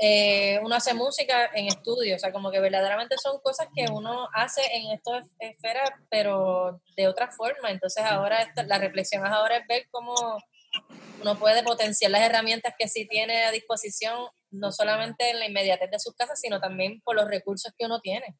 [0.00, 4.28] Eh, uno hace música en estudio, o sea, como que verdaderamente son cosas que uno
[4.32, 7.70] hace en estas esferas, pero de otra forma.
[7.70, 10.14] Entonces ahora la reflexión ahora es ver cómo
[11.20, 15.90] uno puede potenciar las herramientas que sí tiene a disposición, no solamente en la inmediatez
[15.90, 18.36] de sus casas, sino también por los recursos que uno tiene.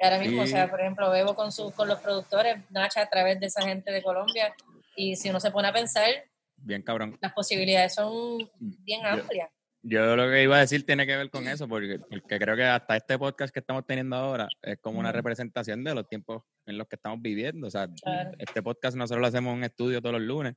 [0.00, 0.48] Y ahora mismo, Sí.
[0.52, 3.62] o sea, por ejemplo, Bebo con, su, con los productores, Nacha a través de esa
[3.62, 4.54] gente de Colombia,
[4.96, 6.08] y si uno se pone a pensar,
[6.56, 7.16] Bien cabrón.
[7.20, 9.48] las posibilidades son bien Yo- amplias.
[9.86, 12.64] Yo lo que iba a decir tiene que ver con eso, porque, porque creo que
[12.64, 16.78] hasta este podcast que estamos teniendo ahora es como una representación de los tiempos en
[16.78, 17.66] los que estamos viviendo.
[17.66, 18.30] O sea, Claro.
[18.38, 20.54] este podcast nosotros lo hacemos en un estudio todos los lunes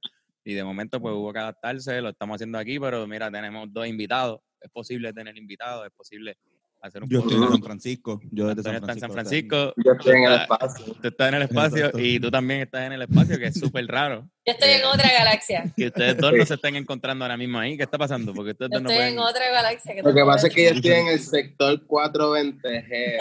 [0.48, 3.86] y de momento pues hubo que adaptarse, lo estamos haciendo aquí, pero mira, tenemos dos
[3.86, 4.40] invitados.
[4.62, 6.38] Es posible tener invitados, es posible
[6.82, 7.50] hacer un Yo estoy en.
[7.50, 9.74] San Francisco, yo desde San en San Francisco.
[9.76, 10.86] Yo estoy en el espacio.
[11.02, 12.00] tú estás en el espacio Exacto.
[12.00, 14.30] y tú también estás en el espacio, que es súper raro.
[14.46, 15.74] Yo estoy en Eh, otra galaxia.
[15.76, 17.76] Que ustedes dos no se estén encontrando ahora mismo ahí.
[17.76, 18.34] ¿Qué está pasando?
[18.34, 19.14] Porque ustedes Yo dos no estoy pueden...
[19.16, 19.96] en otra galaxia.
[20.02, 23.18] Lo que pasa es que yo estoy en el sector 420G.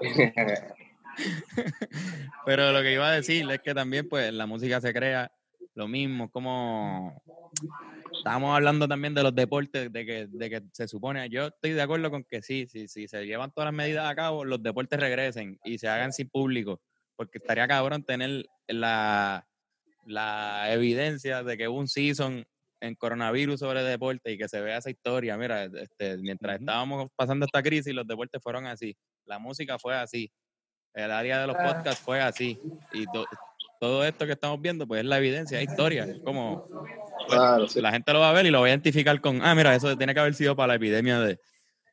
[2.46, 5.30] Pero lo que iba a decir es que también, pues, la música se crea
[5.76, 7.22] lo mismo, como
[8.10, 11.82] estábamos hablando también de los deportes, de que, de que se supone, yo estoy de
[11.82, 14.98] acuerdo con que sí, sí, sí, se llevan todas las medidas a cabo, los deportes
[14.98, 16.80] regresen y se hagan sin público,
[17.14, 19.46] porque estaría cabrón tener la,
[20.06, 22.46] la evidencia de que hubo un season
[22.80, 25.36] en coronavirus sobre deporte y que se vea esa historia.
[25.36, 28.96] Mira, este, mientras estábamos pasando esta crisis, los deportes fueron así,
[29.26, 30.32] la música fue así,
[30.94, 31.74] el área de los Claro.
[31.74, 32.58] podcasts fue así,
[32.94, 33.04] y
[33.80, 36.68] todo esto que estamos viendo, pues es la evidencia, es historia, es como
[37.28, 37.80] Claro, sí.
[37.80, 39.96] la gente lo va a ver y lo va a identificar con, ah, mira, eso
[39.96, 41.38] tiene que haber sido para la epidemia de,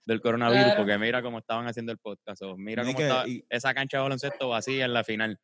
[0.06, 0.78] del coronavirus, Claro.
[0.82, 3.74] porque mira cómo estaban haciendo el podcast, o mira y cómo que- estaba y- esa
[3.74, 5.40] cancha de baloncesto vacía en la final.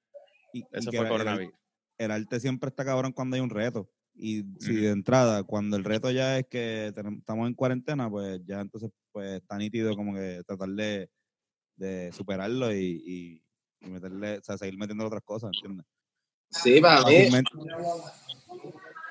[0.53, 1.53] Y- Eso fue el- coronavirus.
[1.97, 3.89] el arte siempre está cabrón cuando hay un reto.
[4.21, 8.41] Y si de entrada, cuando el reto ya es que tenemos- estamos en cuarentena, pues
[8.45, 11.09] ya entonces pues está nítido como que tratar de,
[11.77, 13.43] de superarlo y, y,
[13.79, 15.85] y meterle, o sea, seguir metiendo otras cosas, ¿entiendes?
[16.49, 17.29] Sí, para mí.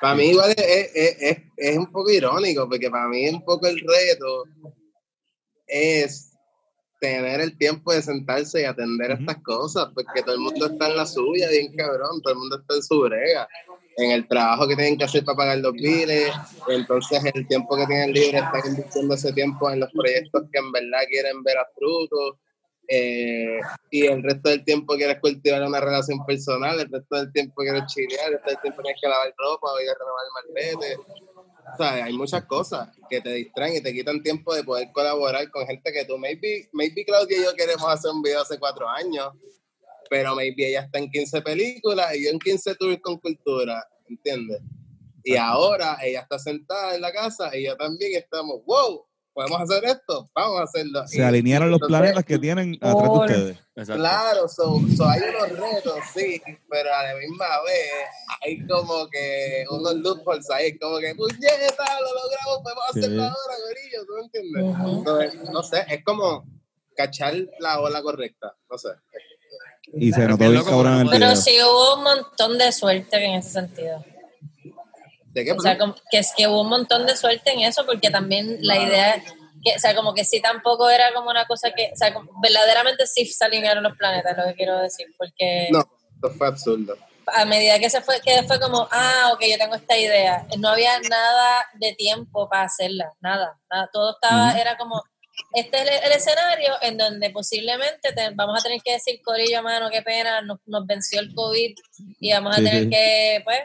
[0.00, 3.66] Para mí igual es, es, es, es un poco irónico, porque para mí un poco
[3.66, 4.44] el reto
[5.66, 6.28] es
[7.00, 10.96] tener el tiempo de sentarse y atender estas cosas, porque todo el mundo está en
[10.96, 13.48] la suya, bien cabrón, todo el mundo está en su brega,
[13.96, 16.32] en el trabajo que tienen que hacer para pagar los biles,
[16.68, 20.72] entonces el tiempo que tienen libre están invirtiendo ese tiempo en los proyectos que en
[20.72, 22.36] verdad quieren ver a frutos,
[22.90, 23.60] eh,
[23.90, 27.84] y el resto del tiempo quieres cultivar una relación personal, el resto del tiempo quieres
[27.86, 30.96] chilear, el resto del tiempo tienes que lavar ropa o ir a renovar el malvete.
[31.70, 35.50] O sea, hay muchas cosas que te distraen y te quitan tiempo de poder colaborar
[35.50, 38.88] con gente que tú, maybe, maybe Claudia y yo queremos hacer un video hace cuatro
[38.88, 39.34] años,
[40.08, 44.62] pero maybe ella está en 15 películas y yo en 15 tours con cultura, ¿entiendes?
[45.22, 49.04] Y ahora ella está sentada en la casa y yo también estamos, wow,
[49.38, 51.06] podemos hacer esto, vamos a hacerlo.
[51.06, 53.58] Se Y alinearon los entonces, planetas que tienen atrás de ustedes.
[53.76, 53.94] Exacto.
[54.02, 57.92] Claro, so, so hay unos retos, sí, pero a la misma vez
[58.44, 63.28] hay como que unos loopholes ahí, como que, puñeta, lo logramos, podemos hacerlo Sí.
[63.28, 64.98] ahora, gorillo, ¿tú me entiendes?
[64.98, 66.44] Entonces, no sé, es como
[66.96, 68.88] cachar la ola correcta, no sé.
[69.94, 71.36] Y se Pero notó bien cabrón en el Pero video.
[71.36, 74.04] sí hubo un montón de suerte en ese sentido.
[75.38, 75.52] ¿De qué?
[75.52, 78.58] O sea, como que es que hubo un montón de suerte en eso, porque también
[78.62, 79.22] la idea,
[79.62, 82.30] que, o sea, como que sí tampoco era como una cosa que, o sea, como-
[82.42, 85.80] verdaderamente sí se alinearon los planetas, lo que quiero decir, porque No,
[86.14, 86.96] esto fue absurdo.
[87.34, 90.70] a medida que se fue, que fue como, ah, ok, yo tengo esta idea, no
[90.70, 94.58] había nada de tiempo para hacerla, nada, nada todo estaba, Ujú.
[94.58, 95.02] era como,
[95.52, 99.62] este es el, el escenario en donde posiblemente te- vamos a tener que decir, Corillo,
[99.62, 101.74] mano, qué pena, nos, nos venció el COVID
[102.20, 102.90] y vamos a Sí, tener sí.
[102.90, 103.60] que, pues,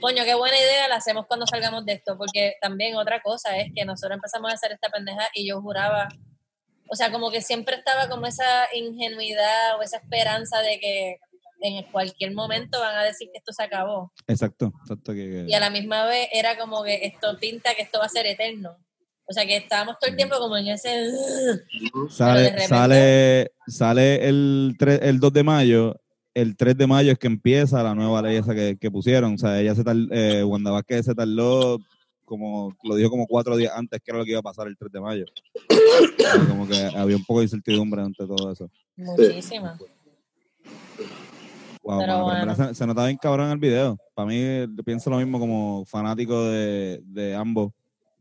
[0.00, 3.72] coño, qué buena idea, la hacemos cuando salgamos de esto, porque también otra cosa es
[3.74, 6.08] que nosotros empezamos a hacer esta pendeja y yo juraba,
[6.88, 11.18] o sea, como que siempre estaba como esa ingenuidad o esa esperanza de que
[11.62, 14.12] en cualquier momento van a decir que esto se acabó.
[14.26, 15.12] Exacto, exacto.
[15.12, 18.08] Que, Y a la misma vez era como que esto pinta que esto va a
[18.08, 18.76] ser eterno.
[19.26, 21.06] O sea, que estábamos todo el tiempo como en ese...
[22.08, 25.99] Sale, repente- sale, sale el, 3 el 2 de mayo.
[26.34, 29.34] El 3 de mayo es que empieza la nueva ley esa que, que pusieron.
[29.34, 31.78] O sea, ella se tal, eh, Wanda Vázquez se tardó
[32.24, 34.76] como, lo dijo como cuatro días antes que era lo que iba a pasar el
[34.76, 35.24] 3 de mayo.
[36.48, 38.70] Como que había un poco de incertidumbre ante todo eso.
[38.96, 39.76] Muchísima.
[41.82, 42.54] Wow, Pero bueno.
[42.54, 43.98] se, se notaba bien cabrón en el video.
[44.14, 47.72] Para mí, pienso lo mismo como fanático de, de ambos,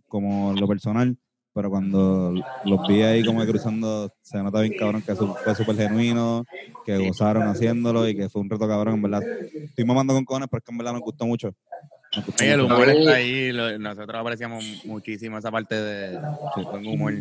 [0.08, 1.16] como lo personal.
[1.60, 2.32] Pero cuando
[2.64, 6.46] los vi ahí como que cruzando, se nota bien cabrón que fue súper genuino,
[6.86, 9.24] que gozaron haciéndolo y que fue un reto cabrón, en verdad.
[9.66, 11.54] Estoy mamando con cojones, pero es que en verdad nos gustó mucho.
[12.16, 13.52] Nos gustó Oye, el humor está ahí.
[13.52, 16.22] lo- nosotros apreciamos muchísimo esa parte de
[16.70, 17.14] buen humor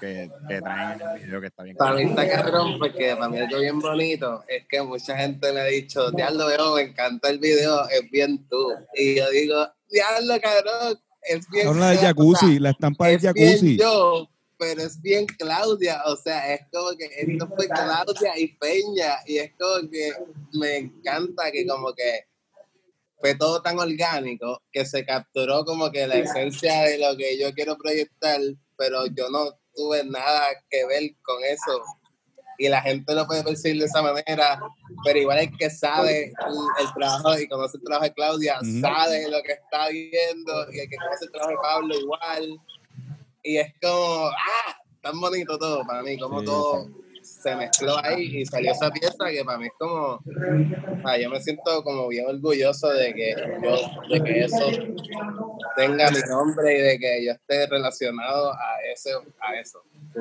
[0.00, 1.76] que, que traen en el video, que está bien.
[1.76, 5.60] Para mí está cabrón porque para mí algo bien bonito es que mucha gente me
[5.60, 8.72] ha dicho, diablo, veo, me encanta el video, es bien tú.
[8.94, 13.16] Y yo digo, diablo, cabrón, es bien Habla del o sea, jacuzzi, la estampa del
[13.16, 13.78] es bien jacuzzi.
[13.78, 14.28] yo,
[14.58, 19.38] pero es bien Claudia, o sea, es como que esto fue Claudia y Peña, y
[19.38, 20.12] es como que
[20.52, 22.26] me encanta que como que
[23.22, 27.52] fue todo tan orgánico que se capturó como que la esencia de lo que yo
[27.54, 28.40] quiero proyectar,
[28.76, 31.82] pero yo no tuve nada que ver con eso.
[32.62, 34.60] Y la gente lo puede percibir de esa manera,
[35.04, 39.28] pero igual el que sabe el, el trabajo y conoce el trabajo de Claudia, sabe
[39.28, 42.60] lo que está viendo, y el que conoce el trabajo de Pablo igual.
[43.42, 44.76] Y es como, ¡ah!
[45.00, 46.88] Tan bonito todo para mí, como Sí, todo
[47.20, 50.20] se mezcló ahí y salió esa pieza que para mí es como,
[51.04, 53.76] sea, yo me siento como bien orgulloso de que yo,
[54.08, 54.70] de que eso
[55.74, 59.10] tenga mi nombre y de que yo esté relacionado a ese,
[59.40, 59.82] a eso.
[59.92, 60.20] Punto.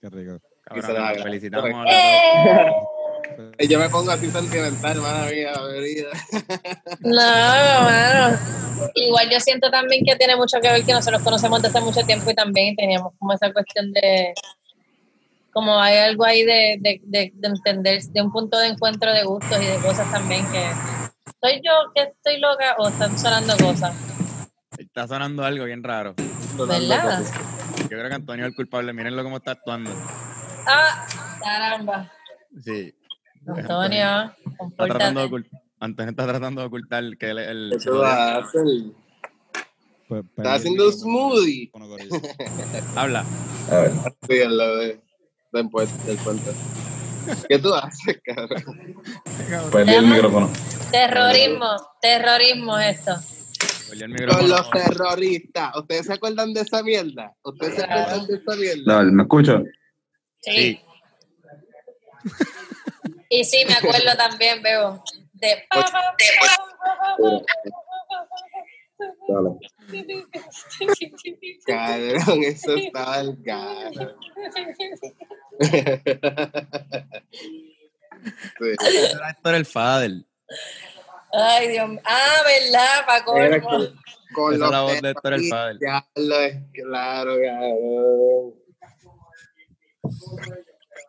[0.00, 0.40] Qué rico.
[0.66, 3.68] Cabrón, felicitamos a los ¡Eh!
[3.68, 6.08] yo me pongo así sentimental, madre mía, querida.
[7.00, 8.38] No, mano.
[8.94, 12.02] Igual yo siento también que tiene mucho que ver que nosotros conocemos desde hace mucho
[12.02, 14.34] tiempo y también teníamos como esa cuestión de
[15.52, 19.24] como hay algo ahí de, de, de, de entender, de un punto de encuentro de
[19.24, 20.68] gustos y de cosas también que
[21.40, 23.94] soy yo que estoy loca o están sonando cosas,
[24.76, 26.14] Está sonando algo bien raro.
[26.58, 27.22] ¿verdad?
[27.82, 28.92] Yo creo que Antonio es el culpable.
[28.92, 29.90] Mírenlo cómo está actuando.
[30.66, 31.06] Ah,
[31.42, 32.12] caramba.
[32.64, 32.94] Sí.
[33.46, 34.32] Antonio,
[34.70, 35.60] Está tratando de ocultar.
[35.78, 37.72] Antonio está tratando de ocultar que él es el.
[37.74, 38.62] Eso va a hacer.
[40.08, 41.70] Pues, Está haciendo un smoothie.
[42.96, 43.24] Habla.
[43.70, 43.92] A ver,
[44.28, 45.00] Sí, al lado de,
[45.70, 45.92] puente.
[46.06, 46.50] Del puente.
[47.48, 49.02] ¿Qué tú haces, cabrón?
[49.72, 50.48] perdí el micrófono.
[50.92, 51.70] Terrorismo,
[52.00, 53.14] terrorismo es esto.
[53.92, 54.48] El Con micrófono.
[54.48, 55.76] los terroristas.
[55.76, 57.32] ¿Ustedes se acuerdan de esa mierda?
[57.42, 58.94] ¿Ustedes se acuerdan de esa mierda?
[58.94, 59.62] Dale, ¿me escucho?
[60.46, 60.80] Sí.
[63.28, 65.04] Y sí, me acuerdo también, veo.
[65.32, 65.66] De...
[71.66, 74.16] Cabrón, eso estaba el caro.
[78.60, 80.12] Era Héctor el Fader.
[81.32, 82.00] Ay, Dios mío.
[82.04, 83.04] Ah, ¿verdad?
[83.36, 83.68] Era colmo.
[83.68, 84.00] con,
[84.32, 85.50] con Esa los es la voz de Héctor el es
[86.72, 88.65] claro, cabrón.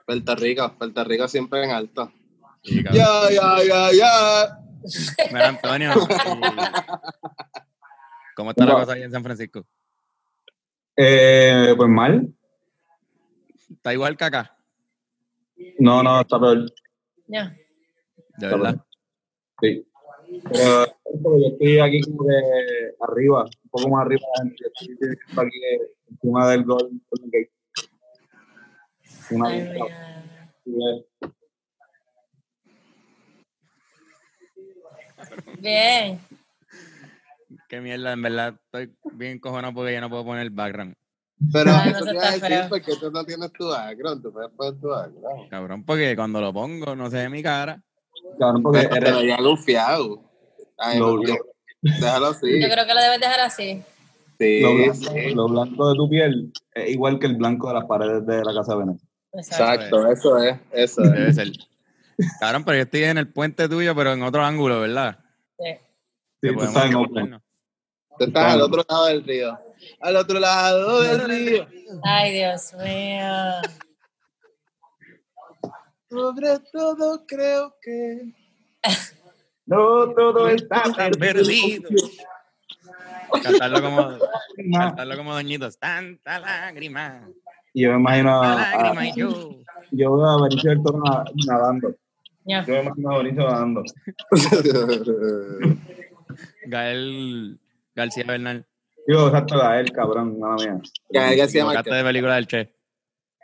[0.06, 2.12] Puerto Rico, Puerto Rico siempre en alto.
[2.64, 4.60] Ya, ya, ya, ya.
[5.32, 5.92] Mira, Antonio.
[8.36, 9.66] ¿Cómo está la cosa ahí en San Francisco?
[10.96, 12.34] Eh, pues mal.
[13.70, 14.58] ¿Está igual que acá?
[15.80, 16.72] No, no, está peor.
[17.28, 17.56] Ya.
[18.38, 18.76] De verdad.
[19.62, 19.86] Sí.
[20.52, 20.86] Pero
[21.24, 24.22] yo estoy aquí como que arriba, un poco más arriba.
[24.46, 25.08] Estoy
[25.38, 25.60] aquí
[26.10, 26.92] encima del gol.
[29.30, 29.86] Una Ay, vista.
[35.60, 36.20] Bien.
[37.70, 40.96] Qué mierda, en verdad estoy bien cojonado porque ya no puedo poner background.
[41.52, 42.70] Pero no eso te feo.
[42.70, 45.50] porque tú no tienes tu background, tú puedes poner tu background.
[45.50, 47.82] Cabrón, porque cuando lo pongo no se ve mi cara.
[48.40, 48.90] Cabrón, porque
[49.42, 50.24] gufiado.
[50.78, 51.38] Ay, lo, no, lo-
[51.82, 52.62] déjalo así.
[52.62, 53.84] Yo creo que lo debes dejar así.
[54.40, 55.34] Sí, lo blanco, sí.
[55.34, 58.54] lo blanco de tu piel es igual que el blanco de las paredes de la
[58.54, 59.07] casa de Venecia.
[59.38, 60.12] Exacto.
[60.12, 61.12] Eso es, eso es.
[61.12, 61.48] Debe ser.
[62.40, 65.20] Cabrón, pero yo estoy en el puente tuyo, pero en otro ángulo, ¿verdad?
[65.60, 65.76] Sí.
[66.42, 67.00] Sí, tú.
[67.00, 67.42] Oakland.
[68.18, 69.60] Tú estás al otro lado del río.
[70.02, 71.68] Al otro lado del río.
[72.04, 73.62] Ay, Dios mío.
[76.10, 78.34] Sobre todo creo que.
[79.70, 80.82] No, todo está
[81.20, 81.90] perdido.
[83.44, 84.18] Cantarlo como,
[84.72, 85.78] cantarlo como doñitos.
[85.78, 87.28] Tanta lágrima,
[87.78, 89.52] Y yo me imagino a, a- y yo.
[89.92, 91.96] yo veo a Benicio del Toro na- nadando.
[92.44, 93.84] Yo me imagino a Benicio nadando.
[96.66, 97.60] Gael
[97.96, 98.66] García Bernal.
[99.06, 100.82] Digo, exacto, a él, cabrón, nada mía.
[101.12, 101.74] Ya se llama.
[101.74, 102.74] Equivocaste de película del Che.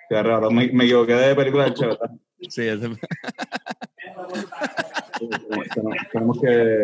[0.10, 2.10] Qué raro, me, me equivoqué de película del Che, ¿verdad?
[2.50, 3.00] Sí, ese Tenemos-
[6.12, 6.82] Tenemos que...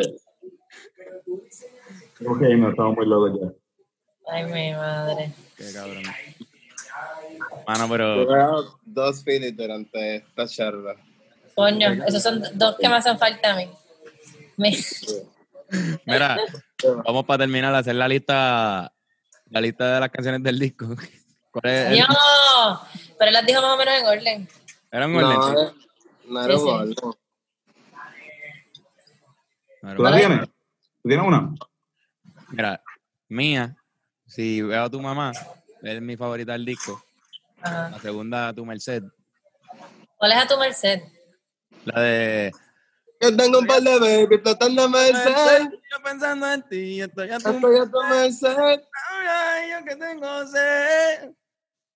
[2.20, 3.48] Tenemos que irnos, estamos muy locos ya.
[4.32, 5.32] Ay, mi madre.
[5.58, 6.04] Qué cabrón.
[7.70, 10.96] Mano, Yo pero veo dos Phillies durante esta charla.
[11.54, 13.70] Coño, esos son dos que me hacen falta a mí.
[14.58, 14.76] Me-
[16.04, 16.40] mira,
[17.06, 18.92] vamos para terminar a hacer la lista
[19.52, 20.88] la lista de las canciones del disco.
[21.52, 22.82] ¿Cuál es el- No,
[23.20, 24.50] pero él las dijo más o menos en orden.
[24.92, 25.74] ¿Era No, orden?
[26.26, 26.96] no era Sí, orden.
[29.84, 30.48] No era ¿Tú la tienes?
[31.04, 31.54] ¿Tú tienes una?
[32.50, 32.82] Mira,
[33.28, 33.76] mía,
[34.26, 35.34] si veo a tu mamá,
[35.84, 37.00] es mi favorita del disco.
[37.62, 37.90] Ajá.
[37.90, 39.04] La segunda, tu Merced.
[40.20, 41.02] ¿Cuál es a tu merced?
[41.86, 42.52] La de.
[43.22, 45.70] Yo tengo un par de baby tratando de merced.
[45.72, 48.82] Yo pensando en ti, estoy a tu Estoy a tu merced.
[49.28, 51.32] Ay, yo que tengo sed.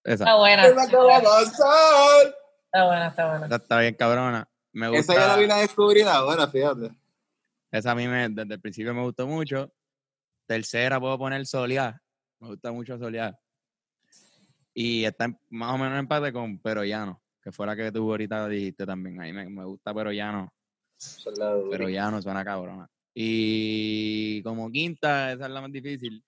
[0.06, 0.64] Esa, Está buena.
[0.64, 1.42] ¿Qué es lo que va a?
[1.42, 3.46] Está buena, está buena.
[3.46, 4.50] esa está bien cabrona.
[4.72, 5.14] Me gusta.
[5.14, 6.92] Esa ya la vine a descubrir ahora, fíjate.
[7.72, 9.70] Esa a mí me, desde el principio me gustó mucho.
[10.46, 12.02] Tercera puedo poner Soleá.
[12.40, 13.38] Me gusta mucho Soleá.
[14.74, 17.92] Y está en- más o menos en empate con Pero Llano, que fue la que
[17.92, 19.22] tú ahorita dijiste también.
[19.22, 20.52] A mí me, me gusta Pero Llano.
[21.00, 21.70] Esa es la dura.
[21.78, 22.88] Pero Llano suena cabrona.
[23.16, 26.24] Y como quinta, esa es la más difícil.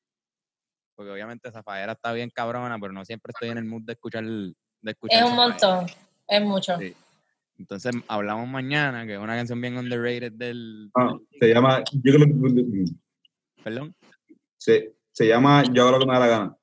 [0.95, 4.23] Porque obviamente Zafaera está bien cabrona, pero no siempre estoy en el mood de escuchar.
[4.23, 4.53] De
[4.91, 5.49] escuchar Es un Zafaera.
[5.77, 5.95] montón.
[6.27, 6.77] Es mucho.
[6.79, 6.93] Sí.
[7.57, 10.91] Entonces hablamos mañana, que es una canción bien underrated del.
[10.93, 11.83] Ah, se llama...
[12.03, 12.85] Yo creo que...
[13.63, 13.95] Perdón.
[14.57, 16.57] Se, se llama Yo hago lo que me da la gana.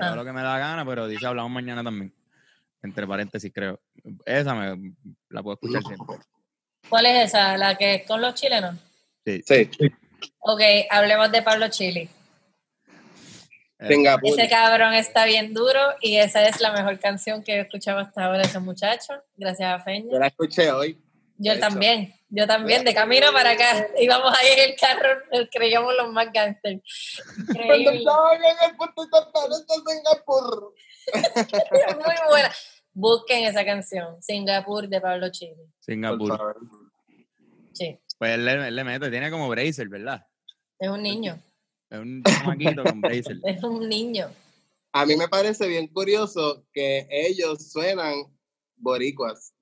[0.00, 0.06] Ah.
[0.06, 2.14] Hago lo que me da gana, pero dice hablamos mañana también.
[2.82, 3.80] Entre paréntesis, creo.
[4.24, 4.94] Esa me,
[5.28, 6.16] la puedo escuchar siempre.
[6.88, 7.56] ¿Cuál es esa?
[7.58, 8.76] ¿La que es con los chilenos?
[9.24, 9.42] Sí.
[9.46, 9.70] Sí,
[10.40, 10.60] Ok,
[10.90, 12.08] hablemos de Pablo Chili.
[13.78, 14.38] Eh, Singapur.
[14.38, 18.24] Ese cabrón está bien duro y esa es la mejor canción que he escuchado hasta
[18.24, 19.14] ahora de ese muchacho.
[19.36, 20.18] Gracias a Yo Feña.
[20.18, 20.98] la escuché hoy.
[21.42, 21.60] Yo Eso.
[21.62, 23.86] también, yo también, de camino para acá.
[23.98, 25.08] Íbamos ahí en el carro,
[25.50, 26.82] creíamos los más gangsters.
[27.66, 29.08] Cuando estaba en el puerto de
[29.96, 30.74] Singapur.
[31.96, 32.52] Muy buena.
[32.92, 35.54] Busquen esa canción, Singapur de Pablo Chili.
[35.54, 36.56] Por Singapur.
[37.72, 40.26] Sí, Pues él, le- él le mete, tiene como bracer, ¿verdad?
[40.78, 41.38] es un niño,
[41.88, 43.38] Es un chamaquito con bracer.
[43.44, 44.30] es un niño.
[44.92, 48.14] A mí me parece bien curioso que ellos suenan
[48.76, 49.54] boricuas.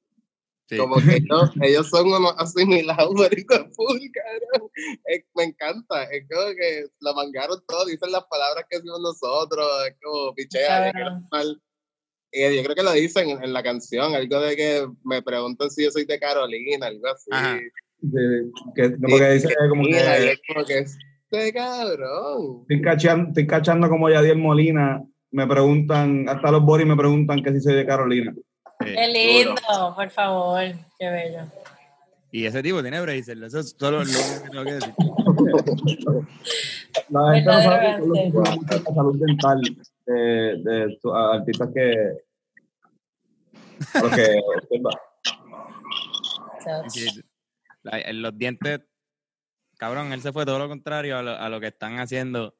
[0.69, 0.77] Sí.
[0.77, 4.70] Como que ellos, ellos son unos asimilados boricuas full, cabrón.
[5.07, 6.05] Es- me encanta.
[6.05, 10.93] Es como que lo mangaron todo, dicen las palabras que decimos nosotros, es como pichea,
[11.31, 11.62] mal.
[12.31, 15.70] Y yo creo que lo dicen en, en la canción, algo de que me preguntan
[15.70, 17.31] si yo soy de Carolina, algo así.
[17.32, 17.59] Ajá.
[18.01, 20.32] De- que, no, porque dice como Mira, que...
[20.32, 20.99] es como que es-
[21.31, 22.66] Este cabrón.
[22.69, 25.03] Estoy cachando, estoy cachando como Yadiel Molina.
[25.31, 28.35] Me preguntan, hasta los Boris me preguntan que si soy de Carolina.
[28.85, 30.63] Eh, Qué lindo, por favor.
[30.99, 31.41] Qué bello.
[32.31, 33.43] y ese tipo tiene bracer.
[33.43, 34.95] Eso es solo lo único que tengo que decir.
[37.09, 39.61] La gente no sabe que la salud dental
[40.07, 40.15] de,
[40.63, 41.95] de artistas que.
[43.95, 44.91] a los que observa.
[46.57, 47.07] O sea, Sí,
[47.83, 48.81] la- los dientes,
[49.79, 52.55] cabrón, él se fue todo lo contrario a lo, a lo que están haciendo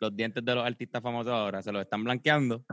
[0.00, 1.62] los dientes de los artistas famosos ahora.
[1.62, 2.64] Se los están blanqueando.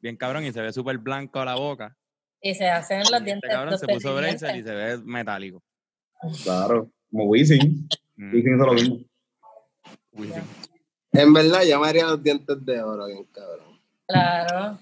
[0.00, 1.96] Bien cabrón, y se ve súper blanco la boca.
[2.40, 3.50] Y se hacen los Este dientes.
[3.50, 5.62] cabrón los se puso bracer y se ve metálico.
[6.42, 7.88] Claro, como Wisin.
[8.16, 8.96] Mm, Wisin hizo lo mismo.
[10.16, 10.32] sí.
[11.12, 13.80] En verdad, yo me haría los dientes de oro, bien cabrón.
[14.06, 14.78] Claro.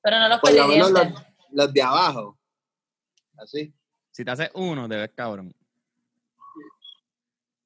[0.00, 1.08] Pero no los Por lo menos los,
[1.50, 2.38] los de abajo.
[3.36, 3.74] Así.
[4.12, 5.52] Si te haces uno, te ves cabrón.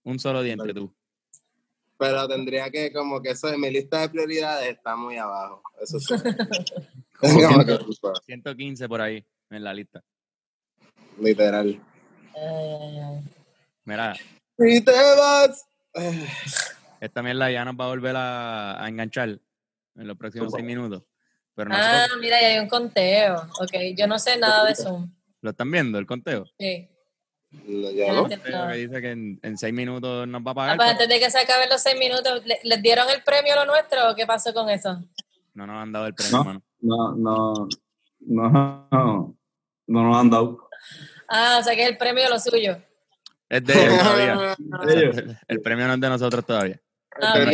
[0.04, 0.92] Un solo diente tú.
[2.00, 5.62] Pero tendría que, como que eso de mi lista de prioridades está muy abajo.
[5.82, 6.14] Eso sí.
[7.20, 7.78] Como que,
[8.24, 10.02] 115 por ahí en la lista.
[11.20, 11.78] Literal.
[12.34, 13.20] Ay.
[13.84, 14.14] Mira,
[14.58, 15.66] Si te vas.
[17.02, 21.02] esta mierda ya nos va a volver a, a enganchar en los próximos seis minutos.
[21.54, 23.42] Pero Ah, nosotros, mira, ya hay un conteo.
[23.60, 25.12] Ok, yo no sé nada de Zoom.
[25.42, 26.46] ¿lo están viendo el conteo?
[26.58, 26.88] Sí.
[27.52, 28.36] Yo no que
[28.76, 30.76] dice que en, en seis minutos nos va a Ah, pagar.
[30.76, 33.64] pues antes de que se acaben los seis minutos, ¿le- ¿les dieron el premio a
[33.64, 35.00] lo nuestro o qué pasó con eso?
[35.54, 36.44] No nos han dado el premio, No.
[36.44, 36.62] mano.
[36.82, 37.68] No, no,
[38.20, 39.36] no, no,
[39.88, 40.68] no nos han dado.
[41.28, 42.76] Ah, o sea que es el premio de lo suyo.
[43.48, 44.56] Es de ellos todavía.
[44.88, 45.18] Ellos.
[45.18, 46.80] El, el premio no es de nosotros todavía.
[47.20, 47.48] Ah, El ok.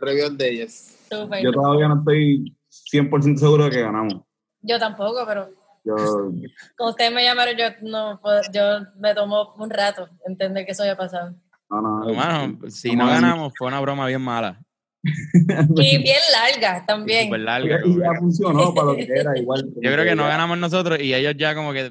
[0.00, 0.94] previo el de, ellos.
[1.42, 2.56] Yo todavía no estoy
[2.92, 4.22] 100% seguro de que ganamos.
[4.62, 5.50] Yo tampoco, pero
[5.88, 6.32] Yo,
[6.76, 10.82] como ustedes me llamaron, yo no puedo- yo me tomó un rato entender que eso
[10.82, 11.34] había pasado.
[11.70, 14.60] no, no, Mano, si vamos no ganamos, fue una broma bien mala.
[15.02, 17.30] Y bien larga también.
[17.44, 17.78] Larga.
[17.84, 19.64] y ya funcionó para lo que era igual.
[19.76, 21.90] Yo creo que no ganamos nosotros y ellos ya como que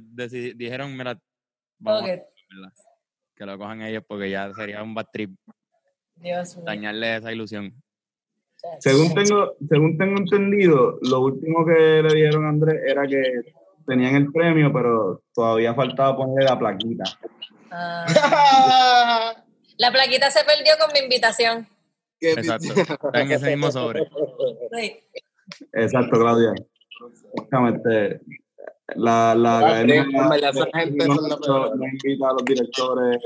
[0.56, 1.18] dijeron, mira,
[3.36, 5.32] que lo cojan ellos porque ya sería un bad trip
[6.16, 6.66] Dios mío.
[6.66, 7.74] dañarle esa ilusión.
[8.80, 13.22] Según tengo, según tengo entendido, lo último que le dijeron a Andrés era que
[13.88, 17.04] tenían el premio, pero todavía faltaba ponerle la plaquita.
[17.72, 19.34] Ah,
[19.78, 21.68] la plaquita se perdió con mi invitación.
[22.20, 22.74] Exacto.
[22.76, 24.08] Está en ese mismo sobre.
[24.80, 25.00] Sí.
[25.74, 26.54] Exacto, Claudia.
[27.34, 28.22] Exactamente.
[28.96, 31.78] La, la Ah, gente la no- peor.
[31.78, 33.18] no invita a los directores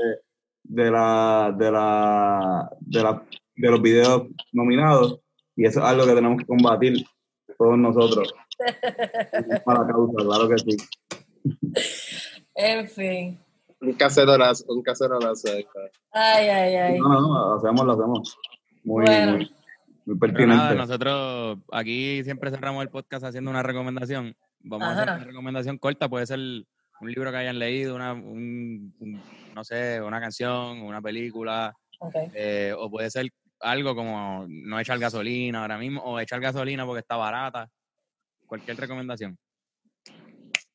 [0.64, 3.22] de la, de la, de la,
[3.56, 4.22] de los videos
[4.52, 5.20] nominados
[5.56, 7.04] y eso es algo que tenemos que combatir
[7.58, 8.34] todos nosotros
[9.64, 10.76] para la causa, claro que sí.
[12.54, 13.40] En fin.
[13.80, 14.82] Un cacerolazo, un.
[16.12, 16.98] Ay, ay, ay.
[17.00, 18.38] No, no, no, lo hacemos, lo hacemos.
[18.84, 19.32] Muy, Bueno.
[19.32, 19.50] muy,
[20.06, 20.74] muy Pero nada, pertinente.
[20.76, 24.36] nosotros aquí siempre cerramos el podcast haciendo una recomendación.
[24.60, 28.94] Vamos a hacer una recomendación corta, puede ser un libro que hayan leído, una, un,
[29.00, 29.22] un-
[29.54, 31.74] no sé, una canción, una película,
[32.34, 33.26] eh, o puede ser
[33.60, 37.68] algo como no echar gasolina ahora mismo, o echar gasolina porque está barata.
[38.52, 39.38] Cualquier recomendación.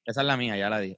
[0.03, 0.97] Esa es la mía, ya la dije.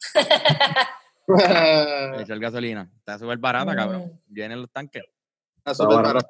[2.20, 2.88] Echar gasolina.
[2.98, 4.12] Está súper barata, cabrón.
[4.28, 5.02] Llenen los tanques.
[5.56, 6.28] Está súper barato.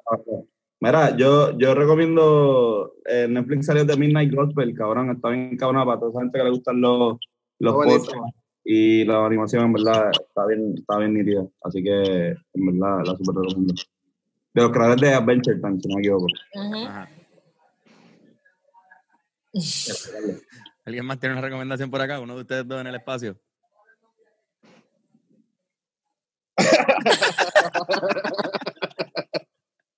[0.79, 5.99] Mira, yo, yo recomiendo eh, Netflix salió de Midnight Gospel, cabrón, está bien cabrón para
[5.99, 7.19] toda esa gente que le gustan los,
[7.59, 8.33] los podcasts
[8.63, 13.15] y la animación en verdad está bien, está bien nítida, así que en verdad la
[13.17, 13.75] super recomiendo.
[14.55, 16.25] De los creadores de Adventure Time, si no me equivoco.
[16.55, 16.87] Ujú.
[16.87, 17.07] Ajá.
[20.85, 22.19] ¿Alguien más tiene una recomendación por acá?
[22.19, 23.37] Uno de ustedes dos en el espacio.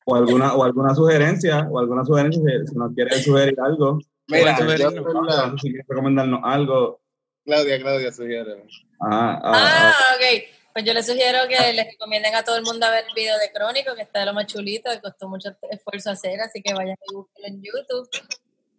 [0.06, 4.58] O alguna, o alguna sugerencia, o alguna sugerencia, si, si nos quieren sugerir algo, Mira,
[4.58, 4.94] Pueden yo, sugerirnos.
[4.98, 7.02] en verdad- si quieren recomendarnos algo.
[7.46, 8.52] Claudia, Claudia, sugiere.
[9.00, 10.44] Ajá, ah, Ah, ah, ok.
[10.74, 13.38] Pues yo les sugiero que les recomienden a todo el mundo a ver el video
[13.38, 16.74] de Crónico, que está de lo más chulito, que costó mucho esfuerzo hacer, así que
[16.74, 18.10] vayan y búsquenlo en YouTube.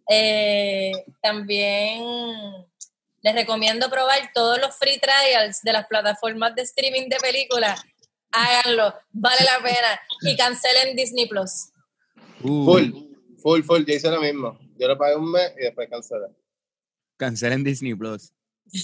[0.09, 0.91] Eh,
[1.21, 2.03] también
[3.21, 7.81] les recomiendo probar todos los free trials de las plataformas de streaming de películas.
[8.31, 9.99] Háganlo, vale la pena.
[10.21, 11.69] Y cancelen Disney Plus.
[12.41, 12.91] Uh, Full,
[13.41, 13.83] full, full.
[13.85, 14.59] Yo hice lo mismo.
[14.77, 16.27] Yo lo pagué un mes y después cancelé.
[17.17, 18.31] Cancelen Disney Plus.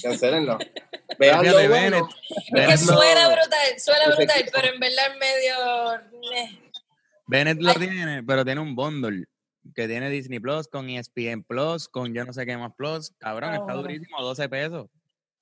[0.02, 0.58] Cancelenlo.
[0.58, 0.78] Pero
[1.20, 2.10] Vean fíjate, lo bueno.
[2.56, 6.52] Es que suena brutal, suena brutal, pero en verdad es medio...
[7.28, 9.26] Bennett lo tiene, pero tiene un bundle
[9.76, 13.12] que tiene Disney Plus con ESPN Plus, con yo no sé qué más Plus.
[13.20, 13.82] Cabrón, está bueno.
[13.84, 14.90] durísimo, 12 pesos.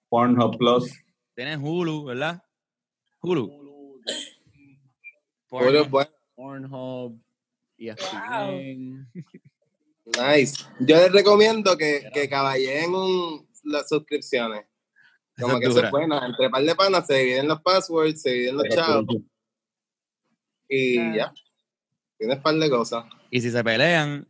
[0.09, 0.91] Pornhub Plus.
[1.35, 2.43] Tienes Hulu, ¿verdad?
[3.21, 4.01] Hulu.
[5.49, 6.11] Julio es bueno.
[6.35, 7.19] Pornhub,
[7.77, 9.07] E ESPN.
[10.05, 10.65] Nice.
[10.79, 14.65] Yo les recomiendo que, que caballeen un, las suscripciones.
[15.39, 16.23] Como que es eso es bueno.
[16.25, 19.05] Entre par de panas se dividen los passwords, se dividen los chavos
[20.67, 21.13] y Ah.
[21.15, 21.33] ya.
[22.17, 23.05] Tienes par de cosas.
[23.29, 24.27] Y si se pelean,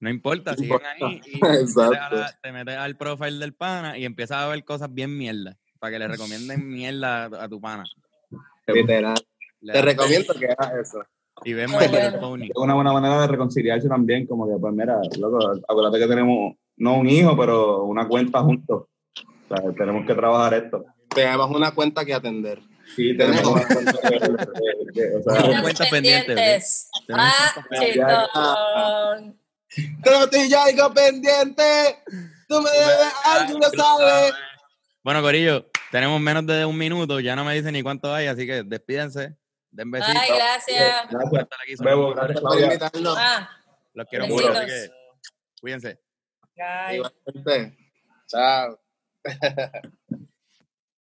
[0.00, 1.06] no importa, No siguen importa.
[1.06, 2.16] ahí y te metes, a Exacto.
[2.16, 5.56] la- te metes al profile del pana y empiezas a ver cosas bien mierda.
[5.78, 7.84] Para que le recomienden mierda a, a tu pana.
[8.66, 9.14] Literal.
[9.60, 11.04] Le Te recomiendo que hagas eso.
[11.44, 11.76] Y bueno.
[12.20, 12.44] Pony.
[12.44, 15.38] Es una buena manera de reconciliarse también, como que, pues mira, loco,
[15.68, 18.86] acuérdate que tenemos, no un hijo, pero una cuenta juntos.
[19.48, 20.84] O sea, tenemos que trabajar esto.
[21.14, 22.60] Tenemos una cuenta que atender.
[22.94, 23.92] Sí, tenemos cuenta
[24.94, 27.54] que- o sea, Tenemos Cuentas pendientes, Ah,
[30.64, 32.02] algo pendiente.
[32.48, 34.32] Tú me debes algo, lo sabes.
[35.02, 38.46] Bueno, Corillo, tenemos menos de un minuto, ya no me dicen ni cuánto hay, así
[38.46, 39.36] que despídense,
[39.70, 40.16] den besitos.
[40.22, 41.02] Ay, gracias.
[41.10, 41.42] Por gracias.
[41.42, 43.16] estar aquí, Bebo, los gracias, Por invitarnos.
[43.18, 43.50] Ah,
[43.94, 44.90] Los quiero mucho, así que
[45.60, 45.98] cuídense.
[47.44, 47.76] bye.
[48.28, 48.80] Chao.